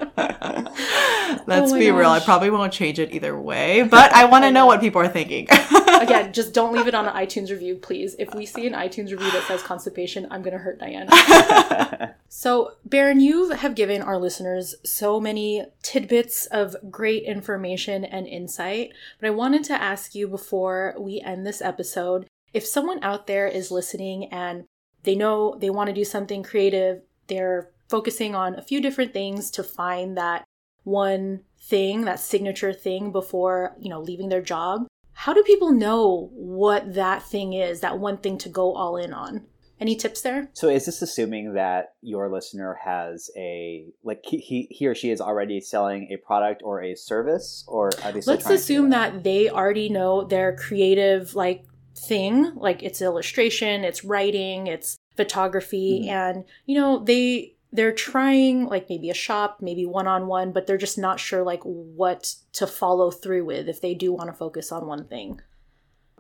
Oh 0.03 1.45
Let's 1.47 1.73
Oh 1.73 1.79
be 1.79 1.91
real. 1.91 2.11
I 2.11 2.21
probably 2.21 2.51
won't 2.51 2.73
change 2.73 2.99
it 2.99 3.13
either 3.13 3.39
way, 3.39 3.83
but 3.83 4.13
I 4.13 4.25
want 4.25 4.45
to 4.45 4.51
know 4.51 4.67
what 4.67 4.81
people 4.81 5.01
are 5.01 5.09
thinking. 5.09 5.47
Again, 6.01 6.33
just 6.33 6.55
don't 6.55 6.73
leave 6.73 6.87
it 6.87 6.95
on 6.95 7.07
an 7.07 7.15
iTunes 7.15 7.51
review, 7.51 7.77
please. 7.77 8.17
If 8.19 8.35
we 8.35 8.47
see 8.47 8.67
an 8.67 8.73
iTunes 8.73 9.11
review 9.11 9.31
that 9.33 9.45
says 9.47 9.63
constipation, 9.63 10.27
I'm 10.31 10.43
gonna 10.43 10.59
hurt 10.59 10.81
Dianuh. 10.81 12.15
So, 12.33 12.75
Barron, 12.85 13.19
you 13.19 13.51
have 13.51 13.75
given 13.75 14.03
our 14.03 14.17
listeners 14.17 14.77
so 14.85 15.21
many 15.21 15.67
tidbits 15.83 16.47
of 16.47 16.77
great 16.89 17.25
information 17.25 18.05
and 18.05 18.27
insight, 18.27 18.93
but 19.21 19.27
I 19.27 19.31
wanted 19.31 19.65
to 19.65 19.75
ask 19.75 20.15
you 20.15 20.29
before 20.29 20.95
we 20.97 21.21
end 21.21 21.45
this 21.45 21.61
episode 21.61 22.29
if 22.53 22.65
someone 22.65 23.03
out 23.03 23.27
there 23.27 23.47
is 23.47 23.71
listening 23.71 24.27
and 24.27 24.65
they 25.03 25.15
know 25.15 25.57
they 25.61 25.71
want 25.71 25.89
to 25.89 25.95
do 25.95 26.05
something 26.05 26.43
creative, 26.43 27.03
they're 27.27 27.71
focusing 27.91 28.35
on 28.37 28.55
a 28.55 28.63
few 28.63 28.81
different 28.81 29.13
things 29.13 29.51
to 29.51 29.65
find 29.65 30.17
that 30.17 30.45
one 30.85 31.41
thing, 31.61 32.05
that 32.05 32.21
signature 32.21 32.73
thing 32.73 33.11
before, 33.11 33.77
you 33.81 33.91
know, 33.91 34.01
leaving 34.01 34.29
their 34.29 34.41
job. 34.41 34.87
How 35.13 35.35
do 35.35 35.43
people 35.43 35.73
know 35.73 36.31
what 36.33 36.95
that 36.95 37.23
thing 37.23 37.53
is, 37.53 37.81
that 37.81 37.99
one 37.99 38.19
thing 38.19 38.39
to 38.39 38.49
go 38.49 38.73
all 38.75 38.97
in 38.97 39.13
on? 39.13 39.47
Any 39.81 39.97
tips 39.97 40.21
there? 40.21 40.49
So 40.53 40.69
is 40.69 40.87
this 40.87 41.03
assuming 41.03 41.55
that 41.55 41.95
your 42.03 42.31
listener 42.31 42.79
has 42.85 43.31
a 43.37 43.87
like 44.05 44.21
he, 44.25 44.69
he 44.71 44.87
or 44.87 44.95
she 44.95 45.11
is 45.11 45.23
already 45.23 45.61
selling 45.61 46.09
a 46.13 46.19
product 46.19 46.63
or 46.63 46.83
a 46.83 46.95
service 46.95 47.65
or 47.67 47.91
are 48.05 48.13
they 48.13 48.21
still 48.21 48.35
Let's 48.35 48.51
assume 48.51 48.91
that 48.91 49.25
they 49.25 49.49
already 49.49 49.89
know 49.89 50.25
their 50.25 50.55
creative 50.55 51.35
like 51.35 51.65
thing, 51.97 52.55
like 52.57 52.83
it's 52.83 53.01
illustration, 53.01 53.85
it's 53.85 54.05
writing, 54.05 54.67
it's 54.67 54.97
photography, 55.17 56.03
Mhm. 56.05 56.09
and 56.11 56.45
you 56.67 56.79
know, 56.79 56.99
they 57.03 57.57
they're 57.73 57.93
trying 57.93 58.67
like 58.67 58.89
maybe 58.89 59.11
a 59.11 59.15
shop, 59.15 59.59
maybe 59.61 59.87
one 59.87 60.07
on 60.07 60.27
one, 60.27 60.53
but 60.53 60.67
they're 60.67 60.77
just 60.77 60.99
not 60.99 61.21
sure 61.21 61.43
like 61.43 61.63
what 61.63 62.35
to 62.53 62.67
follow 62.67 63.11
through 63.11 63.45
with 63.45 63.69
if 63.69 63.81
they 63.81 63.95
do 63.95 64.13
want 64.13 64.29
to 64.29 64.35
focus 64.35 64.73
on 64.73 64.87
one 64.87 65.07
thing. 65.07 65.41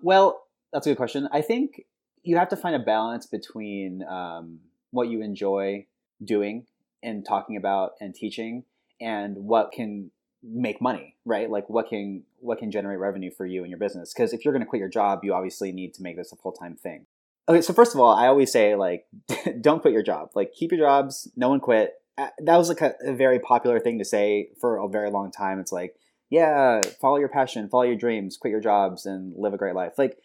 Well, 0.01 0.47
that's 0.73 0.87
a 0.87 0.91
good 0.91 0.97
question. 0.97 1.29
I 1.33 1.43
think 1.43 1.85
you 2.23 2.37
have 2.37 2.49
to 2.51 2.57
find 2.57 2.77
a 2.77 2.81
balance 2.81 3.27
between 3.27 4.05
um, 4.05 4.61
what 4.91 5.09
you 5.09 5.23
enjoy 5.23 5.87
doing 6.25 6.67
and 7.03 7.25
talking 7.27 7.57
about 7.57 7.93
and 8.01 8.15
teaching, 8.15 8.65
and 9.01 9.37
what 9.37 9.73
can 9.73 10.11
make 10.43 10.81
money, 10.81 11.17
right? 11.25 11.51
Like 11.51 11.69
what 11.69 11.89
can 11.89 12.25
what 12.41 12.59
can 12.59 12.71
generate 12.71 12.99
revenue 12.99 13.31
for 13.31 13.47
you 13.47 13.63
and 13.63 13.71
your 13.71 13.79
business. 13.79 14.13
Because 14.13 14.33
if 14.33 14.45
you're 14.45 14.53
going 14.53 14.63
to 14.63 14.69
quit 14.69 14.81
your 14.81 14.89
job, 14.89 15.21
you 15.23 15.35
obviously 15.35 15.73
need 15.73 15.95
to 15.95 16.03
make 16.03 16.17
this 16.17 16.33
a 16.33 16.37
full 16.37 16.53
time 16.53 16.77
thing. 16.77 17.07
Okay, 17.49 17.63
so 17.63 17.73
first 17.73 17.95
of 17.95 18.01
all, 18.01 18.15
I 18.15 18.27
always 18.27 18.53
say 18.53 18.77
like, 18.77 19.07
don't 19.61 19.81
quit 19.81 19.95
your 19.95 20.03
job. 20.03 20.31
Like 20.35 20.53
keep 20.53 20.73
your 20.73 20.81
jobs. 20.81 21.31
No 21.37 21.49
one 21.49 21.61
quit. 21.61 21.95
Uh, 22.17 22.29
That 22.39 22.57
was 22.57 22.69
like 22.69 22.81
a, 22.81 22.95
a 23.05 23.15
very 23.15 23.39
popular 23.39 23.81
thing 23.81 23.99
to 23.99 24.05
say 24.05 24.51
for 24.61 24.77
a 24.77 24.89
very 24.89 25.11
long 25.11 25.31
time. 25.31 25.59
It's 25.59 25.73
like 25.73 25.97
yeah, 26.31 26.81
follow 27.01 27.17
your 27.17 27.29
passion, 27.29 27.69
follow 27.69 27.83
your 27.83 27.97
dreams, 27.97 28.37
quit 28.37 28.53
your 28.53 28.61
jobs, 28.61 29.05
and 29.05 29.35
live 29.37 29.53
a 29.53 29.59
great 29.59 29.75
life. 29.75 29.95
Like, 29.99 30.17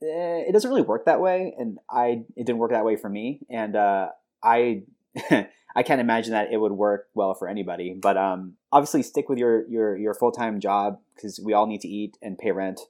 eh, 0.00 0.44
it 0.46 0.52
doesn't 0.52 0.70
really 0.70 0.82
work 0.82 1.04
that 1.06 1.20
way, 1.20 1.52
and 1.58 1.78
I 1.90 2.22
it 2.36 2.46
didn't 2.46 2.58
work 2.58 2.70
that 2.70 2.84
way 2.84 2.96
for 2.96 3.08
me, 3.08 3.40
and 3.50 3.74
uh, 3.74 4.10
I 4.42 4.82
I 5.30 5.82
can't 5.82 6.00
imagine 6.00 6.32
that 6.32 6.52
it 6.52 6.58
would 6.58 6.72
work 6.72 7.08
well 7.14 7.34
for 7.34 7.48
anybody. 7.48 7.92
But 8.00 8.16
um, 8.16 8.54
obviously, 8.70 9.02
stick 9.02 9.28
with 9.28 9.38
your 9.38 9.66
your 9.68 9.96
your 9.96 10.14
full 10.14 10.30
time 10.30 10.60
job 10.60 11.00
because 11.16 11.40
we 11.44 11.52
all 11.52 11.66
need 11.66 11.80
to 11.80 11.88
eat 11.88 12.16
and 12.22 12.38
pay 12.38 12.52
rent. 12.52 12.80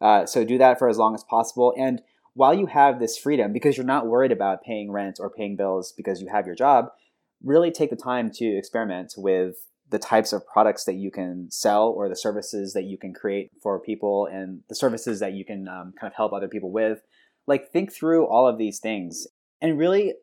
Uh, 0.00 0.26
so 0.26 0.44
do 0.44 0.58
that 0.58 0.78
for 0.78 0.88
as 0.88 0.98
long 0.98 1.14
as 1.14 1.22
possible, 1.22 1.72
and 1.78 2.02
while 2.38 2.54
you 2.54 2.66
have 2.66 3.00
this 3.00 3.18
freedom, 3.18 3.52
because 3.52 3.76
you're 3.76 3.84
not 3.84 4.06
worried 4.06 4.30
about 4.30 4.62
paying 4.62 4.92
rent 4.92 5.18
or 5.18 5.28
paying 5.28 5.56
bills 5.56 5.92
because 5.96 6.22
you 6.22 6.28
have 6.28 6.46
your 6.46 6.54
job, 6.54 6.86
really 7.42 7.72
take 7.72 7.90
the 7.90 7.96
time 7.96 8.30
to 8.30 8.44
experiment 8.56 9.14
with 9.16 9.56
the 9.90 9.98
types 9.98 10.32
of 10.32 10.46
products 10.46 10.84
that 10.84 10.94
you 10.94 11.10
can 11.10 11.50
sell 11.50 11.88
or 11.88 12.08
the 12.08 12.14
services 12.14 12.74
that 12.74 12.84
you 12.84 12.96
can 12.96 13.12
create 13.12 13.50
for 13.60 13.80
people 13.80 14.26
and 14.26 14.60
the 14.68 14.74
services 14.76 15.18
that 15.18 15.32
you 15.32 15.44
can 15.44 15.66
um, 15.66 15.92
kind 15.98 16.08
of 16.08 16.14
help 16.14 16.32
other 16.32 16.46
people 16.46 16.70
with. 16.70 17.00
Like, 17.48 17.72
think 17.72 17.92
through 17.92 18.28
all 18.28 18.46
of 18.46 18.56
these 18.56 18.78
things. 18.78 19.26
And 19.60 19.76
really, 19.76 20.14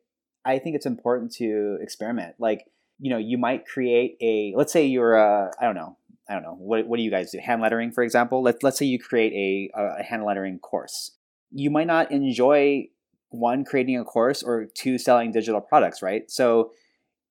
I 0.45 0.57
think 0.59 0.77
it's 0.77 0.85
important 0.85 1.33
to 1.33 1.77
experiment. 1.81 2.35
Like, 2.39 2.63
you 2.97 3.09
know, 3.09 3.17
you 3.17 3.37
might 3.37 3.65
create 3.65 4.15
a, 4.21 4.53
let's 4.55 4.71
say 4.71 4.85
you're 4.85 5.15
a, 5.15 5.51
I 5.59 5.65
don't 5.65 5.75
know, 5.75 5.97
I 6.29 6.33
don't 6.35 6.43
know, 6.43 6.55
what, 6.55 6.87
what 6.87 6.95
do 6.95 7.03
you 7.03 7.11
guys 7.11 7.31
do? 7.31 7.39
Hand 7.39 7.61
lettering, 7.61 7.91
for 7.91 8.05
example. 8.05 8.41
Let, 8.41 8.63
let's 8.63 8.77
say 8.77 8.85
you 8.85 8.99
create 8.99 9.33
a, 9.75 9.99
a 9.99 10.03
hand 10.03 10.23
lettering 10.23 10.59
course. 10.59 11.11
You 11.51 11.69
might 11.69 11.87
not 11.87 12.11
enjoy 12.11 12.89
one, 13.29 13.65
creating 13.65 13.97
a 13.97 14.03
course, 14.03 14.43
or 14.43 14.65
two, 14.73 14.97
selling 14.97 15.31
digital 15.31 15.61
products, 15.61 16.01
right? 16.01 16.29
So, 16.29 16.71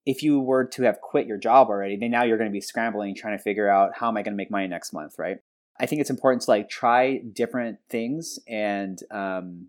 if 0.05 0.21
you 0.21 0.39
were 0.39 0.65
to 0.65 0.83
have 0.83 1.01
quit 1.01 1.25
your 1.25 1.37
job 1.37 1.67
already, 1.67 1.97
then 1.97 2.11
now 2.11 2.23
you're 2.23 2.37
going 2.37 2.49
to 2.49 2.53
be 2.53 2.61
scrambling 2.61 3.15
trying 3.15 3.37
to 3.37 3.41
figure 3.41 3.67
out 3.67 3.91
how 3.95 4.07
am 4.07 4.17
I 4.17 4.21
going 4.21 4.33
to 4.33 4.37
make 4.37 4.51
money 4.51 4.67
next 4.67 4.93
month, 4.93 5.15
right? 5.17 5.37
I 5.79 5.87
think 5.87 5.99
it's 5.99 6.11
important 6.11 6.43
to 6.43 6.51
like 6.51 6.69
try 6.69 7.17
different 7.33 7.79
things 7.89 8.39
and 8.47 8.99
um, 9.11 9.67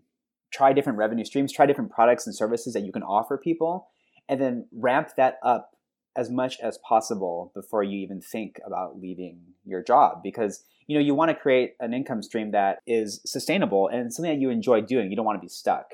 try 0.51 0.73
different 0.73 0.99
revenue 0.99 1.25
streams, 1.25 1.51
try 1.51 1.65
different 1.65 1.91
products 1.91 2.27
and 2.27 2.35
services 2.35 2.73
that 2.73 2.83
you 2.83 2.91
can 2.91 3.03
offer 3.03 3.37
people, 3.37 3.87
and 4.29 4.39
then 4.39 4.67
ramp 4.71 5.09
that 5.17 5.37
up 5.43 5.71
as 6.15 6.29
much 6.29 6.59
as 6.59 6.79
possible 6.79 7.51
before 7.53 7.83
you 7.83 7.99
even 7.99 8.21
think 8.21 8.59
about 8.65 8.99
leaving 8.99 9.39
your 9.65 9.83
job 9.83 10.23
because 10.23 10.63
you 10.87 10.97
know 10.97 11.03
you 11.03 11.13
want 11.13 11.29
to 11.29 11.35
create 11.35 11.75
an 11.79 11.93
income 11.93 12.23
stream 12.23 12.51
that 12.51 12.79
is 12.87 13.21
sustainable 13.25 13.87
and 13.87 14.11
something 14.13 14.33
that 14.33 14.41
you 14.41 14.49
enjoy 14.49 14.81
doing 14.81 15.09
you 15.09 15.15
don't 15.15 15.25
want 15.25 15.37
to 15.37 15.45
be 15.45 15.49
stuck 15.49 15.93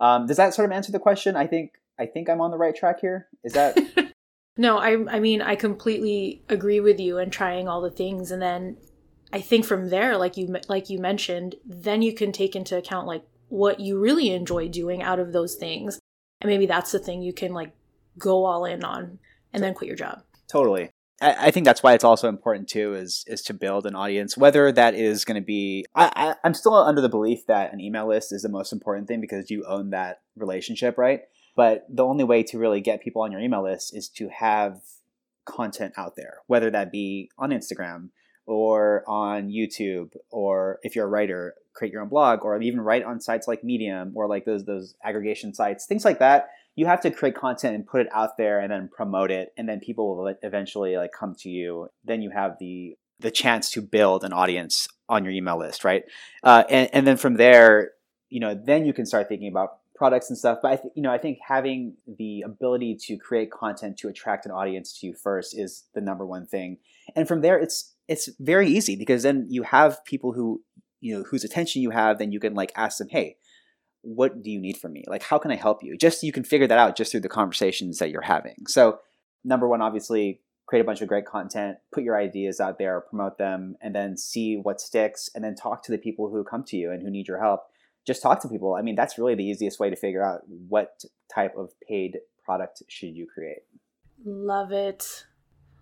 um, 0.00 0.26
does 0.26 0.36
that 0.36 0.54
sort 0.54 0.66
of 0.66 0.72
answer 0.72 0.92
the 0.92 0.98
question 0.98 1.36
i 1.36 1.46
think 1.46 1.72
I 1.98 2.06
think 2.06 2.28
I'm 2.28 2.40
on 2.40 2.50
the 2.50 2.58
right 2.58 2.74
track 2.74 3.00
here. 3.00 3.28
Is 3.42 3.52
that? 3.52 3.78
no, 4.56 4.78
I 4.78 5.16
I 5.16 5.20
mean 5.20 5.42
I 5.42 5.54
completely 5.54 6.42
agree 6.48 6.80
with 6.80 6.98
you 6.98 7.18
and 7.18 7.32
trying 7.32 7.68
all 7.68 7.80
the 7.80 7.90
things, 7.90 8.30
and 8.30 8.42
then 8.42 8.76
I 9.32 9.40
think 9.40 9.64
from 9.64 9.90
there, 9.90 10.16
like 10.16 10.36
you 10.36 10.56
like 10.68 10.90
you 10.90 10.98
mentioned, 10.98 11.56
then 11.64 12.02
you 12.02 12.14
can 12.14 12.32
take 12.32 12.56
into 12.56 12.76
account 12.76 13.06
like 13.06 13.24
what 13.48 13.80
you 13.80 13.98
really 13.98 14.30
enjoy 14.30 14.68
doing 14.68 15.02
out 15.02 15.20
of 15.20 15.32
those 15.32 15.54
things, 15.54 16.00
and 16.40 16.48
maybe 16.48 16.66
that's 16.66 16.92
the 16.92 16.98
thing 16.98 17.22
you 17.22 17.32
can 17.32 17.52
like 17.52 17.72
go 18.18 18.44
all 18.44 18.64
in 18.64 18.84
on, 18.84 19.18
and 19.52 19.62
then 19.62 19.74
quit 19.74 19.88
your 19.88 19.96
job. 19.96 20.22
Totally. 20.48 20.90
I, 21.24 21.50
think 21.50 21.64
that's 21.64 21.82
why 21.82 21.94
it's 21.94 22.04
also 22.04 22.28
important 22.28 22.68
too 22.68 22.94
is 22.94 23.24
is 23.26 23.42
to 23.42 23.54
build 23.54 23.86
an 23.86 23.94
audience. 23.94 24.36
Whether 24.36 24.70
that 24.72 24.94
is 24.94 25.24
going 25.24 25.40
to 25.40 25.44
be, 25.44 25.86
I, 25.94 26.10
I 26.14 26.34
I'm 26.44 26.54
still 26.54 26.74
under 26.74 27.00
the 27.00 27.08
belief 27.08 27.46
that 27.46 27.72
an 27.72 27.80
email 27.80 28.08
list 28.08 28.32
is 28.32 28.42
the 28.42 28.48
most 28.48 28.72
important 28.72 29.08
thing 29.08 29.20
because 29.20 29.50
you 29.50 29.64
own 29.66 29.90
that 29.90 30.22
relationship, 30.36 30.98
right? 30.98 31.22
But 31.56 31.86
the 31.88 32.04
only 32.04 32.24
way 32.24 32.42
to 32.44 32.58
really 32.58 32.80
get 32.80 33.02
people 33.02 33.22
on 33.22 33.32
your 33.32 33.40
email 33.40 33.62
list 33.62 33.96
is 33.96 34.08
to 34.10 34.28
have 34.28 34.80
content 35.44 35.94
out 35.96 36.16
there, 36.16 36.38
whether 36.46 36.70
that 36.70 36.90
be 36.90 37.30
on 37.38 37.50
Instagram 37.50 38.10
or 38.46 39.04
on 39.06 39.48
YouTube, 39.48 40.14
or 40.30 40.78
if 40.82 40.94
you're 40.94 41.06
a 41.06 41.08
writer, 41.08 41.54
create 41.72 41.92
your 41.92 42.02
own 42.02 42.08
blog, 42.08 42.44
or 42.44 42.60
even 42.60 42.80
write 42.80 43.04
on 43.04 43.20
sites 43.20 43.48
like 43.48 43.64
Medium 43.64 44.12
or 44.14 44.28
like 44.28 44.44
those 44.44 44.64
those 44.64 44.94
aggregation 45.02 45.54
sites, 45.54 45.86
things 45.86 46.04
like 46.04 46.18
that. 46.18 46.50
You 46.76 46.86
have 46.86 47.00
to 47.02 47.10
create 47.10 47.36
content 47.36 47.74
and 47.74 47.86
put 47.86 48.00
it 48.00 48.08
out 48.12 48.36
there, 48.36 48.60
and 48.60 48.70
then 48.70 48.88
promote 48.88 49.30
it, 49.30 49.52
and 49.56 49.68
then 49.68 49.80
people 49.80 50.16
will 50.16 50.34
eventually 50.42 50.96
like 50.96 51.12
come 51.12 51.34
to 51.40 51.48
you. 51.48 51.88
Then 52.04 52.22
you 52.22 52.30
have 52.30 52.56
the 52.58 52.96
the 53.20 53.30
chance 53.30 53.70
to 53.70 53.80
build 53.80 54.24
an 54.24 54.32
audience 54.32 54.88
on 55.08 55.24
your 55.24 55.32
email 55.32 55.58
list, 55.58 55.84
right? 55.84 56.04
Uh, 56.42 56.64
and, 56.68 56.90
and 56.92 57.06
then 57.06 57.16
from 57.16 57.34
there, 57.34 57.92
you 58.28 58.40
know, 58.40 58.54
then 58.54 58.84
you 58.84 58.92
can 58.92 59.06
start 59.06 59.28
thinking 59.28 59.48
about 59.48 59.78
products 59.94 60.28
and 60.28 60.38
stuff. 60.38 60.58
But 60.62 60.72
I, 60.72 60.76
th- 60.76 60.92
you 60.96 61.02
know, 61.02 61.12
I 61.12 61.18
think 61.18 61.38
having 61.46 61.94
the 62.06 62.42
ability 62.42 62.96
to 63.06 63.16
create 63.16 63.50
content 63.50 63.96
to 63.98 64.08
attract 64.08 64.44
an 64.46 64.52
audience 64.52 64.98
to 65.00 65.06
you 65.06 65.14
first 65.14 65.56
is 65.56 65.84
the 65.94 66.00
number 66.00 66.26
one 66.26 66.46
thing. 66.46 66.78
And 67.14 67.28
from 67.28 67.40
there, 67.40 67.58
it's 67.58 67.94
it's 68.08 68.28
very 68.38 68.68
easy 68.68 68.96
because 68.96 69.22
then 69.22 69.46
you 69.48 69.62
have 69.62 70.04
people 70.04 70.32
who 70.32 70.62
you 71.00 71.16
know 71.16 71.24
whose 71.24 71.44
attention 71.44 71.82
you 71.82 71.90
have. 71.90 72.18
Then 72.18 72.32
you 72.32 72.40
can 72.40 72.54
like 72.54 72.72
ask 72.76 72.98
them, 72.98 73.08
hey. 73.08 73.36
What 74.04 74.42
do 74.42 74.50
you 74.50 74.60
need 74.60 74.76
from 74.76 74.92
me? 74.92 75.04
Like, 75.06 75.22
how 75.22 75.38
can 75.38 75.50
I 75.50 75.56
help 75.56 75.82
you? 75.82 75.96
Just 75.96 76.22
you 76.22 76.32
can 76.32 76.44
figure 76.44 76.66
that 76.66 76.78
out 76.78 76.96
just 76.96 77.10
through 77.10 77.20
the 77.20 77.28
conversations 77.28 77.98
that 77.98 78.10
you're 78.10 78.22
having. 78.22 78.66
So, 78.68 78.98
number 79.44 79.66
one, 79.66 79.82
obviously, 79.82 80.40
create 80.66 80.82
a 80.82 80.84
bunch 80.84 81.00
of 81.00 81.08
great 81.08 81.26
content, 81.26 81.78
put 81.92 82.04
your 82.04 82.18
ideas 82.18 82.60
out 82.60 82.78
there, 82.78 83.00
promote 83.00 83.38
them, 83.38 83.76
and 83.82 83.94
then 83.94 84.16
see 84.16 84.56
what 84.56 84.80
sticks, 84.80 85.30
and 85.34 85.42
then 85.42 85.54
talk 85.54 85.82
to 85.84 85.92
the 85.92 85.98
people 85.98 86.30
who 86.30 86.44
come 86.44 86.64
to 86.64 86.76
you 86.76 86.90
and 86.90 87.02
who 87.02 87.10
need 87.10 87.28
your 87.28 87.40
help 87.40 87.64
just 88.06 88.22
talk 88.22 88.40
to 88.40 88.48
people. 88.48 88.74
I 88.74 88.82
mean, 88.82 88.96
that's 88.96 89.18
really 89.18 89.34
the 89.34 89.44
easiest 89.44 89.80
way 89.80 89.90
to 89.90 89.96
figure 89.96 90.24
out 90.24 90.42
what 90.46 91.02
type 91.34 91.56
of 91.56 91.70
paid 91.88 92.18
product 92.44 92.82
should 92.88 93.14
you 93.14 93.26
create. 93.26 93.62
Love 94.24 94.72
it. 94.72 95.24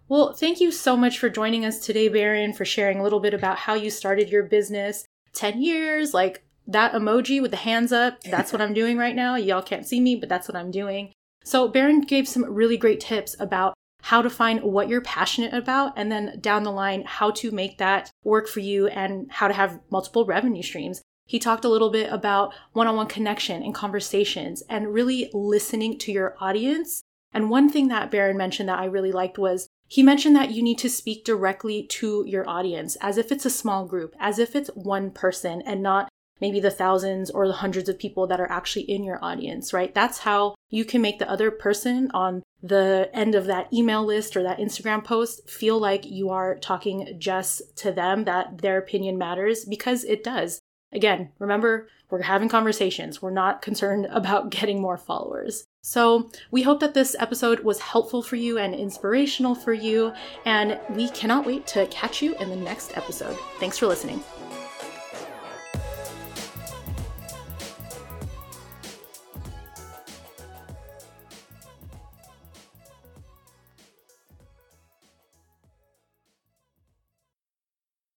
Well, 0.09 0.33
thank 0.33 0.61
you 0.61 0.71
so 0.71 0.97
much 0.97 1.19
for 1.19 1.29
joining 1.29 1.65
us 1.65 1.85
today, 1.85 2.09
Barron, 2.09 2.53
for 2.53 2.65
sharing 2.65 2.99
a 2.99 3.03
little 3.03 3.21
bit 3.21 3.35
about 3.35 3.59
how 3.59 3.75
you 3.75 3.91
started 3.91 4.31
your 4.31 4.45
business. 4.45 5.05
10 5.35 5.63
years, 5.63 6.13
like 6.13 6.45
that 6.67 6.93
emoji 6.93 7.41
with 7.41 7.51
the 7.51 7.57
hands 7.57 7.93
up, 7.93 8.21
that's 8.23 8.53
what 8.53 8.63
I'm 8.63 8.75
doing 8.75 8.97
right 8.97 9.17
now. 9.17 9.37
Y'all 9.37 9.63
can't 9.63 9.87
see 9.87 10.01
me, 10.01 10.17
but 10.17 10.29
that's 10.29 10.49
what 10.49 10.57
I'm 10.57 10.71
doing. 10.71 11.13
So, 11.45 11.69
Barron 11.69 12.03
gave 12.03 12.29
some 12.29 12.45
really 12.45 12.77
great 12.77 13.01
tips 13.01 13.35
about 13.41 13.75
how 14.03 14.21
to 14.21 14.31
find 14.31 14.63
what 14.63 14.89
you're 14.89 15.01
passionate 15.01 15.55
about, 15.55 15.93
and 15.97 16.11
then 16.11 16.39
down 16.41 16.65
the 16.65 16.73
line, 16.73 17.05
how 17.07 17.31
to 17.31 17.51
make 17.51 17.79
that 17.79 18.11
work 18.25 18.49
for 18.49 18.61
you 18.61 18.89
and 18.89 19.31
how 19.31 19.49
to 19.49 19.55
have 19.55 19.81
multiple 19.91 20.25
revenue 20.25 20.63
streams. 20.63 21.03
He 21.25 21.39
talked 21.39 21.65
a 21.65 21.69
little 21.69 21.91
bit 21.91 22.13
about 22.13 22.53
one 22.73 22.89
on 22.89 22.97
one 22.97 23.07
connection 23.07 23.63
and 23.63 23.75
conversations 23.75 24.63
and 24.69 24.93
really 24.93 25.31
listening 25.33 25.99
to 26.01 26.13
your 26.13 26.37
audience. 26.41 27.03
And 27.33 27.49
one 27.49 27.71
thing 27.71 27.89
that 27.89 28.11
Barron 28.11 28.37
mentioned 28.37 28.69
that 28.69 28.81
I 28.81 28.85
really 28.87 29.13
liked 29.13 29.39
was 29.39 29.69
he 29.87 30.03
mentioned 30.03 30.35
that 30.37 30.51
you 30.51 30.63
need 30.63 30.79
to 30.79 30.91
speak 30.91 31.25
directly 31.25 31.85
to 31.85 32.25
your 32.27 32.49
audience 32.49 32.97
as 33.01 33.19
if 33.19 33.31
it's 33.31 33.47
a 33.47 33.51
small 33.51 33.87
group, 33.87 34.15
as 34.19 34.39
if 34.39 34.57
it's 34.57 34.69
one 34.75 35.11
person 35.11 35.63
and 35.63 35.83
not 35.83 36.09
maybe 36.43 36.59
the 36.59 36.71
thousands 36.71 37.31
or 37.31 37.47
the 37.47 37.55
hundreds 37.55 37.89
of 37.89 37.99
people 37.99 38.27
that 38.27 38.41
are 38.41 38.51
actually 38.51 38.83
in 38.83 39.05
your 39.05 39.25
audience, 39.25 39.73
right? 39.73 39.95
That's 39.95 40.19
how 40.19 40.57
you 40.71 40.85
can 40.85 41.01
make 41.01 41.21
the 41.21 41.31
other 41.31 41.53
person 41.53 42.11
on 42.13 42.43
the 42.61 43.09
end 43.15 43.37
of 43.37 43.47
that 43.47 43.73
email 43.73 44.05
list 44.05 44.37
or 44.37 44.43
that 44.43 44.59
Instagram 44.59 45.05
post 45.05 45.49
feel 45.49 45.79
like 45.79 46.05
you 46.05 46.31
are 46.31 46.59
talking 46.59 47.15
just 47.17 47.77
to 47.77 47.93
them, 47.93 48.25
that 48.25 48.59
their 48.59 48.77
opinion 48.77 49.17
matters 49.17 49.65
because 49.65 50.03
it 50.03 50.25
does. 50.25 50.61
Again, 50.93 51.31
remember, 51.39 51.89
we're 52.11 52.23
having 52.23 52.49
conversations. 52.49 53.23
We're 53.23 53.31
not 53.31 53.63
concerned 53.63 54.07
about 54.11 54.51
getting 54.51 54.83
more 54.83 54.99
followers. 54.99 55.65
So, 55.85 56.31
we 56.51 56.63
hope 56.63 56.81
that 56.81 56.95
this 56.95 57.17
episode 57.19 57.61
was 57.61 57.81
helpful 57.81 58.23
for 58.23 58.37
you 58.37 58.59
and 58.59 58.75
inspirational 58.75 59.55
for 59.55 59.73
you, 59.73 60.13
and 60.45 60.79
we 60.91 61.09
cannot 61.09 61.47
wait 61.47 61.67
to 61.69 61.87
catch 61.87 62.21
you 62.21 62.37
in 62.37 62.51
the 62.51 62.57
next 62.57 62.97
episode. 62.97 63.37
Thanks 63.59 63.79
for 63.79 63.87
listening. 63.87 64.23